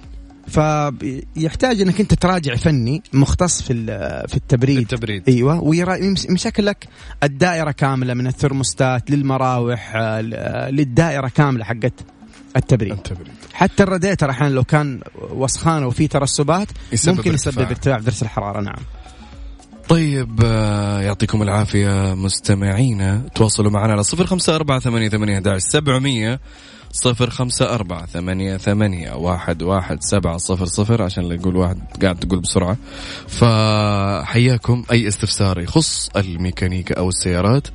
فيحتاج 0.46 1.80
انك 1.80 2.00
انت 2.00 2.14
تراجع 2.14 2.54
فني 2.54 3.02
مختص 3.12 3.62
في 3.62 3.86
في 4.28 4.36
التبريد. 4.36 4.78
التبريد. 4.78 5.28
أيوه 5.28 5.62
ويمسك 5.62 6.60
لك 6.60 6.88
الدائرة 7.22 7.70
كاملة 7.70 8.14
من 8.14 8.26
الثرموستات 8.26 9.10
للمراوح 9.10 9.96
للدائرة 10.70 11.28
كاملة 11.28 11.64
حقت 11.64 11.92
التبريد. 12.56 12.92
التبريد. 12.92 13.32
حتى 13.52 13.82
الراديتر 13.82 14.30
أحيانا 14.30 14.54
لو 14.54 14.64
كان 14.64 15.00
وسخانه 15.30 15.86
وفي 15.86 16.08
ترسبات 16.08 16.68
يسبب 16.92 17.16
ممكن 17.16 17.34
يسبب 17.34 17.58
ارتفاع. 17.58 17.98
درجة 17.98 18.22
الحرارة 18.22 18.60
نعم. 18.60 18.82
طيب 19.88 20.40
آه، 20.44 21.00
يعطيكم 21.00 21.42
العافية 21.42 22.14
مستمعينا. 22.14 23.22
تواصلوا 23.34 23.70
معنا 23.70 23.92
على 23.92 24.02
صفر 24.02 24.26
خمسة 24.26 24.56
أربعة 24.56 24.80
ثمانية 24.80 25.08
ثمانية 25.08 25.58
سبعمية. 25.58 26.40
صفر 26.92 27.30
خمسة 27.30 27.74
أربعة 27.74 28.06
ثمانية 28.06 28.56
ثمانية 28.56 29.12
واحد 29.12 29.62
واحد 29.62 29.98
سبعة 30.02 30.36
صفر 30.36 30.66
صفر 30.66 31.02
عشان 31.02 31.24
لا 31.28 31.34
يقول 31.34 31.56
واحد 31.56 31.78
قاعد 32.02 32.16
تقول 32.16 32.40
بسرعة. 32.40 32.76
فحياكم 33.28 34.84
أي 34.90 35.08
استفسار 35.08 35.60
يخص 35.60 36.10
الميكانيكا 36.16 36.98
أو 36.98 37.08
السيارات 37.08 37.68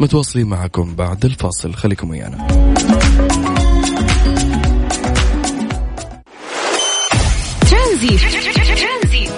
متواصلين 0.00 0.46
معكم 0.46 0.94
بعد 0.94 1.24
الفاصل. 1.24 1.74
خليكم 1.74 2.10
ويانا. 2.10 2.46
ترانزيت. 7.70 8.20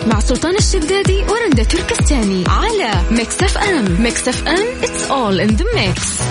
مع 0.07 0.21
سلطان 0.21 0.57
الشدادي 0.57 1.25
ورندا 1.25 1.65
تركستاني. 1.65 2.45
على 2.49 2.93
Mix 3.11 3.43
FM. 3.43 4.03
Mix 4.03 4.29
FM 4.29 4.83
it's 4.83 5.11
all 5.11 5.41
in 5.41 5.57
the 5.57 5.65
mix. 5.77 6.23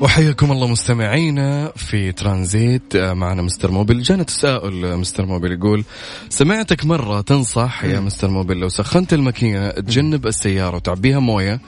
وحياكم 0.00 0.52
الله 0.52 0.66
مستمعينا 0.68 1.72
في 1.76 2.12
ترانزيت 2.12 2.96
آه، 2.96 3.12
معنا 3.12 3.42
mister 3.42 3.70
Mobil. 3.70 4.02
جانا 4.02 4.22
تساؤل 4.22 4.84
آه، 4.84 4.96
mister 4.96 5.26
Mobil 5.26 5.52
يقول 5.52 5.84
سمعتك 6.28 6.84
مرة 6.86 7.20
تنصح 7.20 7.84
يا 7.84 8.00
مستر 8.00 8.28
موبيل 8.28 8.56
لو 8.56 8.68
سخنت 8.68 9.14
الماكينة 9.14 9.70
تجنب 9.70 10.26
السيارة 10.26 10.76
وتعبيها 10.76 11.18
موية 11.18 11.60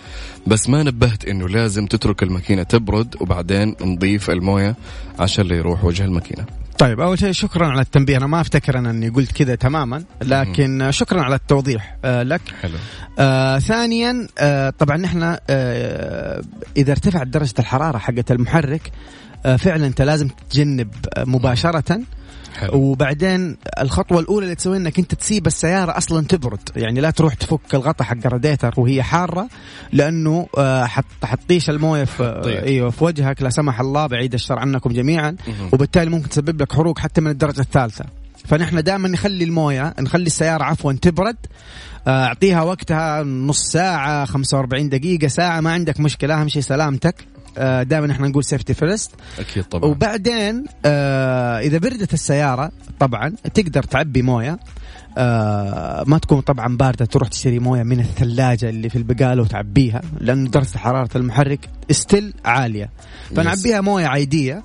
بس 0.47 0.69
ما 0.69 0.83
نبهت 0.83 1.25
إنه 1.25 1.49
لازم 1.49 1.87
تترك 1.87 2.23
الماكينة 2.23 2.63
تبرد 2.63 3.17
وبعدين 3.21 3.75
نضيف 3.81 4.31
الموية 4.31 4.77
عشان 5.19 5.47
لا 5.47 5.57
يروح 5.57 5.85
وجه 5.85 6.05
الماكينة. 6.05 6.45
طيب 6.81 7.01
أول 7.01 7.19
شيء 7.19 7.33
شكرا 7.33 7.67
على 7.67 7.81
التنبيه. 7.81 8.17
أنا 8.17 8.27
ما 8.27 8.41
أفتكر 8.41 8.79
أنا 8.79 8.91
إني 8.91 9.09
قلت 9.09 9.33
كذا 9.33 9.55
تماما 9.55 10.05
لكن 10.23 10.87
شكرا 10.91 11.23
على 11.23 11.35
التوضيح 11.35 11.97
آه، 12.05 12.23
لك. 12.23 12.41
حلو. 12.63 12.73
آه 13.19 13.59
ثانيا 13.59 14.27
آه 14.39 14.71
طبعا 14.71 14.97
نحن 14.97 15.37
آه 15.51 16.43
إذا 16.77 16.93
ارتفعت 16.93 17.27
درجة 17.27 17.55
الحرارة 17.59 17.99
حقت 17.99 18.31
المحرك 18.33 18.93
آه 19.47 19.57
فعلا 19.57 19.87
أنت 19.87 20.03
لازم 20.03 20.29
تتجنب 20.29 20.89
مباشرة 21.19 22.01
حلو. 22.55 22.75
وبعدين 22.75 23.57
الخطوة 23.81 24.21
الأولى 24.21 24.45
اللي 24.45 24.55
تسويها 24.55 24.79
إنك 24.79 24.99
أنت 24.99 25.15
تسيب 25.15 25.47
السيارة 25.47 25.97
أصلا 25.97 26.27
تبرد. 26.27 26.69
يعني 26.77 27.01
لا 27.01 27.11
تروح 27.11 27.35
تفك 27.35 27.75
الغطاء 27.75 28.09
حق 28.09 28.17
الراديتر 28.27 28.75
وهي 28.77 29.03
حارة 29.03 29.49
لأنه 29.93 30.47
آه، 30.59 30.85
حط 30.85 31.05
حطيش 31.25 31.71
الموية 31.71 32.05
في 32.05 32.41
طيب. 32.45 32.57
إيوه 32.65 32.91
في 32.91 33.05
وجهك 33.05 33.43
لا 33.43 33.51
سمح 33.51 33.81
الله 33.81 34.07
بعيد 34.07 34.35
الشر 34.35 34.59
عنكم 34.59 34.91
جميعا. 34.93 35.37
وبالتالي 35.73 36.11
ممكن 36.11 36.29
تسبب 36.29 36.63
لك 36.63 36.73
حروق 36.73 36.99
حتى 36.99 37.21
من 37.21 37.31
الدرجة 37.31 37.61
الثالثة. 37.61 38.05
فنحن 38.45 38.83
دائما 38.83 39.09
نخلي 39.09 39.45
الموية 39.45 39.95
نخلي 40.01 40.27
السيارة 40.27 40.65
عفوا 40.65 40.93
تبرد. 40.93 41.37
آه، 42.07 42.25
أعطيها 42.25 42.63
وقتها 42.63 43.23
نص 43.23 43.63
ساعة 43.63 44.25
45 44.25 44.89
دقيقة 44.89 45.29
ساعة 45.29 45.61
ما 45.61 45.73
عندك 45.73 46.01
مشكلة 46.01 46.41
أهم 46.41 46.49
شيء 46.49 46.63
سلامتك. 46.63 47.15
دائما 47.83 48.13
إحنا 48.13 48.29
نقول 48.29 48.45
safety 48.45 48.75
first 48.75 49.11
أكيد 49.39 49.65
طبعا. 49.65 49.91
وبعدين 49.91 50.65
آه 50.85 51.59
إذا 51.59 51.79
بردت 51.79 52.15
السيارة 52.15 52.73
طبعا 53.01 53.33
تقدر 53.55 53.83
تعبي 53.83 54.23
موية. 54.23 54.59
آه 55.19 56.05
ما 56.07 56.19
تكون 56.19 56.41
طبعا 56.41 56.77
باردة 56.77 57.05
تروح 57.05 57.29
تشتري 57.29 57.59
موية 57.59 57.83
من 57.83 58.01
الثلاجة 58.01 58.69
اللي 58.69 58.89
في 58.89 58.97
البقالة 58.97 59.43
وتعبيها 59.43 60.01
لأنه 60.21 60.51
درجة 60.51 60.79
حرارة 60.79 61.17
المحرك 61.17 61.69
still 61.91 62.33
عالية. 62.45 62.91
فنعبيها 63.37 63.81
موية 63.81 64.07
عادية 64.07 64.55
آه، 64.55 64.63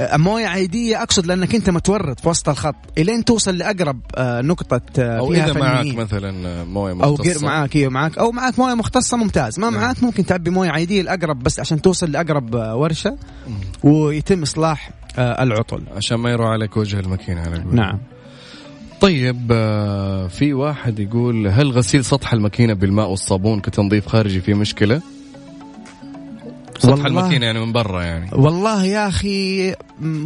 موية 0.00 0.46
عادية 0.46 1.02
أقصد 1.02 1.26
لأنك 1.26 1.54
أنت 1.54 1.70
متورط 1.70 2.20
في 2.20 2.28
وسط 2.28 2.48
الخط 2.48 2.74
إلين 2.98 3.24
توصل 3.24 3.56
لأقرب 3.56 4.00
آه 4.16 4.40
نقطة 4.40 4.80
آه 4.98 5.18
أو 5.18 5.30
فيها 5.30 5.44
إذا 5.50 5.60
معك. 5.60 5.94
مثلا 5.94 6.64
موية 6.64 6.92
أو 6.92 7.12
مختصة 7.12 7.30
غير 7.30 7.44
معاك 7.44 7.76
إيوه 7.76 7.90
معاك 7.90 8.18
أو 8.18 8.32
معاك 8.32 8.58
موية 8.58 8.74
مختصة 8.74 9.16
ممتاز 9.16 9.60
ما 9.60 9.70
نعم. 9.70 9.80
معاك 9.80 10.02
ممكن 10.02 10.26
تعبي 10.26 10.50
موية 10.50 10.70
عادية 10.70 11.00
الاقرب 11.00 11.42
بس 11.42 11.60
عشان 11.60 11.82
توصل 11.82 12.10
لأقرب 12.12 12.56
آه، 12.56 12.76
ورشة 12.76 13.16
ويتم 13.82 14.42
إصلاح 14.42 14.90
آه، 15.18 15.42
العطل 15.42 15.82
عشان 15.96 16.16
ما 16.16 16.30
يروح 16.30 16.48
عليك 16.48 16.76
وجه 16.76 17.00
الماكينة 17.00 17.40
على 17.40 17.56
قولهم. 17.56 17.76
نعم 17.76 17.98
طيب 19.00 19.48
آه، 19.52 20.26
في 20.26 20.52
واحد 20.52 20.98
يقول 20.98 21.48
هل 21.48 21.70
غسيل 21.70 22.04
سطح 22.04 22.32
الماكينة 22.32 22.74
بالماء 22.74 23.08
والصابون 23.08 23.60
كتنظيف 23.60 24.06
خارجي 24.06 24.40
فيه 24.40 24.54
مشكلة؟ 24.54 25.02
سطح 26.78 26.88
والله- 26.88 27.06
الماكينة 27.06 27.46
يعني 27.46 27.60
من 27.66 27.72
برا 27.72 28.02
يعني. 28.02 28.30
والله 28.32 28.84
يا 28.84 29.08
أخي 29.08 29.70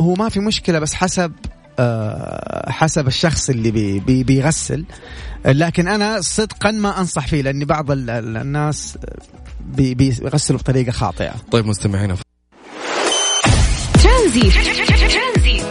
هو 0.01 0.15
ما 0.15 0.29
في 0.29 0.41
مشكلة 0.41 0.79
بس 0.79 0.95
حسب 0.95 1.33
آه، 1.79 2.71
حسب 2.71 3.07
الشخص 3.07 3.51
اللي 3.51 3.71
بي 3.71 4.01
بي 4.01 4.25
بيغسل. 4.25 4.85
لكن 5.47 5.89
أنا 5.89 6.21
صدقا 6.21 6.71
ما 6.71 7.01
أنصح 7.01 7.27
فيه 7.27 7.43
لأن 7.43 7.65
بعض 7.65 7.91
ال- 7.91 8.11
ال- 8.11 8.37
الناس 8.37 8.99
بي 9.61 9.95
بيغسلوا 9.95 10.59
بطريقة 10.59 10.93
خاطئة. 10.93 11.33
طيب 11.53 11.67
مستمعينا. 11.67 12.17
ترانزيت. 14.03 14.51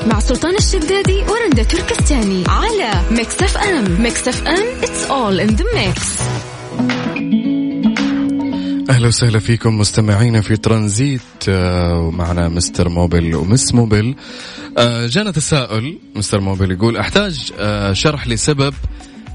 مع 0.07 0.19
سلطان 0.19 0.55
الشدادي 0.55 1.17
ورندا 1.29 1.63
تركستاني 1.63 2.43
على 2.47 2.91
Mix 3.11 3.43
FM. 3.43 4.01
Mix 4.01 4.27
FM 4.27 4.65
it's 4.83 5.03
all 5.05 5.39
in 5.39 5.47
the 5.55 5.65
mix 5.75 6.19
أهلا 8.89 9.07
وسهلا 9.07 9.39
فيكم 9.39 9.77
مستمعينا 9.77 10.41
في 10.41 10.57
ترانزيت. 10.57 11.21
آه، 11.49 11.99
ومعنا 11.99 12.49
mister 12.49 12.89
Mobil 12.89 13.35
و 13.35 13.43
miss 13.43 13.73
Mobil. 13.73 14.15
آه، 14.77 15.07
جانا 15.07 15.31
تساؤل. 15.31 15.97
مستر 16.15 16.39
موبل 16.39 16.71
يقول 16.71 16.97
أحتاج 16.97 17.51
آه، 17.59 17.93
شرح 17.93 18.27
لسبب 18.27 18.73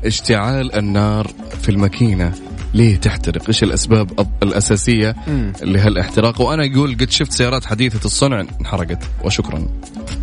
اشتعال 0.04 0.74
النار 0.74 1.30
في 1.62 1.68
الماكينة. 1.68 2.32
ليه 2.74 2.96
تحترق؟ 2.96 3.42
إيش 3.48 3.62
الأسباب 3.62 4.26
الأساسية 4.42 5.16
لهالاحتراق؟ 5.62 6.40
وأنا 6.40 6.64
يقول 6.64 6.94
قد 6.94 7.10
شفت 7.10 7.32
سيارات 7.32 7.64
حديثة 7.64 8.04
الصنع 8.04 8.40
انحرقت 8.60 8.98
وشكرا. 9.24 9.66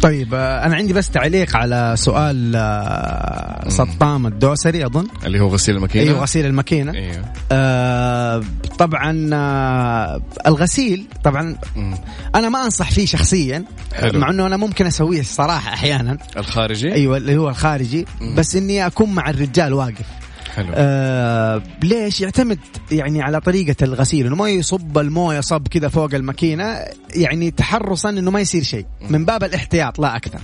طيب 0.02 0.34
آه، 0.34 0.66
أنا 0.66 0.76
عندي 0.76 0.94
بس 0.94 1.10
تعليق 1.10 1.56
على 1.56 1.94
سؤال 1.98 2.54
آه، 2.56 3.70
سطام 3.70 4.28
الدوسري 4.28 4.86
أظن. 4.86 5.08
اللي 5.26 5.40
هو 5.40 5.48
غسيل 5.48 5.76
الماكينة؟ 5.76 6.06
أيوه 6.06 6.22
غسيل 6.22 6.46
الماكينة. 6.46 6.94
أيوه 6.94 7.26
آه 7.52 8.44
طبعا 8.80 9.30
آه 9.34 10.22
الغسيل 10.48 11.06
طبعا 11.24 11.56
مم. 11.76 11.94
أنا 12.36 12.50
ما 12.50 12.66
أنصح 12.66 12.92
فيه 12.92 13.06
شخصيا 13.06 13.66
حلو. 13.94 14.20
مع 14.20 14.30
إنه 14.30 14.46
أنا 14.48 14.58
ممكن 14.58 14.86
أسويه 14.86 15.20
الصراحة 15.20 15.74
أحيانا. 15.74 16.18
الخارجي؟ 16.38 16.94
أيوه 16.94 17.18
اللي 17.18 17.38
هو 17.38 17.50
الخارجي. 17.50 18.06
مم. 18.22 18.36
بس 18.36 18.56
إني 18.56 18.86
أكون 18.88 19.16
مع 19.16 19.30
الرجال 19.30 19.74
واقف. 19.74 20.21
حلو. 20.56 20.72
آه 20.76 21.64
ليش 21.84 22.22
يعتمد 22.22 22.60
يعني 22.92 23.22
على 23.22 23.40
طريقة 23.40 23.76
الغسيل؟ 23.82 24.26
إنه 24.26 24.36
ما 24.36 24.50
يصب 24.50 24.98
الموية 24.98 25.40
صب 25.40 25.68
كذا 25.68 25.88
فوق 25.88 26.14
الماكينة 26.14 26.80
يعني 27.16 27.52
تحرصا 27.52 28.10
إنه 28.10 28.32
ما 28.32 28.40
يصير 28.40 28.64
شيء. 28.64 28.86
من 29.10 29.26
باب 29.26 29.44
الاحتياط 29.44 30.00
لا 30.00 30.16
أكثر. 30.16 30.40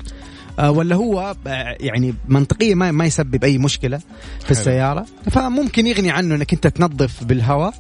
آه 0.60 0.72
ولا 0.72 0.96
هو 0.96 1.36
آه، 1.48 1.78
يعني 1.80 2.14
منطقيا 2.28 2.76
ما, 2.76 2.92
ما 2.92 3.06
يسبب 3.06 3.44
أي 3.44 3.58
مشكلة 3.58 4.00
في 4.46 4.52
السيارة. 4.52 5.06
فممكن 5.32 5.88
يغني 5.88 6.12
عنه 6.12 6.36
إنك 6.36 6.54
أنت 6.54 6.68
تنظف 6.68 7.24
بالهواء. 7.24 7.74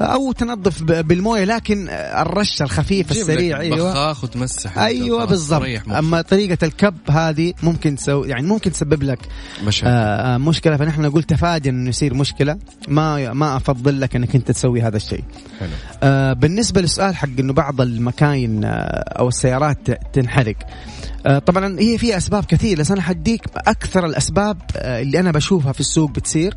أو 0.00 0.32
تنظف 0.32 0.82
بالموية 0.82 1.44
لكن 1.44 1.88
آه، 1.88 2.22
الرش 2.22 2.62
الخفيف 2.62 3.10
السريع 3.10 3.60
أيوه. 3.60 3.90
بخاخ 3.90 4.24
وتمسح 4.24 4.78
أيوه 4.78 5.24
بالضبط. 5.24 5.66
أما 5.88 6.22
طريقة 6.22 6.58
الكب 6.66 6.94
هذه 7.10 7.52
ممكن 7.62 7.96
تسوي 7.96 8.28
يعني 8.28 8.46
ممكن 8.46 8.72
تسبب 8.72 9.02
لك 9.02 9.18
مشاكل. 9.64 9.88
آه 9.88 10.34
آه، 10.34 10.38
مشكلة. 10.38 10.76
فنحن 10.76 11.02
نقول 11.02 11.22
تفادي 11.22 11.68
انه 11.70 11.88
يصير 11.88 12.14
مشكلة. 12.14 12.58
ما 12.88 13.32
ما 13.32 13.56
أفضل 13.56 14.00
لك 14.00 14.16
إنك 14.16 14.34
أنت 14.34 14.50
تسوي 14.50 14.82
هذا 14.82 14.96
الشيء. 14.96 15.24
حلو. 15.60 15.70
آه 16.02 16.32
بالنسبة 16.32 16.80
للسؤال 16.80 17.16
حق 17.16 17.28
إنه 17.38 17.52
بعض 17.52 17.80
المكاين 17.80 18.64
آه 18.64 18.70
أو 19.18 19.28
السيارات 19.28 19.78
تنحرق. 20.12 20.56
طبعا 21.46 21.80
هي 21.80 21.98
في 21.98 22.16
أسباب 22.16 22.44
كثير 22.44 22.78
بس 22.78 22.90
أنا 22.90 23.02
حديك 23.02 23.42
أكثر 23.56 24.06
الأسباب 24.06 24.56
آه 24.76 25.02
اللي 25.02 25.20
أنا 25.20 25.30
بشوفها 25.30 25.72
في 25.72 25.80
السوق 25.80 26.10
بتصير. 26.10 26.54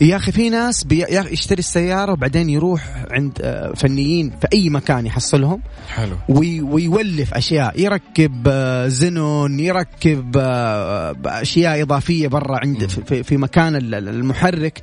يا 0.00 0.16
أخي 0.16 0.32
في 0.32 0.50
ناس 0.50 0.86
يشتري 0.92 1.58
السيارة 1.58 2.12
وبعدين 2.12 2.50
يروح 2.50 3.04
عند 3.10 3.38
آه 3.42 3.72
فنيين 3.76 4.30
في 4.30 4.46
أي 4.52 4.70
مكان 4.70 5.06
يحصلهم. 5.06 5.60
حلو. 5.88 6.16
وي 6.28 6.60
ويولف 6.60 7.34
أشياء 7.34 7.80
يركب 7.80 8.42
آه، 8.48 8.88
زنون 8.88 9.60
يركب 9.60 10.36
آه، 10.40 11.16
أشياء 11.26 11.82
إضافية 11.82 12.28
برا 12.28 12.58
عند 12.58 12.86
في- 12.86 13.22
مكان 13.36 13.76
ال- 13.76 13.94
ال- 13.94 14.08
المحرك. 14.08 14.82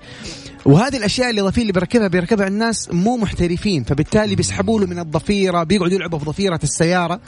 وهذه 0.65 0.97
الأشياء 0.97 1.29
الاضافيه 1.29 1.61
اللي 1.61 1.73
بيركبها 1.73 2.07
بيركبها 2.07 2.47
الناس 2.47 2.89
مو 2.91 3.17
محترفين. 3.17 3.83
فبالتالي 3.83 4.35
بيسحبوا 4.35 4.79
له 4.79 4.85
من 4.87 4.99
الضفيرة 4.99 5.63
بيقعدوا 5.63 5.95
يلعبوا 5.95 6.19
في 6.19 6.25
ضفيرة 6.25 6.59
السيارة 6.63 7.19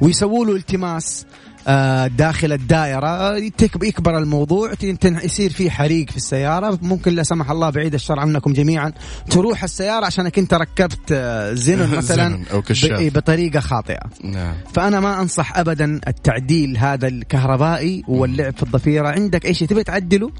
ويسووا 0.00 0.46
له 0.46 0.56
التماس 0.56 1.26
آه، 1.68 2.06
داخل 2.06 2.52
الدائرة 2.52 3.06
آه، 3.08 3.36
يكبر 3.82 4.18
الموضوع 4.18 4.72
يصير 5.04 5.50
في 5.50 5.70
حريق 5.70 6.10
في 6.10 6.16
السيارة. 6.16 6.78
ممكن 6.82 7.14
لا 7.14 7.22
سمح 7.22 7.50
الله 7.50 7.70
بعيد 7.70 7.94
الشر 7.94 8.18
عنكم 8.20 8.52
جميعا. 8.52 8.92
تروح 9.30 9.62
السيارة 9.64 10.06
عشانك 10.06 10.38
انت 10.38 10.54
ركبت 10.54 11.12
آه، 11.12 11.52
زنون 11.54 11.90
مثلا 11.98 12.40
أو 12.52 12.62
كشاف. 12.62 13.00
ب- 13.00 13.12
بطريقة 13.12 13.60
خاطئة. 13.60 14.00
نعم. 14.24 14.54
فأنا 14.74 15.00
ما 15.00 15.20
أنصح 15.20 15.58
ابدا 15.58 16.00
التعديل 16.08 16.76
هذا 16.78 17.08
الكهربائي 17.08 18.04
واللعب 18.08 18.56
في 18.56 18.62
الضفيرة. 18.62 19.08
عندك 19.08 19.46
أي 19.46 19.54
شيء 19.54 19.68
تبي 19.68 19.84
تعدله؟ 19.84 20.30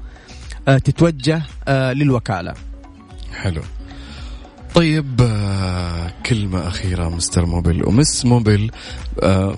تتوجه 0.65 1.41
آه، 1.67 1.93
للوكالة. 1.93 2.53
حلو. 3.33 3.61
طيب 4.75 5.21
آه، 5.21 6.11
كلمة 6.25 6.67
أخيرة 6.67 7.09
مستر 7.09 7.45
موبل 7.45 7.87
ومس 7.87 8.25
موبل 8.25 8.71
آه، 9.23 9.55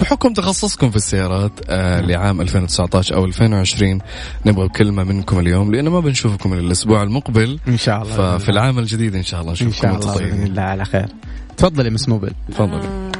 بحكم 0.00 0.32
تخصصكم 0.32 0.90
في 0.90 0.96
السيارات 0.96 1.52
آه، 1.68 2.00
لعام 2.00 2.40
2019 2.40 3.14
أو 3.14 3.24
2020 3.24 4.00
نبغى 4.46 4.68
كلمة 4.68 5.04
منكم 5.04 5.38
اليوم 5.38 5.74
لأنه 5.74 5.90
ما 5.90 6.00
بنشوفكم 6.00 6.52
إلا 6.52 6.60
الأسبوع 6.60 7.02
المقبل. 7.02 7.58
إن 7.68 7.76
شاء 7.76 8.02
الله. 8.02 8.38
ففي 8.38 8.48
العام 8.48 8.78
الجديد 8.78 9.14
إن 9.14 9.22
شاء 9.22 9.40
الله 9.40 9.52
نشوفكم 9.52 9.82
شاء 9.82 9.92
وأنتم 9.92 10.08
الله 10.08 10.20
بإذن 10.20 10.30
طيبين 10.30 10.46
الله 10.46 10.62
على 10.62 10.84
خير. 10.84 11.08
تفضلي 11.56 11.90
مس 11.90 12.08
موبل 12.08 12.32
تفضلي. 12.50 12.86
آه، 12.86 13.10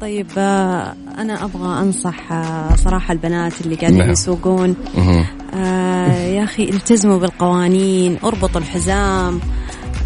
طيب 0.00 0.26
آه، 0.38 0.94
أنا 1.18 1.44
أبغى 1.44 1.80
أنصح 1.80 2.32
آه، 2.32 2.76
صراحة 2.76 3.12
البنات 3.12 3.60
اللي 3.60 3.74
قاعدين 3.74 3.98
نعم. 3.98 4.10
يسوقون. 4.10 4.76
آه، 5.54 6.26
يا 6.26 6.44
أخي 6.44 6.64
التزموا 6.64 7.18
بالقوانين 7.18 8.18
أربطوا 8.24 8.60
الحزام. 8.60 9.40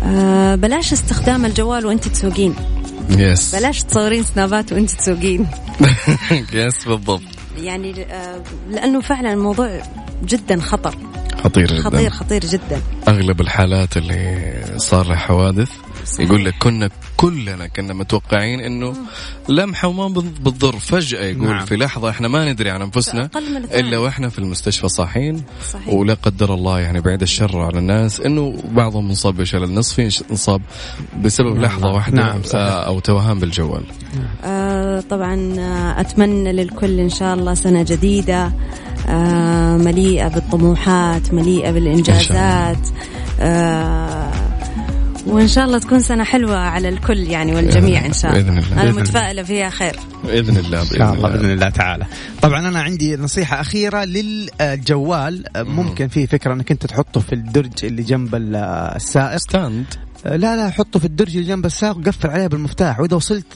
آه، 0.05 0.55
بلاش 0.55 0.93
استخدام 0.93 1.45
الجوال 1.45 1.87
وأنت 1.87 2.09
تسوقين. 2.09 2.55
يس 3.11 3.55
بلاش 3.55 3.83
تصورين 3.83 4.25
سنابات 4.25 4.73
وأنت 4.73 4.91
تسوقين. 4.91 5.47
يس 6.53 6.89
بالضبط. 6.89 7.23
يعني 7.57 8.03
آه، 8.03 8.43
لأنه 8.71 9.01
فعلا 9.01 9.33
الموضوع 9.33 9.81
جدا 10.25 10.61
خطر. 10.61 10.95
خطير 11.45 11.67
جدا. 11.67 11.83
خطير 11.83 12.11
خطير 12.11 12.41
جدا. 12.41 12.83
أغلب 13.09 13.41
الحالات 13.41 13.97
اللي 13.97 14.53
صار 14.77 15.07
لها 15.07 15.17
حوادث. 15.17 15.71
يقول 16.19 16.45
لك 16.45 16.55
كنا 16.59 16.91
كلنا 17.17 17.67
كنا 17.67 17.95
متوقعين 17.95 18.61
إنه 18.61 18.95
لمحة 19.49 19.89
وما 19.89 20.09
بت- 20.09 20.41
بتضر 20.41 20.79
فجأة 20.79 21.25
يقول 21.25 21.45
نعم. 21.45 21.57
نعم. 21.57 21.67
في 21.67 21.77
لحظة 21.77 22.11
إحنا 22.11 22.29
ما 22.29 22.53
ندري 22.53 22.71
عن 22.71 22.83
أنفسنا. 22.83 23.31
إلا 23.75 23.99
وإحنا 23.99 24.29
في 24.29 24.39
المستشفى 24.39 24.89
صاحيين 24.89 25.43
صحيح. 25.73 25.89
ولا 25.95 26.15
قدر 26.15 26.55
الله 26.55 26.81
يعني 26.81 27.01
بعيد 27.01 27.23
الشر 27.23 27.59
على 27.61 27.79
الناس 27.79 28.21
إنه 28.21 28.63
بعضهم 28.71 29.09
انصاب 29.09 29.37
بشلل 29.37 29.75
نصفي 29.75 30.23
انصاب 30.31 30.63
بسبب 31.25 31.59
لحظة 31.59 31.89
واحدة 31.93 32.23
نعم،. 32.23 32.41
آه، 32.55 32.59
أو 32.87 33.01
توهان 33.01 33.39
بالجوال 33.39 33.83
آه، 34.45 35.01
طبعا 35.11 35.55
آه، 35.59 36.01
أتمنى 36.01 36.53
للكل 36.53 37.01
إن 37.01 37.09
شاء 37.11 37.35
الله 37.35 37.55
سنة 37.55 37.83
جديدة 37.83 38.53
آه، 39.09 39.77
مليئة 39.77 40.29
بالطموحات 40.29 41.35
مليئة 41.35 41.71
بالإنجازات 41.71 42.89
آه، 43.41 44.28
وإن 45.29 45.49
شاء 45.49 45.65
الله 45.65 45.79
تكون 45.79 46.01
سنة 46.01 46.25
حلوة 46.25 46.57
على 46.57 46.89
الكل 46.89 47.19
يعني 47.19 47.55
والجميع 47.55 48.07
إن 48.07 48.13
شاء 48.13 48.31
الله. 48.31 48.43
بإذن 48.43 48.59
الله. 48.59 48.83
أنا. 48.83 48.93
متفائلة 48.93 49.43
فيها 49.43 49.71
خير. 49.71 49.97
بإذن 50.25 50.57
الله 50.57 50.81
إن 50.83 50.87
شاء 50.87 51.15
الله 51.15 51.29
بإذن 51.29 51.51
الله 51.51 51.69
تعالى. 51.69 52.07
طبعا 52.43 52.69
أنا 52.69 52.81
عندي 52.81 53.17
نصيحة 53.17 53.61
أخيرة 53.61 54.05
للجوال. 54.05 55.45
ممكن 55.57 56.09
في 56.09 56.27
فكرة 56.27 56.53
إنك 56.53 56.71
أنت 56.71 56.87
تحطه 56.87 57.21
في 57.21 57.33
الدرج 57.33 57.85
اللي 57.85 58.03
جنب 58.03 58.35
ال- 58.35 58.57
السائق. 58.97 59.37
ستاند. 59.37 59.85
لا 60.25 60.37
لا 60.57 60.71
حطه 60.71 60.99
في 60.99 61.05
الدرج 61.05 61.37
اللي 61.37 61.49
جنب 61.49 61.67
السائق 61.67 61.97
وقفل 61.97 62.29
عليه 62.31 62.47
بالمفتاح. 62.47 63.01
وإذا 63.01 63.17
وصلت 63.17 63.47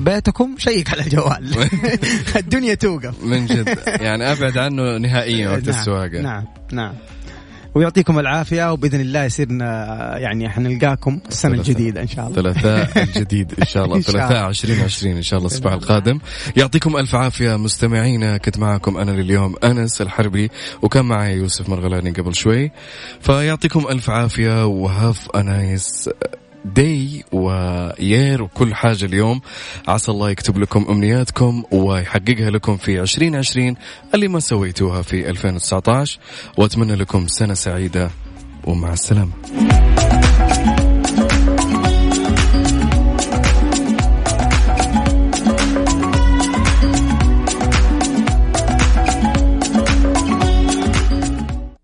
بيتكم 0.00 0.54
شيك 0.58 0.90
على 0.90 1.02
الجوال 1.02 1.50
الدنيا 2.36 2.74
توقف. 2.74 3.22
من 3.22 3.46
جد. 3.46 3.78
يعني 3.86 4.32
أبعد 4.32 4.58
عنه 4.58 4.98
نهائيا 4.98 5.48
وقت 5.50 5.62
نعم 5.68 5.78
السواقة. 5.80 6.20
نعم 6.22 6.44
نعم. 6.72 6.92
ويعطيكم 7.74 8.18
العافية 8.18 8.72
وبإذن 8.72 9.00
الله 9.00 9.24
يصيرنا 9.24 10.18
يعني 10.18 10.48
حنلقاكم 10.48 11.18
السنة. 11.28 11.54
الجديدة 11.54 12.02
إن 12.02 12.08
شاء 12.08 12.26
الله. 12.26 12.42
ثلاثاء 12.42 13.02
الجديد 13.04 13.54
إن 13.60 13.66
شاء 13.66 13.84
الله. 13.84 13.96
إن 13.96 14.02
شاء 14.02 14.12
ثلاثاء 14.12 14.38
الله. 14.38 14.48
2020 14.48 15.16
إن 15.16 15.22
شاء 15.22 15.38
الله 15.38 15.48
الأسبوع 15.48 15.74
القادم. 15.74 16.18
يعطيكم 16.56 16.96
ألف 16.96 17.14
عافية 17.14 17.56
مستمعينا. 17.56 18.36
كنت 18.36 18.58
معكم 18.58 18.96
أنا 18.96 19.10
لليوم 19.10 19.54
أنس 19.64 20.02
الحربي 20.02 20.50
وكان 20.82 21.04
معي 21.04 21.36
يوسف 21.36 21.68
مرغلاني 21.68 22.10
قبل 22.10 22.34
شوي. 22.34 22.70
فيعطيكم 23.20 23.86
ألف 23.90 24.10
عافية. 24.10 24.66
وهاف 24.66 25.30
أنايس. 25.36 26.10
داي 26.64 27.24
ويير 27.32 28.42
وكل 28.42 28.74
حاجة 28.74 29.04
اليوم. 29.04 29.40
عسى 29.88 30.10
الله 30.10 30.30
يكتب 30.30 30.58
لكم 30.58 30.86
أمنياتكم 30.90 31.62
ويحققها 31.70 32.50
لكم 32.50 32.76
في 32.76 33.00
2020 33.00 33.76
اللي 34.14 34.28
ما 34.28 34.40
سويتوها 34.40 35.02
في 35.02 35.30
2019 35.30 36.18
وأتمنى 36.56 36.94
لكم 36.94 37.26
سنة 37.26 37.54
سعيدة 37.54 38.10
ومع 38.64 38.92
السلامة. 38.92 39.32